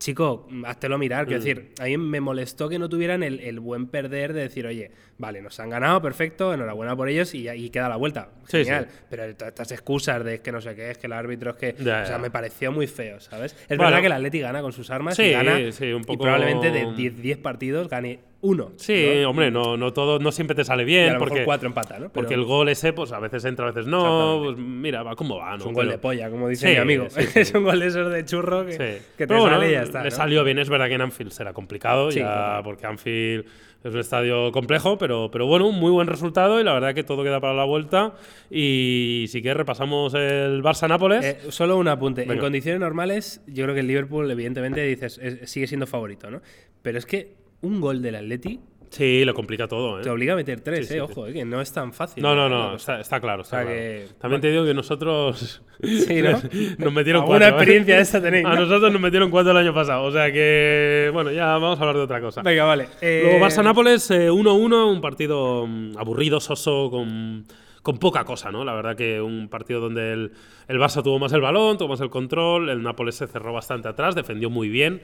chico, 0.00 0.48
háztelo 0.66 0.98
mirar. 0.98 1.26
Mm. 1.26 1.28
Quiero 1.28 1.42
decir, 1.44 1.72
a 1.78 1.84
mí 1.84 1.96
me 1.96 2.20
molestó 2.20 2.68
que 2.68 2.78
no 2.80 2.88
tuvieran 2.88 3.22
el, 3.22 3.38
el 3.38 3.60
buen 3.60 3.86
perder 3.86 4.32
de 4.32 4.40
decir, 4.40 4.66
oye, 4.66 4.90
vale, 5.18 5.40
nos 5.40 5.60
han 5.60 5.70
ganado, 5.70 6.02
perfecto, 6.02 6.52
enhorabuena 6.52 6.96
por 6.96 7.08
ellos 7.08 7.32
y, 7.34 7.48
y 7.48 7.70
queda 7.70 7.88
la 7.88 7.94
vuelta. 7.96 8.30
Genial. 8.48 8.88
sí. 8.90 8.96
Pero 9.08 9.32
todas 9.36 9.52
estas 9.52 9.70
excusas 9.70 10.24
de 10.24 10.40
que 10.40 10.50
no 10.50 10.60
sé 10.60 10.74
qué, 10.74 10.90
es 10.90 10.98
que 10.98 11.06
el 11.06 11.12
árbitro 11.12 11.50
es 11.52 11.56
que. 11.56 11.72
Ya, 11.78 12.02
o 12.02 12.06
sea, 12.06 12.16
ya. 12.16 12.18
me 12.18 12.30
pareció 12.32 12.72
muy 12.72 12.88
feo, 12.88 13.20
¿sabes? 13.20 13.52
Es 13.52 13.68
Bueno. 13.68 13.84
verdad 13.84 14.00
que 14.00 14.06
el 14.06 14.12
Atleti 14.12 14.40
gana 14.40 14.60
con 14.62 14.72
sus 14.72 14.90
armas 14.90 15.14
Sí, 15.14 15.22
y 15.24 15.30
gana. 15.30 15.70
sí, 15.70 15.92
un 15.92 16.02
Y 16.02 16.04
poco- 16.04 16.24
probablemente 16.24 16.72
de 16.72 16.92
10 16.94 17.20
10 17.22 17.38
partidos 17.38 17.88
gane 17.88 18.18
uno. 18.42 18.72
Sí, 18.76 19.20
¿no? 19.22 19.30
hombre, 19.30 19.50
no, 19.50 19.76
no 19.76 19.92
todo, 19.92 20.18
no 20.18 20.32
siempre 20.32 20.54
te 20.54 20.64
sale 20.64 20.82
Y 20.82 20.86
bien. 20.86 21.04
a 21.04 21.06
lo 21.08 21.12
mejor 21.14 21.28
porque, 21.28 21.44
cuatro 21.44 21.66
empata, 21.68 21.98
¿no? 21.98 22.08
porque 22.10 22.34
el 22.34 22.44
gol 22.44 22.68
ese, 22.70 22.92
pues 22.92 23.12
a 23.12 23.20
veces 23.20 23.44
entra, 23.44 23.66
a 23.68 23.72
veces 23.72 23.86
no. 23.86 24.40
Pues 24.44 24.56
mira, 24.56 25.02
va 25.02 25.14
como 25.16 25.36
va, 25.36 25.50
¿no? 25.52 25.56
Es 25.58 25.66
un 25.66 25.74
gol 25.74 25.82
Pero- 25.84 25.92
de 25.92 25.98
polla, 25.98 26.30
como 26.30 26.48
dice 26.48 26.68
Sí, 26.68 26.72
mi 26.74 26.78
amigo. 26.78 27.06
sí, 27.10 27.22
sí. 27.22 27.38
es 27.40 27.54
un 27.54 27.64
gol 27.64 27.78
de 27.80 27.86
esos 27.86 28.12
de 28.12 28.24
churro 28.24 28.64
que, 28.64 28.76
te 29.16 29.26
Pero 29.26 29.40
bueno, 29.40 29.56
sale 29.56 29.68
y 29.68 29.72
ya 29.72 29.82
está. 29.82 30.02
Le 30.02 30.10
salió 30.10 30.42
bien, 30.44 30.58
es 30.58 30.68
verdad 30.70 30.88
que 30.88 30.94
en 30.94 31.02
Anfield 31.02 31.32
será 31.32 31.52
complicado, 31.52 32.10
ya, 32.10 32.60
porque 32.64 32.86
Anfield 32.86 33.44
es 33.82 33.94
un 33.94 34.00
estadio 34.00 34.52
complejo, 34.52 34.98
pero, 34.98 35.30
pero 35.30 35.46
bueno, 35.46 35.66
un 35.66 35.74
muy 35.78 35.90
buen 35.90 36.06
resultado 36.06 36.60
y 36.60 36.64
la 36.64 36.74
verdad 36.74 36.94
que 36.94 37.02
todo 37.02 37.22
queda 37.22 37.40
para 37.40 37.54
la 37.54 37.64
vuelta. 37.64 38.12
Y 38.50 39.24
si 39.28 39.40
que 39.40 39.54
repasamos 39.54 40.12
el 40.14 40.62
Barça-Nápoles. 40.62 41.24
Eh, 41.24 41.38
solo 41.50 41.78
un 41.78 41.88
apunte. 41.88 42.22
En 42.30 42.38
condiciones 42.38 42.78
normales, 42.80 43.42
yo 43.46 43.64
creo 43.64 43.74
que 43.74 43.80
el 43.80 43.86
Liverpool, 43.86 44.30
evidentemente, 44.30 44.82
dices, 44.84 45.18
es- 45.22 45.50
sigue 45.50 45.66
siendo 45.66 45.86
favorito, 45.86 46.30
¿no? 46.30 46.42
Pero 46.82 46.98
es 46.98 47.06
que 47.06 47.39
un 47.62 47.80
gol 47.80 48.02
del 48.02 48.16
Atleti 48.16 48.60
Sí, 48.90 49.24
lo 49.24 49.34
complica 49.34 49.68
todo, 49.68 50.00
¿eh? 50.00 50.02
Te 50.02 50.10
obliga 50.10 50.32
a 50.32 50.36
meter 50.36 50.62
tres, 50.62 50.88
Sí, 50.88 50.94
eh, 50.94 50.96
sí, 50.96 51.00
ojo, 51.00 51.24
eh, 51.28 51.32
que 51.32 51.44
no 51.44 51.60
es 51.60 51.72
tan 51.72 51.92
fácil. 51.92 52.20
No, 52.24 52.34
no, 52.34 52.48
¿eh? 52.48 52.50
no, 52.50 52.74
está, 52.74 52.98
está 53.00 53.20
claro. 53.20 53.42
está 53.42 53.58
sea 53.58 53.64
claro. 53.64 53.78
que- 53.78 54.08
También 54.18 54.40
te 54.40 54.50
digo 54.50 54.64
que 54.64 54.74
nosotros 54.74 55.62
Sí, 55.80 56.20
¿no? 56.22 56.32
nos 56.78 56.92
metieron 56.92 57.24
cuatro. 57.24 57.46
¿eh? 57.46 57.50
experiencia 57.50 57.94
de 57.94 58.02
esta 58.02 58.20
tenéis, 58.20 58.44
A 58.46 58.54
¿no? 58.54 58.62
nosotros 58.62 58.90
nos 58.92 59.00
metieron 59.00 59.30
cuatro 59.30 59.52
el 59.52 59.58
año 59.58 59.72
pasado. 59.72 60.02
O 60.02 60.10
sea 60.10 60.32
que, 60.32 61.08
bueno, 61.12 61.30
ya 61.30 61.46
vamos 61.56 61.78
a 61.78 61.82
hablar 61.82 61.96
de 61.98 62.02
otra 62.02 62.20
cosa. 62.20 62.42
Venga, 62.42 62.64
vale. 62.64 62.88
Luego 63.00 63.38
Barça-Nápoles, 63.46 64.10
eh, 64.10 64.28
1-1, 64.28 64.90
un 64.92 65.00
partido 65.00 65.68
mm, 65.68 65.96
aburrido, 65.96 66.40
soso, 66.40 66.90
con, 66.90 67.44
con 67.82 67.96
poca 67.98 68.24
cosa, 68.24 68.50
¿no? 68.50 68.64
La 68.64 68.74
verdad 68.74 68.96
que 68.96 69.20
un 69.20 69.48
partido 69.48 69.78
donde 69.78 70.12
el, 70.14 70.32
el 70.66 70.78
Barça 70.80 71.00
tuvo 71.04 71.20
más 71.20 71.32
el 71.32 71.40
balón, 71.42 71.78
tuvo 71.78 71.90
más 71.90 72.00
el 72.00 72.10
control, 72.10 72.68
el 72.70 72.82
Nápoles 72.82 73.14
se 73.14 73.28
cerró 73.28 73.52
bastante 73.52 73.86
atrás, 73.86 74.16
defendió 74.16 74.50
muy 74.50 74.68
bien. 74.68 75.00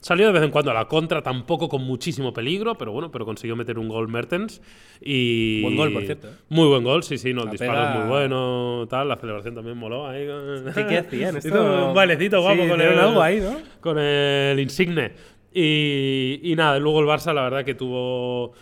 Salió 0.00 0.26
de 0.28 0.32
vez 0.32 0.42
en 0.42 0.50
cuando 0.50 0.70
a 0.70 0.74
la 0.74 0.86
contra, 0.86 1.22
tampoco 1.22 1.68
con 1.68 1.82
muchísimo 1.84 2.32
peligro, 2.32 2.74
pero 2.76 2.90
bueno, 2.90 3.10
pero 3.10 3.26
consiguió 3.26 3.54
meter 3.54 3.78
un 3.78 3.88
gol 3.88 4.08
Mertens. 4.08 4.62
Y 5.00 5.60
Buen 5.62 5.76
gol, 5.76 5.92
por 5.92 6.04
cierto, 6.04 6.28
¿eh? 6.28 6.32
Muy 6.48 6.68
buen 6.68 6.82
gol, 6.84 7.02
sí, 7.02 7.18
sí, 7.18 7.34
no, 7.34 7.40
el 7.42 7.46
La 7.46 7.52
disparo 7.52 7.72
pega- 7.74 7.92
es 7.92 7.98
muy 8.00 8.08
bueno, 8.08 8.86
tal, 8.88 9.08
la 9.08 9.16
celebración 9.16 9.54
también 9.54 9.76
moló 9.76 10.06
ahí. 10.08 10.26
¿Qué, 10.74 10.86
qué 10.86 10.98
hacían? 10.98 11.36
Esto- 11.36 11.88
un 11.88 11.94
bailecito 11.94 12.40
guapo 12.40 12.62
Sí, 12.62 12.68
con 12.70 12.80
el, 12.80 12.98
algo 12.98 13.20
ahí, 13.22 13.40
¿no? 13.40 13.58
con 13.80 13.98
el 13.98 14.58
insigne. 14.58 15.12
Y, 15.52 16.40
y 16.44 16.54
nada, 16.56 16.78
luego 16.78 17.00
el 17.00 17.06
Barça, 17.06 17.34
la 17.34 17.42
verdad 17.42 17.64
que 17.64 17.74
tuvo, 17.74 18.52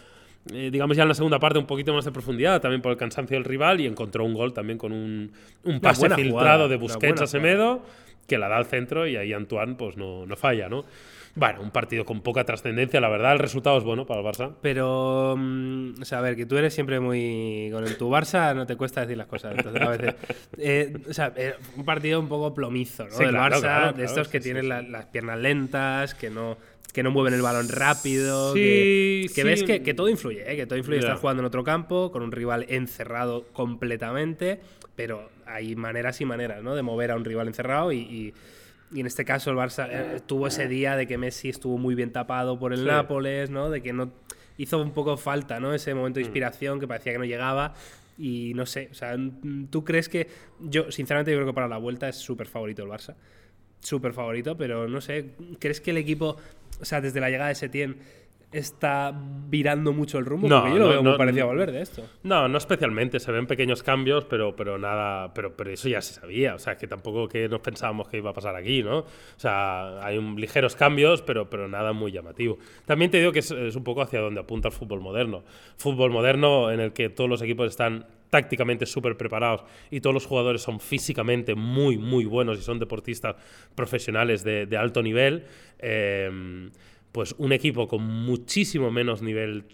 eh, 0.52 0.70
digamos 0.72 0.96
ya 0.96 1.02
en 1.04 1.08
la 1.10 1.14
segunda 1.14 1.38
parte, 1.38 1.58
un 1.60 1.66
poquito 1.66 1.94
más 1.94 2.04
de 2.04 2.10
profundidad, 2.12 2.60
también 2.60 2.82
por 2.82 2.90
el 2.90 2.98
cansancio 2.98 3.36
del 3.36 3.44
rival, 3.44 3.80
y 3.80 3.86
encontró 3.86 4.24
un 4.24 4.34
gol 4.34 4.52
también 4.52 4.76
con 4.78 4.90
un, 4.92 5.30
un 5.64 5.80
pase 5.80 6.08
filtrado 6.10 6.30
jugada, 6.30 6.68
de 6.68 6.76
Busquets 6.76 7.20
a 7.22 7.26
Semedo, 7.28 7.82
que 8.26 8.38
la 8.38 8.48
da 8.48 8.56
al 8.56 8.66
centro, 8.66 9.06
y 9.06 9.16
ahí 9.16 9.32
Antoine 9.32 9.74
pues 9.76 9.96
no, 9.96 10.26
no 10.26 10.34
falla, 10.36 10.68
¿no? 10.68 10.84
Bueno, 11.34 11.60
un 11.62 11.70
partido 11.70 12.04
con 12.04 12.20
poca 12.22 12.44
trascendencia, 12.44 13.00
la 13.00 13.08
verdad, 13.08 13.32
el 13.32 13.38
resultado 13.38 13.78
es 13.78 13.84
bueno 13.84 14.06
para 14.06 14.20
el 14.20 14.26
Barça. 14.26 14.54
Pero, 14.60 15.34
mm, 15.38 16.02
o 16.02 16.04
sea, 16.04 16.18
a 16.18 16.20
ver, 16.22 16.34
que 16.36 16.46
tú 16.46 16.56
eres 16.56 16.74
siempre 16.74 16.98
muy. 17.00 17.68
Con 17.72 17.84
el 17.84 17.96
tu 17.96 18.10
Barça 18.10 18.54
no 18.56 18.66
te 18.66 18.76
cuesta 18.76 19.02
decir 19.02 19.16
las 19.16 19.26
cosas. 19.28 19.54
Entonces, 19.56 19.82
a 19.82 19.88
veces. 19.88 20.14
eh, 20.58 20.92
o 21.08 21.12
sea, 21.12 21.32
eh, 21.36 21.54
un 21.76 21.84
partido 21.84 22.18
un 22.20 22.28
poco 22.28 22.54
plomizo, 22.54 23.04
¿no? 23.04 23.10
Sí, 23.12 23.24
Del 23.24 23.30
claro, 23.30 23.56
Barça, 23.56 23.60
claro, 23.60 23.86
de 23.88 23.92
claro, 23.92 24.08
estos 24.08 24.28
que 24.28 24.38
sí, 24.38 24.44
tienen 24.44 24.62
sí, 24.64 24.68
la- 24.68 24.82
las 24.82 25.06
piernas 25.06 25.38
lentas, 25.38 26.14
que 26.14 26.30
no, 26.30 26.56
que 26.92 27.02
no 27.02 27.10
mueven 27.10 27.34
el 27.34 27.42
balón 27.42 27.68
rápido. 27.68 28.54
Sí, 28.54 28.60
que 28.60 29.26
que 29.34 29.42
sí. 29.42 29.46
ves 29.46 29.62
que, 29.62 29.82
que 29.82 29.94
todo 29.94 30.08
influye, 30.08 30.50
¿eh? 30.52 30.56
que 30.56 30.66
todo 30.66 30.78
influye. 30.78 31.00
Ya. 31.00 31.06
Estás 31.08 31.20
jugando 31.20 31.42
en 31.42 31.46
otro 31.46 31.62
campo, 31.62 32.10
con 32.10 32.22
un 32.22 32.32
rival 32.32 32.66
encerrado 32.68 33.44
completamente, 33.52 34.60
pero 34.96 35.30
hay 35.46 35.76
maneras 35.76 36.20
y 36.20 36.24
maneras, 36.24 36.62
¿no? 36.62 36.74
De 36.74 36.82
mover 36.82 37.10
a 37.12 37.16
un 37.16 37.24
rival 37.24 37.46
encerrado 37.48 37.92
y. 37.92 37.98
y 37.98 38.34
y 38.92 39.00
en 39.00 39.06
este 39.06 39.24
caso 39.24 39.50
el 39.50 39.56
Barça 39.56 39.88
eh, 39.90 40.20
tuvo 40.26 40.46
ese 40.46 40.66
día 40.68 40.96
de 40.96 41.06
que 41.06 41.18
Messi 41.18 41.48
estuvo 41.50 41.76
muy 41.78 41.94
bien 41.94 42.10
tapado 42.12 42.58
por 42.58 42.72
el 42.72 42.80
Sí. 42.80 42.84
Nápoles, 42.86 43.50
¿no? 43.50 43.68
De 43.70 43.82
que 43.82 43.92
no 43.92 44.10
hizo 44.56 44.80
un 44.80 44.92
poco 44.92 45.16
falta, 45.16 45.60
¿no? 45.60 45.74
Ese 45.74 45.94
Mm. 45.94 45.98
momento 45.98 46.16
de 46.18 46.22
inspiración 46.24 46.80
que 46.80 46.88
parecía 46.88 47.12
que 47.12 47.18
no 47.18 47.24
llegaba 47.24 47.74
y 48.18 48.52
no 48.54 48.66
sé, 48.66 48.88
o 48.90 48.94
sea, 48.94 49.16
mm, 49.16 49.66
¿tú 49.70 49.84
crees 49.84 50.08
que 50.08 50.26
yo 50.60 50.90
sinceramente 50.90 51.30
yo 51.30 51.36
creo 51.38 51.46
que 51.46 51.52
para 51.54 51.68
la 51.68 51.76
vuelta 51.78 52.08
es 52.08 52.16
súper 52.16 52.46
favorito 52.48 52.82
el 52.82 52.88
Barça? 52.88 53.14
Súper 53.80 54.12
favorito, 54.12 54.56
pero 54.56 54.88
no 54.88 55.00
sé, 55.00 55.34
¿crees 55.60 55.80
que 55.80 55.92
el 55.92 55.98
equipo, 55.98 56.36
o 56.80 56.84
sea, 56.84 57.00
desde 57.00 57.20
la 57.20 57.30
llegada 57.30 57.48
de 57.50 57.54
Setién 57.54 57.96
está 58.50 59.12
virando 59.48 59.92
mucho 59.92 60.18
el 60.18 60.24
rumbo? 60.24 60.48
No, 60.48 60.60
Porque 60.62 60.72
yo 60.74 60.78
lo 60.78 60.84
no, 60.84 60.90
veo 60.90 61.02
muy 61.02 61.12
no, 61.12 61.18
parecido 61.18 61.44
a 61.44 61.46
no. 61.46 61.52
volver 61.52 61.72
de 61.72 61.82
esto. 61.82 62.02
No, 62.22 62.48
no 62.48 62.58
especialmente. 62.58 63.20
Se 63.20 63.30
ven 63.30 63.46
pequeños 63.46 63.82
cambios, 63.82 64.24
pero, 64.24 64.56
pero 64.56 64.78
nada. 64.78 65.32
Pero, 65.34 65.54
pero 65.56 65.70
eso 65.70 65.88
ya 65.88 66.00
se 66.00 66.14
sabía. 66.14 66.54
O 66.54 66.58
sea, 66.58 66.76
que 66.76 66.86
tampoco 66.86 67.28
que 67.28 67.48
nos 67.48 67.60
pensábamos 67.60 68.08
que 68.08 68.16
iba 68.16 68.30
a 68.30 68.32
pasar 68.32 68.56
aquí, 68.56 68.82
¿no? 68.82 69.00
O 69.00 69.06
sea, 69.36 70.04
hay 70.04 70.16
un, 70.16 70.40
ligeros 70.40 70.76
cambios, 70.76 71.22
pero, 71.22 71.50
pero 71.50 71.68
nada 71.68 71.92
muy 71.92 72.10
llamativo. 72.10 72.58
También 72.86 73.10
te 73.10 73.18
digo 73.18 73.32
que 73.32 73.40
es, 73.40 73.50
es 73.50 73.76
un 73.76 73.84
poco 73.84 74.02
hacia 74.02 74.20
donde 74.20 74.40
apunta 74.40 74.68
el 74.68 74.74
fútbol 74.74 75.00
moderno. 75.00 75.44
Fútbol 75.76 76.10
moderno 76.10 76.70
en 76.70 76.80
el 76.80 76.92
que 76.92 77.10
todos 77.10 77.28
los 77.28 77.42
equipos 77.42 77.68
están 77.68 78.06
tácticamente 78.30 78.84
súper 78.84 79.16
preparados 79.16 79.64
y 79.90 80.00
todos 80.00 80.12
los 80.12 80.26
jugadores 80.26 80.60
son 80.60 80.80
físicamente 80.80 81.54
muy, 81.54 81.96
muy 81.96 82.26
buenos 82.26 82.58
y 82.58 82.62
son 82.62 82.78
deportistas 82.78 83.36
profesionales 83.74 84.44
de, 84.44 84.66
de 84.66 84.76
alto 84.76 85.02
nivel. 85.02 85.44
eh, 85.78 86.70
pues 87.12 87.34
un 87.38 87.52
equipo 87.52 87.88
con 87.88 88.02
muchísimo 88.02 88.90
menos 88.90 89.22
nivel 89.22 89.64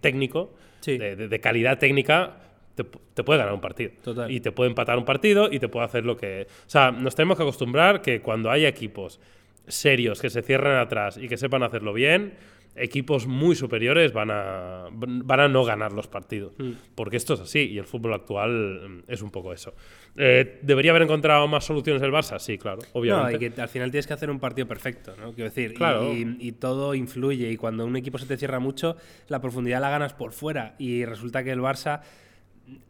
técnico, 0.00 0.54
Sí. 0.80 0.96
de, 0.98 1.14
de- 1.16 1.28
de 1.28 1.40
calidad 1.40 1.78
técnica, 1.78 2.36
te, 2.74 2.84
te 2.84 3.22
puede 3.24 3.38
ganar 3.38 3.52
un 3.54 3.60
partido. 3.60 3.92
Total. 4.02 4.30
Y 4.30 4.40
te 4.40 4.50
puede 4.52 4.70
empatar 4.70 4.96
un 4.98 5.04
partido 5.04 5.48
y 5.52 5.58
te 5.58 5.68
puede 5.68 5.84
hacer 5.86 6.04
lo 6.06 6.16
que... 6.16 6.46
O 6.66 6.70
sea, 6.70 6.90
nos 6.90 7.14
tenemos 7.14 7.36
que 7.36 7.42
acostumbrar 7.42 8.00
que 8.00 8.20
cuando 8.22 8.50
hay 8.50 8.64
equipos 8.64 9.20
serios 9.68 10.20
que 10.20 10.30
se 10.30 10.42
cierran 10.42 10.78
atrás 10.78 11.18
y 11.18 11.28
que 11.28 11.36
sepan 11.36 11.62
hacerlo 11.62 11.92
bien, 11.92 12.32
equipos 12.76 13.26
muy 13.26 13.56
superiores 13.56 14.12
van 14.12 14.30
a, 14.30 14.86
van 14.92 15.40
a 15.40 15.48
no 15.48 15.64
ganar 15.64 15.92
los 15.92 16.06
partidos. 16.06 16.52
Mm. 16.58 16.70
Porque 16.94 17.16
esto 17.16 17.34
es 17.34 17.40
así 17.40 17.60
y 17.70 17.78
el 17.78 17.84
fútbol 17.84 18.14
actual 18.14 19.02
es 19.08 19.22
un 19.22 19.30
poco 19.30 19.52
eso. 19.52 19.74
Eh, 20.16 20.58
¿Debería 20.62 20.92
haber 20.92 21.02
encontrado 21.02 21.46
más 21.48 21.64
soluciones 21.64 22.02
el 22.02 22.10
Barça? 22.12 22.38
Sí, 22.38 22.58
claro, 22.58 22.78
No, 22.82 23.00
obviamente. 23.00 23.46
y 23.46 23.50
que 23.50 23.60
al 23.60 23.68
final 23.68 23.90
tienes 23.90 24.06
que 24.06 24.12
hacer 24.14 24.30
un 24.30 24.40
partido 24.40 24.66
perfecto, 24.66 25.14
¿no? 25.20 25.32
Quiero 25.32 25.50
decir, 25.50 25.72
y- 25.72 25.74
Claro. 25.74 26.12
y, 26.12 26.36
y 26.40 26.52
todo 26.52 26.94
influye. 26.94 27.50
Y 27.50 27.56
cuando 27.56 27.84
un 27.84 27.96
equipo 27.96 28.18
se 28.18 28.26
te 28.26 28.36
cierra 28.36 28.60
mucho, 28.60 28.96
la 29.28 29.40
profundidad 29.40 29.80
la 29.80 29.90
ganas 29.90 30.12
por 30.14 30.32
fuera. 30.32 30.74
Y 30.78 31.04
resulta 31.04 31.44
que 31.44 31.50
el 31.52 31.60
Barça, 31.60 32.00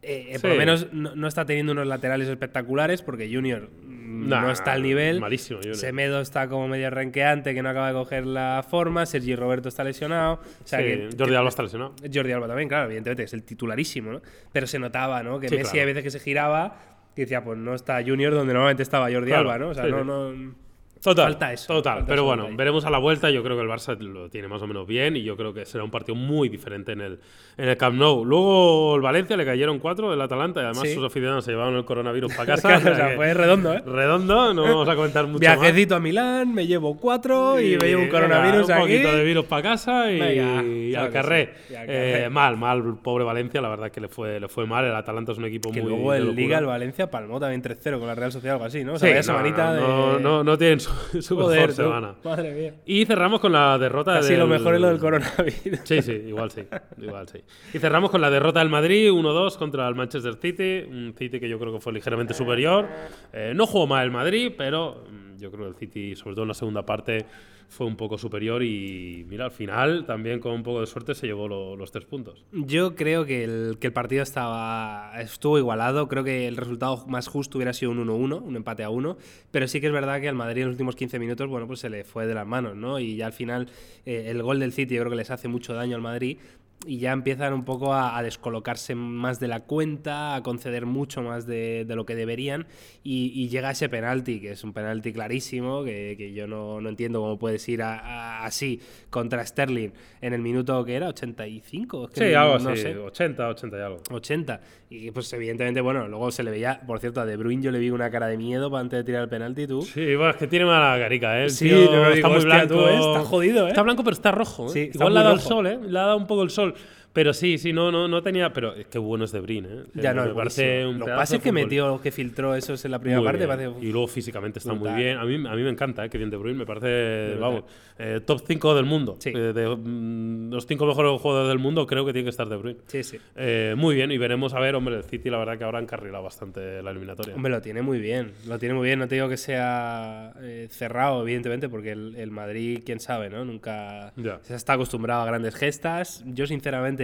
eh, 0.01 0.33
eh, 0.33 0.39
por 0.39 0.49
lo 0.49 0.55
Sí. 0.55 0.59
menos, 0.59 0.87
no, 0.93 1.15
no 1.15 1.27
está 1.27 1.45
teniendo 1.45 1.71
unos 1.71 1.87
laterales 1.87 2.27
espectaculares, 2.27 3.01
porque 3.01 3.29
Junior 3.33 3.69
Nah, 3.81 4.41
no 4.41 4.51
está 4.51 4.73
al 4.73 4.83
nivel. 4.83 5.19
malísimo, 5.19 5.59
Junior. 5.59 5.75
Semedo 5.77 6.21
está 6.21 6.47
como 6.47 6.67
medio 6.67 6.89
renqueante, 6.89 7.53
que 7.53 7.63
no 7.63 7.69
acaba 7.69 7.87
de 7.87 7.93
coger 7.93 8.25
la 8.25 8.63
forma. 8.69 9.05
Sergi 9.05 9.35
Roberto 9.35 9.69
está 9.69 9.83
lesionado. 9.83 10.33
O 10.33 10.67
sea 10.67 10.79
Sí, 10.79 10.85
que, 10.85 11.09
Jordi 11.17 11.31
que- 11.31 11.37
Alba 11.37 11.49
está 11.49 11.63
lesionado. 11.63 11.95
Jordi 12.13 12.31
Alba 12.31 12.47
también, 12.47 12.67
claro, 12.69 12.85
evidentemente, 12.85 13.23
es 13.23 13.33
el 13.33 13.43
titularísimo, 13.43 14.11
¿no? 14.11 14.21
Pero 14.51 14.67
se 14.67 14.79
notaba, 14.79 15.23
¿no? 15.23 15.39
Que 15.39 15.49
Sí, 15.49 15.55
Messi 15.55 15.71
claro. 15.71 15.83
a 15.83 15.85
veces 15.87 16.03
que 16.03 16.11
se 16.11 16.19
giraba 16.19 16.77
y 17.15 17.21
decía, 17.21 17.43
pues 17.43 17.57
no 17.57 17.73
está 17.73 18.03
Junior 18.05 18.33
donde 18.33 18.53
normalmente 18.53 18.83
estaba 18.83 19.09
Jordi 19.11 19.27
Claro, 19.31 19.49
Alba, 19.51 19.57
¿no? 19.65 19.69
O 19.69 19.73
sea, 19.73 19.85
sí, 19.85 19.91
no, 19.91 19.99
sí. 19.99 20.05
no. 20.37 20.55
Total, 21.01 21.25
Falta 21.31 21.51
eso, 21.51 21.73
Total, 21.73 21.93
falta 21.95 22.07
pero 22.07 22.23
bueno, 22.25 22.45
ahí. 22.47 22.55
veremos 22.55 22.85
a 22.85 22.91
la 22.91 22.99
vuelta. 22.99 23.31
Yo 23.31 23.41
creo 23.43 23.55
que 23.57 23.63
el 23.63 23.69
Barça 23.69 23.97
lo 23.99 24.29
tiene 24.29 24.47
más 24.47 24.61
o 24.61 24.67
menos 24.67 24.85
bien 24.85 25.15
y 25.15 25.23
yo 25.23 25.35
creo 25.35 25.51
que 25.53 25.65
será 25.65 25.83
un 25.83 25.89
partido 25.89 26.13
muy 26.15 26.47
diferente 26.47 26.91
en 26.91 27.01
el, 27.01 27.19
en 27.57 27.69
el 27.69 27.75
Camp 27.77 27.95
Nou. 27.97 28.23
Luego 28.23 28.95
el 28.97 29.01
Valencia 29.01 29.35
le 29.35 29.43
cayeron 29.43 29.79
cuatro 29.79 30.11
del 30.11 30.21
Atalanta 30.21 30.61
y 30.61 30.65
además 30.65 30.83
Sí. 30.87 30.93
sus 30.93 31.03
aficionados 31.05 31.43
se 31.45 31.51
llevaron 31.51 31.75
el 31.75 31.85
coronavirus 31.85 32.33
para 32.35 32.45
casa. 32.55 32.67
Claro, 32.79 32.91
o 32.91 32.95
sea 32.95 33.15
fue 33.15 33.33
redondo, 33.33 33.73
¿eh? 33.73 33.81
Redondo, 33.85 34.53
no 34.53 34.61
vamos 34.63 34.89
a 34.89 34.95
comentar 34.95 35.25
mucho 35.25 35.47
más. 35.47 35.59
Viajecito 35.59 35.95
a 35.95 35.99
Milán, 35.99 36.53
me 36.53 36.67
llevo 36.67 36.95
cuatro 36.97 37.59
y, 37.59 37.77
me 37.77 37.87
llevo 37.87 38.01
un 38.03 38.07
venga, 38.07 38.19
coronavirus 38.19 38.65
un 38.67 38.71
aquí. 38.73 38.81
poquito 38.81 39.15
de 39.15 39.23
virus 39.23 39.45
para 39.45 39.61
casa 39.63 40.11
y, 40.11 40.19
Venga, 40.19 40.63
y 40.63 40.93
al 40.95 41.09
carré. 41.11 41.53
sí, 41.67 41.73
y 41.73 41.77
Eh, 41.87 42.29
mal, 42.31 42.57
mal, 42.57 42.97
pobre 43.01 43.23
Valencia, 43.23 43.59
la 43.59 43.69
verdad 43.69 43.89
que 43.91 44.01
le 44.01 44.07
fue, 44.07 44.39
le 44.39 44.47
fue 44.47 44.67
mal. 44.67 44.85
El 44.85 44.93
Atalanta 44.95 45.31
es 45.31 45.37
un 45.39 45.45
equipo 45.45 45.71
Que 45.71 45.81
muy. 45.81 45.89
luego 45.91 46.13
el. 46.13 46.35
Liga, 46.35 46.59
el 46.59 46.65
Valencia 46.67 47.09
palmó 47.09 47.39
también 47.39 47.63
3-0 47.63 47.97
con 47.97 48.07
la 48.07 48.13
Real 48.15 48.31
Sociedad 48.31 48.55
o 48.55 48.57
algo 48.57 48.65
así, 48.67 48.83
¿no? 48.83 48.93
O 48.93 48.99
sea, 48.99 49.09
Sí, 49.09 49.15
no, 49.15 49.23
semanita 49.23 49.73
no, 49.73 50.17
de. 50.17 50.21
no, 50.23 50.43
no 50.43 50.57
tienen 50.57 50.79
su, 51.11 51.21
su 51.21 51.35
Joder, 51.35 51.59
mejor 51.59 51.69
tú, 51.69 51.75
semana. 51.75 52.15
Madre 52.23 52.53
mía. 52.53 52.73
Y 52.85 53.05
cerramos 53.05 53.39
con 53.39 53.51
la 53.51 53.77
derrota 53.77 54.13
Casi 54.15 54.31
del... 54.31 54.39
lo 54.39 54.47
mejor 54.47 54.75
es 54.75 54.81
lo 54.81 54.87
del 54.87 54.99
coronavirus. 54.99 55.79
Sí, 55.83 56.01
sí, 56.01 56.11
igual 56.11 56.51
sí, 56.51 56.63
igual 56.97 57.27
sí. 57.27 57.39
Y 57.73 57.79
cerramos 57.79 58.11
con 58.11 58.21
la 58.21 58.29
derrota 58.29 58.59
del 58.59 58.69
Madrid 58.69 59.11
1-2 59.11 59.57
contra 59.57 59.87
el 59.87 59.95
Manchester 59.95 60.35
City, 60.35 60.85
un 60.89 61.13
City 61.17 61.39
que 61.39 61.49
yo 61.49 61.59
creo 61.59 61.73
que 61.73 61.79
fue 61.79 61.93
ligeramente 61.93 62.33
superior. 62.33 62.87
Eh, 63.33 63.53
no 63.55 63.67
jugó 63.67 63.87
mal 63.87 64.03
el 64.03 64.11
Madrid, 64.11 64.53
pero 64.57 65.03
mm, 65.09 65.37
yo 65.37 65.51
creo 65.51 65.63
que 65.65 65.69
el 65.69 65.75
City, 65.75 66.15
sobre 66.15 66.35
todo 66.35 66.43
en 66.43 66.49
la 66.49 66.53
segunda 66.53 66.85
parte, 66.85 67.25
fue 67.71 67.87
un 67.87 67.95
poco 67.95 68.17
superior 68.17 68.61
y 68.63 69.25
mira, 69.29 69.45
al 69.45 69.51
final 69.51 70.05
también 70.05 70.39
con 70.41 70.51
un 70.51 70.61
poco 70.61 70.81
de 70.81 70.87
suerte 70.87 71.15
se 71.15 71.25
llevó 71.25 71.47
lo- 71.47 71.75
los 71.77 71.89
tres 71.91 72.03
puntos. 72.05 72.43
Yo 72.51 72.95
creo 72.95 73.25
que 73.25 73.45
el, 73.45 73.77
que 73.79 73.87
el 73.87 73.93
partido 73.93 74.23
estaba 74.23 75.13
estuvo 75.21 75.57
igualado. 75.57 76.07
Creo 76.09 76.23
que 76.25 76.47
el 76.47 76.57
resultado 76.57 77.05
más 77.07 77.27
justo 77.27 77.57
hubiera 77.57 77.71
sido 77.73 77.91
un 77.91 78.05
1-1, 78.05 78.41
un 78.43 78.55
empate 78.57 78.83
a 78.83 78.89
1. 78.89 79.17
Pero 79.51 79.67
sí 79.69 79.79
que 79.79 79.87
es 79.87 79.93
verdad 79.93 80.19
que 80.19 80.27
al 80.27 80.35
Madrid 80.35 80.63
en 80.63 80.67
los 80.67 80.73
últimos 80.73 80.95
15 80.97 81.17
minutos, 81.17 81.47
bueno, 81.47 81.65
pues 81.65 81.79
se 81.79 81.89
le 81.89 82.03
fue 82.03 82.27
de 82.27 82.33
las 82.35 82.45
manos, 82.45 82.75
¿no? 82.75 82.99
Y 82.99 83.15
ya 83.15 83.27
al 83.27 83.33
final 83.33 83.69
eh, 84.05 84.25
el 84.27 84.43
gol 84.43 84.59
del 84.59 84.73
City 84.73 84.95
yo 84.95 85.01
creo 85.01 85.11
que 85.11 85.17
les 85.17 85.31
hace 85.31 85.47
mucho 85.47 85.73
daño 85.73 85.95
al 85.95 86.01
Madrid. 86.01 86.37
Y 86.87 86.97
ya 86.97 87.11
empiezan 87.11 87.53
un 87.53 87.63
poco 87.63 87.93
a, 87.93 88.17
a 88.17 88.23
descolocarse 88.23 88.95
más 88.95 89.39
de 89.39 89.47
la 89.47 89.59
cuenta, 89.59 90.33
a 90.35 90.41
conceder 90.41 90.87
mucho 90.87 91.21
más 91.21 91.45
de, 91.45 91.85
de 91.85 91.95
lo 91.95 92.07
que 92.07 92.15
deberían. 92.15 92.65
Y, 93.03 93.31
y 93.35 93.49
llega 93.49 93.69
ese 93.69 93.87
penalti, 93.87 94.39
que 94.41 94.51
es 94.53 94.63
un 94.63 94.73
penalti 94.73 95.13
clarísimo, 95.13 95.83
que, 95.83 96.15
que 96.17 96.33
yo 96.33 96.47
no, 96.47 96.81
no 96.81 96.89
entiendo 96.89 97.19
cómo 97.21 97.37
puedes 97.37 97.67
ir 97.69 97.83
a- 97.83 97.99
a- 97.99 98.45
así 98.45 98.79
contra 99.11 99.45
Sterling 99.45 99.89
en 100.21 100.33
el 100.33 100.41
minuto 100.41 100.83
que 100.83 100.95
era, 100.95 101.07
85. 101.09 102.05
Es 102.05 102.13
que 102.15 102.27
Sí, 102.27 102.33
no- 102.33 102.39
algo 102.39 102.59
no 102.59 102.69
así, 102.71 102.81
sé. 102.81 102.97
80, 102.97 103.47
80 103.49 103.77
y 103.77 103.81
algo. 103.81 104.01
80. 104.09 104.61
Y 104.89 105.11
pues 105.11 105.31
evidentemente, 105.33 105.81
bueno, 105.81 106.07
luego 106.07 106.31
se 106.31 106.43
le 106.43 106.51
veía, 106.51 106.81
por 106.85 106.99
cierto, 106.99 107.21
a 107.21 107.25
De 107.25 107.37
Bruyne 107.37 107.63
yo 107.63 107.71
le 107.71 107.79
vi 107.79 107.91
una 107.91 108.09
cara 108.09 108.27
de 108.27 108.37
miedo 108.37 108.75
antes 108.75 108.97
de 108.97 109.03
tirar 109.03 109.21
el 109.23 109.29
penalti, 109.29 109.67
tú. 109.67 109.83
Sí, 109.83 110.15
bueno, 110.15 110.31
es 110.31 110.35
que 110.37 110.47
tiene 110.47 110.65
mala 110.65 110.97
carica, 110.99 111.39
¿eh? 111.39 111.43
El 111.43 111.49
Sí, 111.51 111.69
tío 111.69 111.77
no 111.91 111.91
lo 111.91 112.13
digo, 112.13 112.15
está 112.15 112.29
muy 112.29 112.43
blanco. 112.43 112.73
tú, 112.73 112.87
¿eh? 112.87 112.95
Está 112.95 113.19
jodido, 113.23 113.65
¿eh? 113.67 113.69
Está 113.69 113.83
blanco, 113.83 114.03
pero 114.03 114.13
está 114.15 114.31
rojo. 114.31 114.65
¿eh? 114.65 114.69
Sí, 114.69 114.79
está 114.91 114.97
Igual 114.97 115.13
le 115.13 115.19
ha 115.19 115.23
dado 115.23 115.35
el 115.35 115.41
sol, 115.41 115.67
¿eh? 115.67 115.79
Le 115.81 115.99
ha 115.99 116.01
dado 116.03 116.17
un 116.17 116.27
poco 116.27 116.43
el 116.43 116.49
sol. 116.49 116.70
people 116.71 117.00
Pero 117.13 117.33
sí, 117.33 117.57
sí, 117.57 117.73
no, 117.73 117.91
no, 117.91 118.07
no 118.07 118.21
tenía. 118.23 118.53
Pero 118.53 118.73
qué 118.89 118.97
bueno 118.97 119.25
es 119.25 119.31
De 119.31 119.39
Bruyne, 119.41 119.67
¿eh? 119.69 119.83
Ya 119.95 120.13
no, 120.13 120.23
me 120.23 120.29
es 120.29 120.33
parece 120.35 120.85
un 120.85 120.93
Lo 120.99 120.99
que 120.99 121.05
pedazo 121.11 121.19
pasa 121.21 121.35
es 121.35 121.41
de 121.41 121.43
que 121.43 121.51
metió, 121.51 122.01
que 122.01 122.11
filtró 122.11 122.55
esos 122.55 122.83
en 122.85 122.91
la 122.91 122.99
primera 122.99 123.19
Muy 123.19 123.25
parte. 123.29 123.47
parece- 123.47 123.71
Y 123.81 123.91
luego 123.91 124.07
físicamente 124.07 124.59
está 124.59 124.71
brutal. 124.73 124.93
muy 124.93 125.03
bien. 125.03 125.17
A 125.17 125.25
mí, 125.25 125.35
a 125.35 125.55
mí 125.55 125.63
me 125.63 125.69
encanta, 125.69 126.05
¿eh? 126.05 126.09
que 126.09 126.17
bien 126.17 126.29
De 126.29 126.37
Bruyne. 126.37 126.57
Me 126.59 126.65
parece, 126.65 127.31
Brutal. 127.31 127.39
vamos, 127.39 127.63
eh, 127.99 128.21
top 128.25 128.41
5 128.47 128.75
del 128.75 128.85
mundo. 128.85 129.17
Sí. 129.19 129.29
Eh, 129.35 129.51
de 129.53 129.75
mm, 129.75 130.51
los 130.53 130.65
5 130.65 130.85
mejores 130.85 131.19
jugadores 131.21 131.49
del 131.49 131.59
mundo, 131.59 131.85
creo 131.85 132.05
que 132.05 132.13
tiene 132.13 132.23
que 132.25 132.29
estar 132.29 132.47
De 132.47 132.55
Bruyne. 132.55 132.79
Sí, 132.87 133.03
sí. 133.03 133.17
Eh, 133.35 133.73
muy 133.77 133.93
bien, 133.95 134.11
y 134.11 134.17
veremos 134.17 134.53
a 134.53 134.59
ver, 134.59 134.75
hombre, 134.75 134.95
el 134.95 135.03
City 135.03 135.29
la 135.29 135.37
verdad 135.37 135.57
que 135.57 135.63
ahora 135.65 135.79
han 135.79 135.83
encarrilado 135.83 136.23
bastante 136.23 136.81
la 136.81 136.91
eliminatoria. 136.91 137.35
Hombre, 137.35 137.51
lo 137.51 137.61
tiene 137.61 137.81
muy 137.81 137.99
bien. 137.99 138.31
Lo 138.47 138.57
tiene 138.57 138.73
muy 138.75 138.85
bien. 138.87 138.99
No 138.99 139.07
te 139.07 139.15
digo 139.15 139.27
que 139.27 139.37
sea 139.37 140.33
cerrado, 140.69 141.23
evidentemente, 141.23 141.67
porque 141.67 141.91
el, 141.91 142.15
el 142.15 142.31
Madrid, 142.31 142.81
quién 142.85 142.99
sabe, 142.99 143.29
¿no? 143.29 143.43
Nunca 143.43 144.13
Ya. 144.15 144.39
se 144.43 144.55
está 144.55 144.73
acostumbrado 144.73 145.23
a 145.23 145.25
grandes 145.25 145.55
gestas. 145.55 146.23
Yo, 146.25 146.47
sinceramente, 146.47 147.00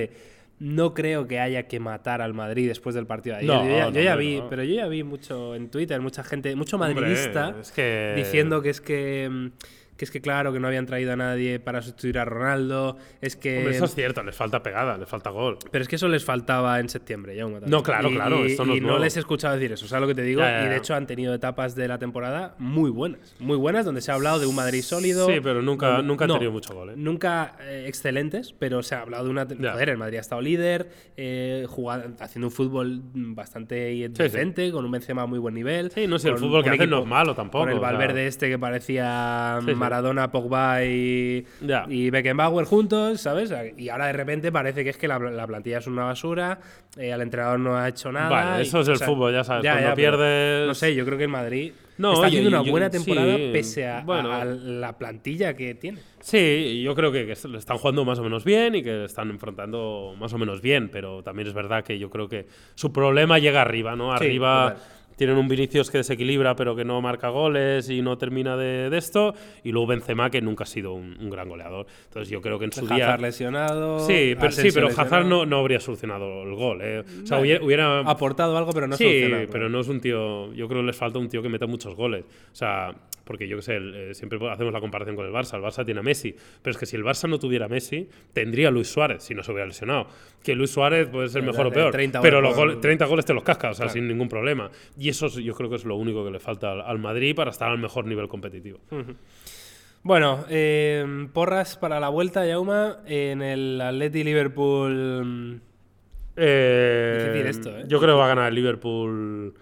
no 0.60 0.94
creo 0.94 1.28
que 1.28 1.40
haya 1.40 1.68
que 1.68 1.80
matar 1.80 2.22
al 2.22 2.34
Madrid 2.34 2.68
después 2.68 2.96
del 2.96 3.06
partido 3.06 3.36
de 3.36 3.44
ayer. 3.44 3.54
No, 3.56 3.64
yo 3.64 3.70
ya, 3.78 3.86
no, 3.86 3.92
yo 3.92 4.02
ya 4.02 4.12
hombre, 4.14 4.26
vi, 4.28 4.44
pero 4.50 4.64
yo 4.64 4.76
ya 4.76 4.88
vi 4.88 5.04
mucho 5.04 5.54
en 5.56 5.70
Twitter, 5.70 6.02
mucha 6.02 6.24
gente, 6.24 6.56
mucho 6.56 6.78
Hombre, 6.78 6.96
madridista 6.96 7.56
es 7.62 7.72
que- 7.72 8.14
diciendo 8.18 8.62
que 8.62 8.70
es 8.72 8.82
que. 8.82 9.52
Que 9.98 10.06
es 10.06 10.12
que 10.12 10.22
claro, 10.22 10.54
que 10.54 10.60
no 10.60 10.68
habían 10.68 10.86
traído 10.86 11.14
a 11.14 11.16
nadie 11.16 11.60
para 11.60 11.82
sustituir 11.82 12.20
a 12.20 12.26
Ronaldo. 12.26 12.98
Es 13.20 13.36
que. 13.36 13.58
Hombre, 13.58 13.76
eso 13.76 13.86
es 13.86 13.96
cierto, 13.96 14.24
les 14.24 14.36
falta 14.36 14.62
pegada, 14.62 14.98
les 14.98 15.10
falta 15.10 15.32
gol. 15.32 15.58
Pero 15.72 15.82
es 15.82 15.88
que 15.88 15.96
eso 15.96 16.08
les 16.08 16.24
faltaba 16.24 16.80
en 16.80 16.88
septiembre, 16.90 17.36
ya 17.36 17.46
No, 17.48 17.82
claro, 17.84 18.10
claro, 18.12 18.46
esto 18.46 18.66
no 18.66 18.76
y 18.76 18.80
no 18.82 19.00
les 19.00 19.18
he 19.18 19.20
escuchado 19.20 19.56
decir 19.56 19.72
eso, 19.72 19.88
¿sabes 19.88 20.02
lo 20.02 20.08
que 20.08 20.16
te 20.16 20.22
digo? 20.22 20.42
Ya, 20.42 20.60
ya, 20.62 20.66
Y 20.66 20.70
de 20.70 20.78
hecho 20.78 20.94
han 20.96 21.08
tenido 21.08 21.34
etapas 21.34 21.76
de 21.76 21.88
la 21.88 21.98
temporada 21.98 22.56
muy 22.60 22.90
buenas. 22.92 23.36
Muy 23.40 23.58
buenas, 23.58 23.86
donde 23.86 24.02
se 24.02 24.12
ha 24.12 24.16
hablado 24.16 24.40
de 24.40 24.46
un 24.46 24.56
Madrid 24.56 24.82
sólido. 24.84 25.26
Sí, 25.28 25.40
pero 25.42 25.62
nunca- 25.62 25.88
donde- 25.88 26.04
nunca 26.08 26.26
han 26.26 26.30
no, 26.30 26.34
tenido 26.36 26.52
mucho 26.52 26.74
gol, 26.76 26.92
¿eh? 26.92 26.94
Nunca 26.96 27.56
eh, 27.62 27.86
excelentes, 27.88 28.54
pero 28.54 28.84
se 28.84 28.94
ha 28.96 29.02
hablado 29.02 29.26
de 29.26 29.32
una. 29.32 29.46
Joder, 29.46 29.90
el 29.90 29.98
Madrid 29.98 30.18
ha 30.18 30.22
estado 30.22 30.42
líder, 30.42 30.90
eh, 31.18 31.66
jugando- 31.68 32.16
haciendo 32.24 32.48
un 32.48 32.52
fútbol 32.54 33.02
bastante 33.14 34.08
decente, 34.10 34.72
con 34.72 34.86
un 34.86 34.92
Benzema 34.92 35.24
a 35.24 35.26
muy 35.26 35.40
buen 35.40 35.56
nivel. 35.56 35.90
Sí, 35.92 36.06
no 36.08 36.20
sé, 36.20 36.30
el 36.30 36.38
fútbol 36.38 36.64
que 36.64 36.70
un 36.70 36.76
hacen 36.76 36.90
no 36.90 37.00
es 37.00 37.06
malo 37.08 37.34
tampoco, 37.36 37.64
Con 37.64 37.70
el 37.72 37.78
o 37.78 37.80
sea. 37.80 37.92
Valverde 37.92 38.28
este 38.28 38.50
que 38.50 38.60
parecía 38.60 39.60
sí. 39.62 39.66
Maradona, 39.90 40.32
Pogba 40.32 40.84
y, 40.84 41.46
Ya. 41.62 41.86
y 41.90 42.10
Beckenbauer 42.10 42.66
juntos, 42.66 43.22
¿sabes? 43.22 43.54
Y 43.78 43.90
ahora 43.90 44.08
de 44.08 44.14
repente 44.14 44.52
parece 44.52 44.84
que 44.84 44.90
es 44.92 44.98
que 44.98 45.08
la, 45.08 45.18
la 45.20 45.48
plantilla 45.48 45.78
es 45.80 45.88
una 45.88 46.04
basura, 46.06 46.60
eh, 46.98 47.10
el 47.12 47.22
entrenador 47.22 47.60
no 47.60 47.78
ha 47.78 47.88
hecho 47.88 48.12
nada. 48.12 48.30
Vale, 48.30 48.64
y- 48.64 48.68
eso 48.68 48.82
es 48.82 48.88
el 48.90 48.98
sea, 48.98 49.08
fútbol, 49.08 49.34
ya 49.34 49.44
sabes, 49.44 49.64
cuando 49.64 49.82
pero 49.82 50.18
pierdes- 50.18 50.68
No 50.68 50.74
sé, 50.74 50.94
yo 50.96 51.06
creo 51.06 51.18
que 51.18 51.24
el 51.24 51.30
Madrid 51.30 51.72
No, 51.98 52.14
está 52.14 52.28
haciendo 52.28 52.50
una 52.50 52.64
yo- 52.64 52.72
buena 52.72 52.90
temporada 52.90 53.36
sí, 53.38 53.50
pese 53.54 53.88
a, 53.88 54.02
bueno. 54.02 54.32
a- 54.32 54.42
a 54.42 54.46
la 54.46 54.98
plantilla 54.98 55.56
que 55.56 55.74
tiene. 55.76 56.00
Sí, 56.20 56.82
yo 56.84 56.94
creo 56.96 57.12
que, 57.12 57.26
que 57.26 57.32
están 57.32 57.78
jugando 57.78 58.04
más 58.06 58.20
o 58.20 58.24
menos 58.24 58.44
bien 58.44 58.76
y 58.76 58.84
que 58.84 59.06
están 59.06 59.30
enfrentando 59.30 60.14
más 60.20 60.34
o 60.34 60.38
menos 60.38 60.62
bien, 60.62 60.90
pero 60.92 61.24
también 61.24 61.48
es 61.48 61.54
verdad 61.54 61.84
que 61.84 61.98
yo 61.98 62.10
creo 62.10 62.28
que 62.28 62.46
su 62.76 62.92
problema 62.92 63.40
llega 63.40 63.62
arriba, 63.62 63.96
¿no? 63.96 64.12
Arriba. 64.12 64.76
Tienen 65.18 65.36
un 65.36 65.50
Vinicius 65.50 65.92
que 65.92 65.98
desequilibra 65.98 66.56
pero 66.56 66.76
que 66.76 66.86
no 66.86 67.02
marca 67.02 67.28
goles 67.30 67.90
y 67.90 68.02
no 68.02 68.18
termina 68.18 68.56
de, 68.56 68.90
de 68.90 68.98
esto, 68.98 69.34
y 69.64 69.72
luego 69.72 69.88
Benzema 69.88 70.30
que 70.30 70.42
nunca 70.42 70.64
ha 70.64 70.68
sido 70.68 70.94
un, 70.94 71.18
un 71.20 71.30
gran 71.30 71.50
goleador. 71.50 71.86
Entonces 72.06 72.30
yo 72.30 72.42
creo 72.42 72.58
que 72.58 72.66
en 72.66 72.72
su 72.72 72.88
día... 72.88 73.08
Hazard 73.08 73.22
lesionado. 73.22 74.00
Sí, 74.00 74.36
pero, 74.40 74.52
sí, 74.52 74.70
pero. 74.74 74.88
Hazard 74.88 75.26
no, 75.26 75.46
no 75.46 75.58
habría 75.58 75.80
solucionado 75.80 76.44
el 76.44 76.56
gol. 76.56 76.80
¿eh? 76.82 77.04
O 77.24 77.26
sea, 77.26 77.40
hubiera... 77.40 78.00
aportado 78.00 78.58
algo, 78.58 78.72
pero 78.72 78.88
no 78.88 78.96
sí, 78.96 79.04
solucionado. 79.04 79.48
pero 79.52 79.70
no 79.70 79.80
es 79.82 79.88
un 79.88 80.00
tío. 80.00 80.54
Yo 80.54 80.68
creo 80.68 80.82
que 80.82 80.88
les 80.88 80.96
falta 80.96 81.20
un 81.20 81.28
tío 81.28 81.42
que 81.42 81.50
meta 81.50 81.66
muchos 81.66 81.96
goles. 81.96 82.24
O 82.52 82.56
sea, 82.56 82.94
porque 83.28 83.48
yo 83.48 83.58
qué 83.58 83.62
sé, 83.62 83.76
el- 83.76 83.94
eh, 83.96 84.14
siempre 84.16 84.40
hacemos 84.50 84.74
la 84.74 84.80
comparación 84.80 85.16
con 85.16 85.26
el 85.26 85.32
Barça. 85.32 85.56
El 85.58 85.62
Barça 85.62 85.86
tiene 85.86 86.00
a 86.00 86.04
Messi, 86.04 86.34
pero 86.64 86.72
es 86.72 86.78
que 86.78 86.86
si 86.88 86.96
el 86.96 87.04
Barça 87.04 87.30
no 87.30 87.38
tuviera 87.38 87.66
a 87.66 87.70
Messi, 87.70 88.10
tendría 88.34 88.70
a 88.70 88.72
Luis 88.72 88.88
Suárez 88.88 89.22
si 89.22 89.36
no 89.36 89.44
se 89.44 89.52
hubiera 89.52 89.68
lesionado. 89.68 90.08
Que 90.44 90.56
Luis 90.56 90.72
Suárez 90.72 91.08
puede 91.10 91.28
ser 91.30 91.44
mejor 91.44 91.68
o 91.68 91.72
peor, 91.72 91.92
30 91.92 92.22
pero 92.22 92.42
los 92.42 92.56
goles- 92.56 92.80
30 92.82 93.06
goles 93.06 93.26
te 93.26 93.34
los 93.34 93.44
cascas, 93.44 93.72
o 93.72 93.74
sea, 93.76 93.84
Claro. 93.86 93.94
sin 93.94 94.08
ningún 94.08 94.30
problema. 94.30 94.72
Y 94.98 95.10
eso 95.10 95.28
es- 95.28 95.36
yo 95.36 95.54
creo 95.54 95.70
que 95.70 95.76
es 95.76 95.86
lo 95.86 95.96
único 95.98 96.24
que 96.26 96.32
le 96.32 96.40
falta 96.40 96.72
al, 96.72 96.82
al 96.82 96.98
Madrid 97.00 97.36
para 97.36 97.52
estar 97.52 97.70
al 97.70 97.78
mejor 97.78 98.06
nivel 98.06 98.28
competitivo. 98.28 98.80
Bueno, 100.04 100.46
eh, 100.50 101.28
porras 101.34 101.76
para 101.76 102.00
la 102.00 102.08
vuelta, 102.10 102.46
Yauma, 102.48 103.00
en 103.06 103.42
el 103.42 103.82
Atleti 103.82 104.24
Liverpool. 104.24 105.60
Eh, 106.40 107.18
Difícil 107.28 107.48
esto, 107.48 107.78
¿eh? 107.78 107.84
Yo 107.88 108.00
creo 108.00 108.14
que 108.16 108.20
va 108.20 108.26
a 108.26 108.30
ganar 108.30 108.48
el 108.50 108.56
Liverpool 108.56 109.54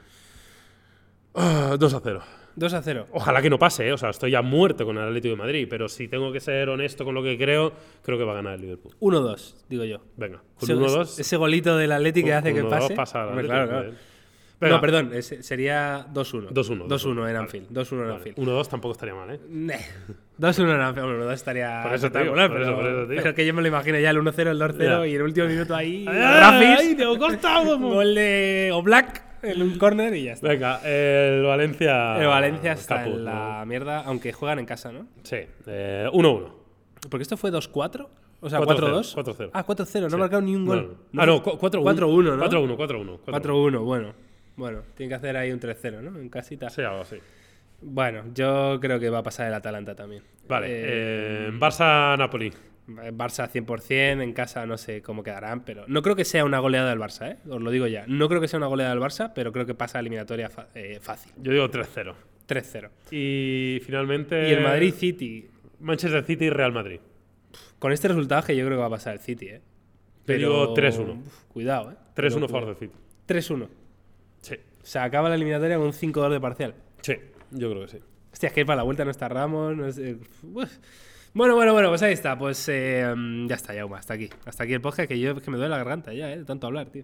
ah, 1.34 1.78
2 1.80 1.93
a 1.93 1.99
0. 2.03 2.22
2 2.56 2.74
a 2.74 2.82
0. 2.82 3.06
Ojalá 3.12 3.41
que 3.41 3.49
no 3.49 3.60
pase, 3.60 3.88
¿eh? 3.88 3.93
o 3.93 3.97
sea, 3.97 4.10
estoy 4.10 4.32
ya 4.32 4.41
muerto 4.41 4.86
con 4.86 4.97
el 4.97 5.03
Atlético 5.03 5.32
de 5.36 5.38
Madrid, 5.41 5.68
pero 5.70 5.88
si 5.89 6.08
tengo 6.08 6.32
que 6.32 6.39
ser 6.39 6.70
honesto 6.70 7.03
con 7.03 7.14
lo 7.14 7.22
que 7.22 7.38
creo, 7.38 7.74
creo 8.01 8.18
que 8.18 8.24
va 8.24 8.32
a 8.32 8.36
ganar 8.36 8.53
el 8.56 8.62
Liverpool. 8.62 8.93
1-2, 9.01 9.56
digo 9.70 9.84
yo. 9.84 9.99
Venga, 10.16 10.41
con 10.60 10.70
Ese, 10.70 10.76
1-2. 10.76 11.20
ese 11.20 11.38
golito 11.38 11.78
del 11.78 11.91
Atleti 11.91 12.24
que 12.24 12.34
hace 12.34 12.53
que 12.53 12.64
1-2 12.64 12.70
pase. 12.70 12.95
pasa 12.95 13.24
al 13.24 13.30
Hombre, 13.30 13.45
Atlético, 13.45 13.68
claro, 13.68 13.82
claro. 13.89 13.97
Venga. 14.58 14.76
No, 14.76 14.82
perdón, 14.82 15.12
ese 15.14 15.43
sería 15.43 16.08
2-1. 16.14 16.51
2-1. 16.51 16.88
2-1 16.88 17.30
en. 17.30 17.36
Anfield. 17.36 17.70
2-1 17.72 18.03
en 18.06 18.12
Anfield. 18.12 18.38
1-2 18.38 18.68
tampoco 18.70 18.93
estaría 18.93 19.14
mal, 19.14 19.30
¿eh? 19.32 19.39
Neh. 19.49 19.80
2-1 20.39 20.76
en 20.76 20.82
Anfield. 20.82 21.06
Hombre, 21.10 21.26
1-2 21.28 21.34
estaría 21.34 21.82
Por 21.84 21.93
eso 21.93 22.08
espectacular, 22.08 22.49
por 22.49 22.62
eso, 22.62 22.72
pero, 22.72 22.76
por 22.78 22.86
eso 22.88 22.99
digo. 23.08 23.18
pero 23.22 23.30
es 23.32 23.36
que 23.36 23.45
yo 23.45 23.53
me 23.53 23.62
lo 23.62 23.68
imagino 23.68 23.99
ya 23.99 24.10
el 24.12 24.18
1-0, 24.18 24.47
el 24.51 24.60
2-0 24.62 24.78
Ya. 25.01 25.08
y 25.08 25.16
el 25.16 25.22
último 25.24 25.47
minuto 25.47 25.76
ahí. 25.76 26.06
¡Ay, 26.08 26.18
Rafis, 26.18 26.95
te 26.97 27.03
lo 27.03 27.16
he 27.16 27.20
cortado! 27.20 27.78
gol 27.80 28.16
de 28.16 28.70
Oblak 28.74 29.34
en 29.46 29.62
un 29.62 29.78
córner 29.78 30.16
y 30.16 30.24
ya 30.26 30.34
está. 30.34 30.48
Venga, 30.48 30.80
el 30.84 31.43
Valencia. 31.43 32.18
El 32.22 32.28
Valencia 32.28 32.72
está 32.74 32.98
caput, 33.04 33.14
en 33.16 33.26
la 33.26 33.64
mierda, 33.66 34.02
aunque 34.06 34.34
juegan 34.34 34.60
en 34.60 34.66
casa, 34.66 34.91
¿no? 34.91 35.08
Sí, 35.24 35.38
eh, 35.68 36.08
1-1. 36.12 36.50
Porque 37.10 37.24
esto 37.24 37.38
fue 37.38 37.52
2-4. 37.52 38.08
O 38.41 38.50
sea, 38.50 38.60
4-0, 38.60 38.66
4-2. 38.66 39.16
4-0. 39.16 39.50
Ah, 39.54 39.64
4-0. 39.66 40.02
No 40.04 40.10
Sí. 40.10 40.16
marcaron 40.18 40.46
ni 40.46 40.56
un 40.56 40.66
No, 40.66 40.72
gol. 40.72 40.98
no. 41.12 41.22
Ah, 41.22 41.26
no, 41.26 41.41
cu- 41.41 41.58
4-1. 41.58 41.84
4-1, 41.84 42.36
¿no? 42.38 42.43
4-1, 42.43 42.76
4-1. 42.78 43.20
4-1, 43.26 43.84
bueno. 43.84 44.14
Bueno, 44.56 44.82
tiene 44.96 45.10
que 45.10 45.16
hacer 45.16 45.36
ahí 45.38 45.52
un 45.52 45.60
3-0, 45.60 46.02
¿no? 46.02 46.18
En 46.20 46.30
casita. 46.30 46.70
Sí, 46.70 46.82
algo 46.82 47.02
así. 47.02 47.18
Bueno, 47.82 48.24
yo 48.34 48.78
creo 48.80 49.00
que 49.00 49.10
va 49.10 49.20
a 49.20 49.24
pasar 49.24 49.48
el 49.48 49.54
Atalanta 49.54 49.96
también. 49.96 50.24
Vale, 50.48 50.68
Eh, 50.70 51.48
eh, 51.48 51.52
Barça-Napoli. 51.54 52.54
Barça 52.88 53.49
100%, 53.51 54.21
en 54.21 54.33
casa 54.33 54.65
no 54.65 54.77
sé 54.77 55.01
cómo 55.01 55.23
quedarán, 55.23 55.63
pero 55.65 55.86
no 55.88 56.01
creo 56.03 56.15
que 56.15 56.23
sea 56.25 56.45
una 56.45 56.59
goleada 56.59 56.89
del 56.89 56.99
Barça, 56.99 57.31
¿eh? 57.31 57.38
Os 57.49 57.61
lo 57.61 57.71
digo 57.71 57.88
ya. 57.88 58.05
No 58.07 58.27
creo 58.29 58.39
que 58.41 58.47
sea 58.47 58.57
una 58.57 58.67
goleada 58.67 58.91
del 58.93 59.01
Barça, 59.03 59.31
pero 59.33 59.51
creo 59.51 59.65
que 59.65 59.73
pasa 59.73 59.99
eliminatoria 59.99 60.49
fa- 60.49 60.67
eh, 60.75 60.99
fácil. 61.01 61.31
Yo 61.38 61.51
digo 61.51 61.69
3-0. 61.69 62.13
3-0. 62.47 62.89
Y 63.11 63.79
finalmente. 63.83 64.49
Y 64.49 64.53
el 64.53 64.61
Madrid 64.63 64.93
City, 64.93 65.47
Manchester 65.79 66.23
City 66.23 66.45
y 66.45 66.49
Real 66.51 66.71
Madrid. 66.71 66.99
con 67.79 67.91
este 67.91 68.07
resultado 68.07 68.43
que 68.43 68.55
yo 68.55 68.65
creo 68.65 68.77
que 68.77 68.81
va 68.81 68.88
a 68.88 68.91
pasar 68.91 69.13
el 69.13 69.19
City, 69.19 69.47
¿eh? 69.47 69.61
Yo 70.27 70.36
digo 70.36 70.73
3-1. 70.75 71.19
uf, 71.25 71.43
Cuidado, 71.47 71.91
¿eh? 71.91 71.95
3-1 72.15 72.33
Pero 72.36 72.47
favor 72.47 72.65
del 72.67 72.75
City. 72.77 72.93
3-1. 73.27 73.67
Sí. 74.41 74.55
Se 74.83 74.99
acaba 74.99 75.29
la 75.29 75.36
eliminatoria 75.36 75.77
con 75.77 75.88
un 75.88 75.93
5-2 75.93 76.29
de 76.31 76.39
parcial. 76.39 76.75
Sí, 77.01 77.13
yo 77.51 77.69
creo 77.71 77.81
que 77.83 77.88
sí. 77.91 77.97
Hostia, 78.31 78.47
es 78.47 78.53
que 78.53 78.65
para 78.65 78.77
la 78.77 78.83
vuelta 78.83 79.05
no 79.05 79.11
está 79.11 79.27
Ramos. 79.27 79.75
no 79.75 79.86
uf. 79.88 80.71
Bueno, 81.36 81.53
bueno, 81.55 81.73
bueno, 81.73 81.89
pues 81.89 82.01
ahí 82.01 82.13
está. 82.13 82.38
Pues 82.38 82.67
eh, 82.69 83.13
ya 83.45 83.55
está, 83.55 83.73
ya, 83.73 83.83
hasta 83.95 84.13
aquí. 84.13 84.29
Hasta 84.45 84.63
aquí 84.63 84.73
el 84.73 84.79
podcast 84.81 85.09
que 85.09 85.19
yo 85.19 85.31
es 85.31 85.41
que 85.43 85.51
me 85.51 85.57
duele 85.57 85.69
la 85.69 85.77
garganta 85.77 86.13
ya, 86.13 86.31
¿eh? 86.31 86.38
De 86.39 86.45
tanto 86.45 86.65
hablar, 86.65 86.88
tío. 86.88 87.03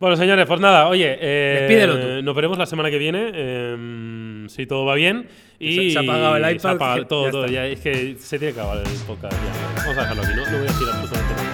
Bueno, 0.00 0.16
señores, 0.16 0.44
pues 0.46 0.58
nada, 0.60 0.88
oye, 0.88 1.16
eh, 1.20 1.86
tú. 2.18 2.22
nos 2.24 2.34
veremos 2.34 2.58
la 2.58 2.66
semana 2.66 2.90
que 2.90 2.98
viene, 2.98 3.30
eh, 3.32 4.44
si 4.48 4.66
todo 4.66 4.86
va 4.86 4.94
bien. 4.96 5.28
Y 5.58 5.90
Se- 5.92 5.98
ha 5.98 6.00
apagado 6.02 6.36
el 6.36 6.42
se 6.42 6.48
ha 6.48 6.52
iPad, 6.52 6.70
apagado 6.76 7.06
todo, 7.06 7.24
ya 7.26 7.30
todo, 7.30 7.46
ya, 7.46 7.66
es 7.66 7.80
que 7.80 8.16
se 8.18 8.38
tiene 8.38 8.54
que 8.54 8.60
acabar 8.60 8.78
el 8.78 8.84
podcast. 9.06 9.32
ya. 9.34 9.82
Vamos 9.82 9.98
a 9.98 10.00
dejarlo 10.00 10.22
aquí, 10.22 10.32
¿no? 10.34 10.44
No 10.46 10.50
voy 10.50 10.58
a 10.58 10.62
decir 10.72 10.88
absolutamente 10.90 11.34
nada. 11.34 11.49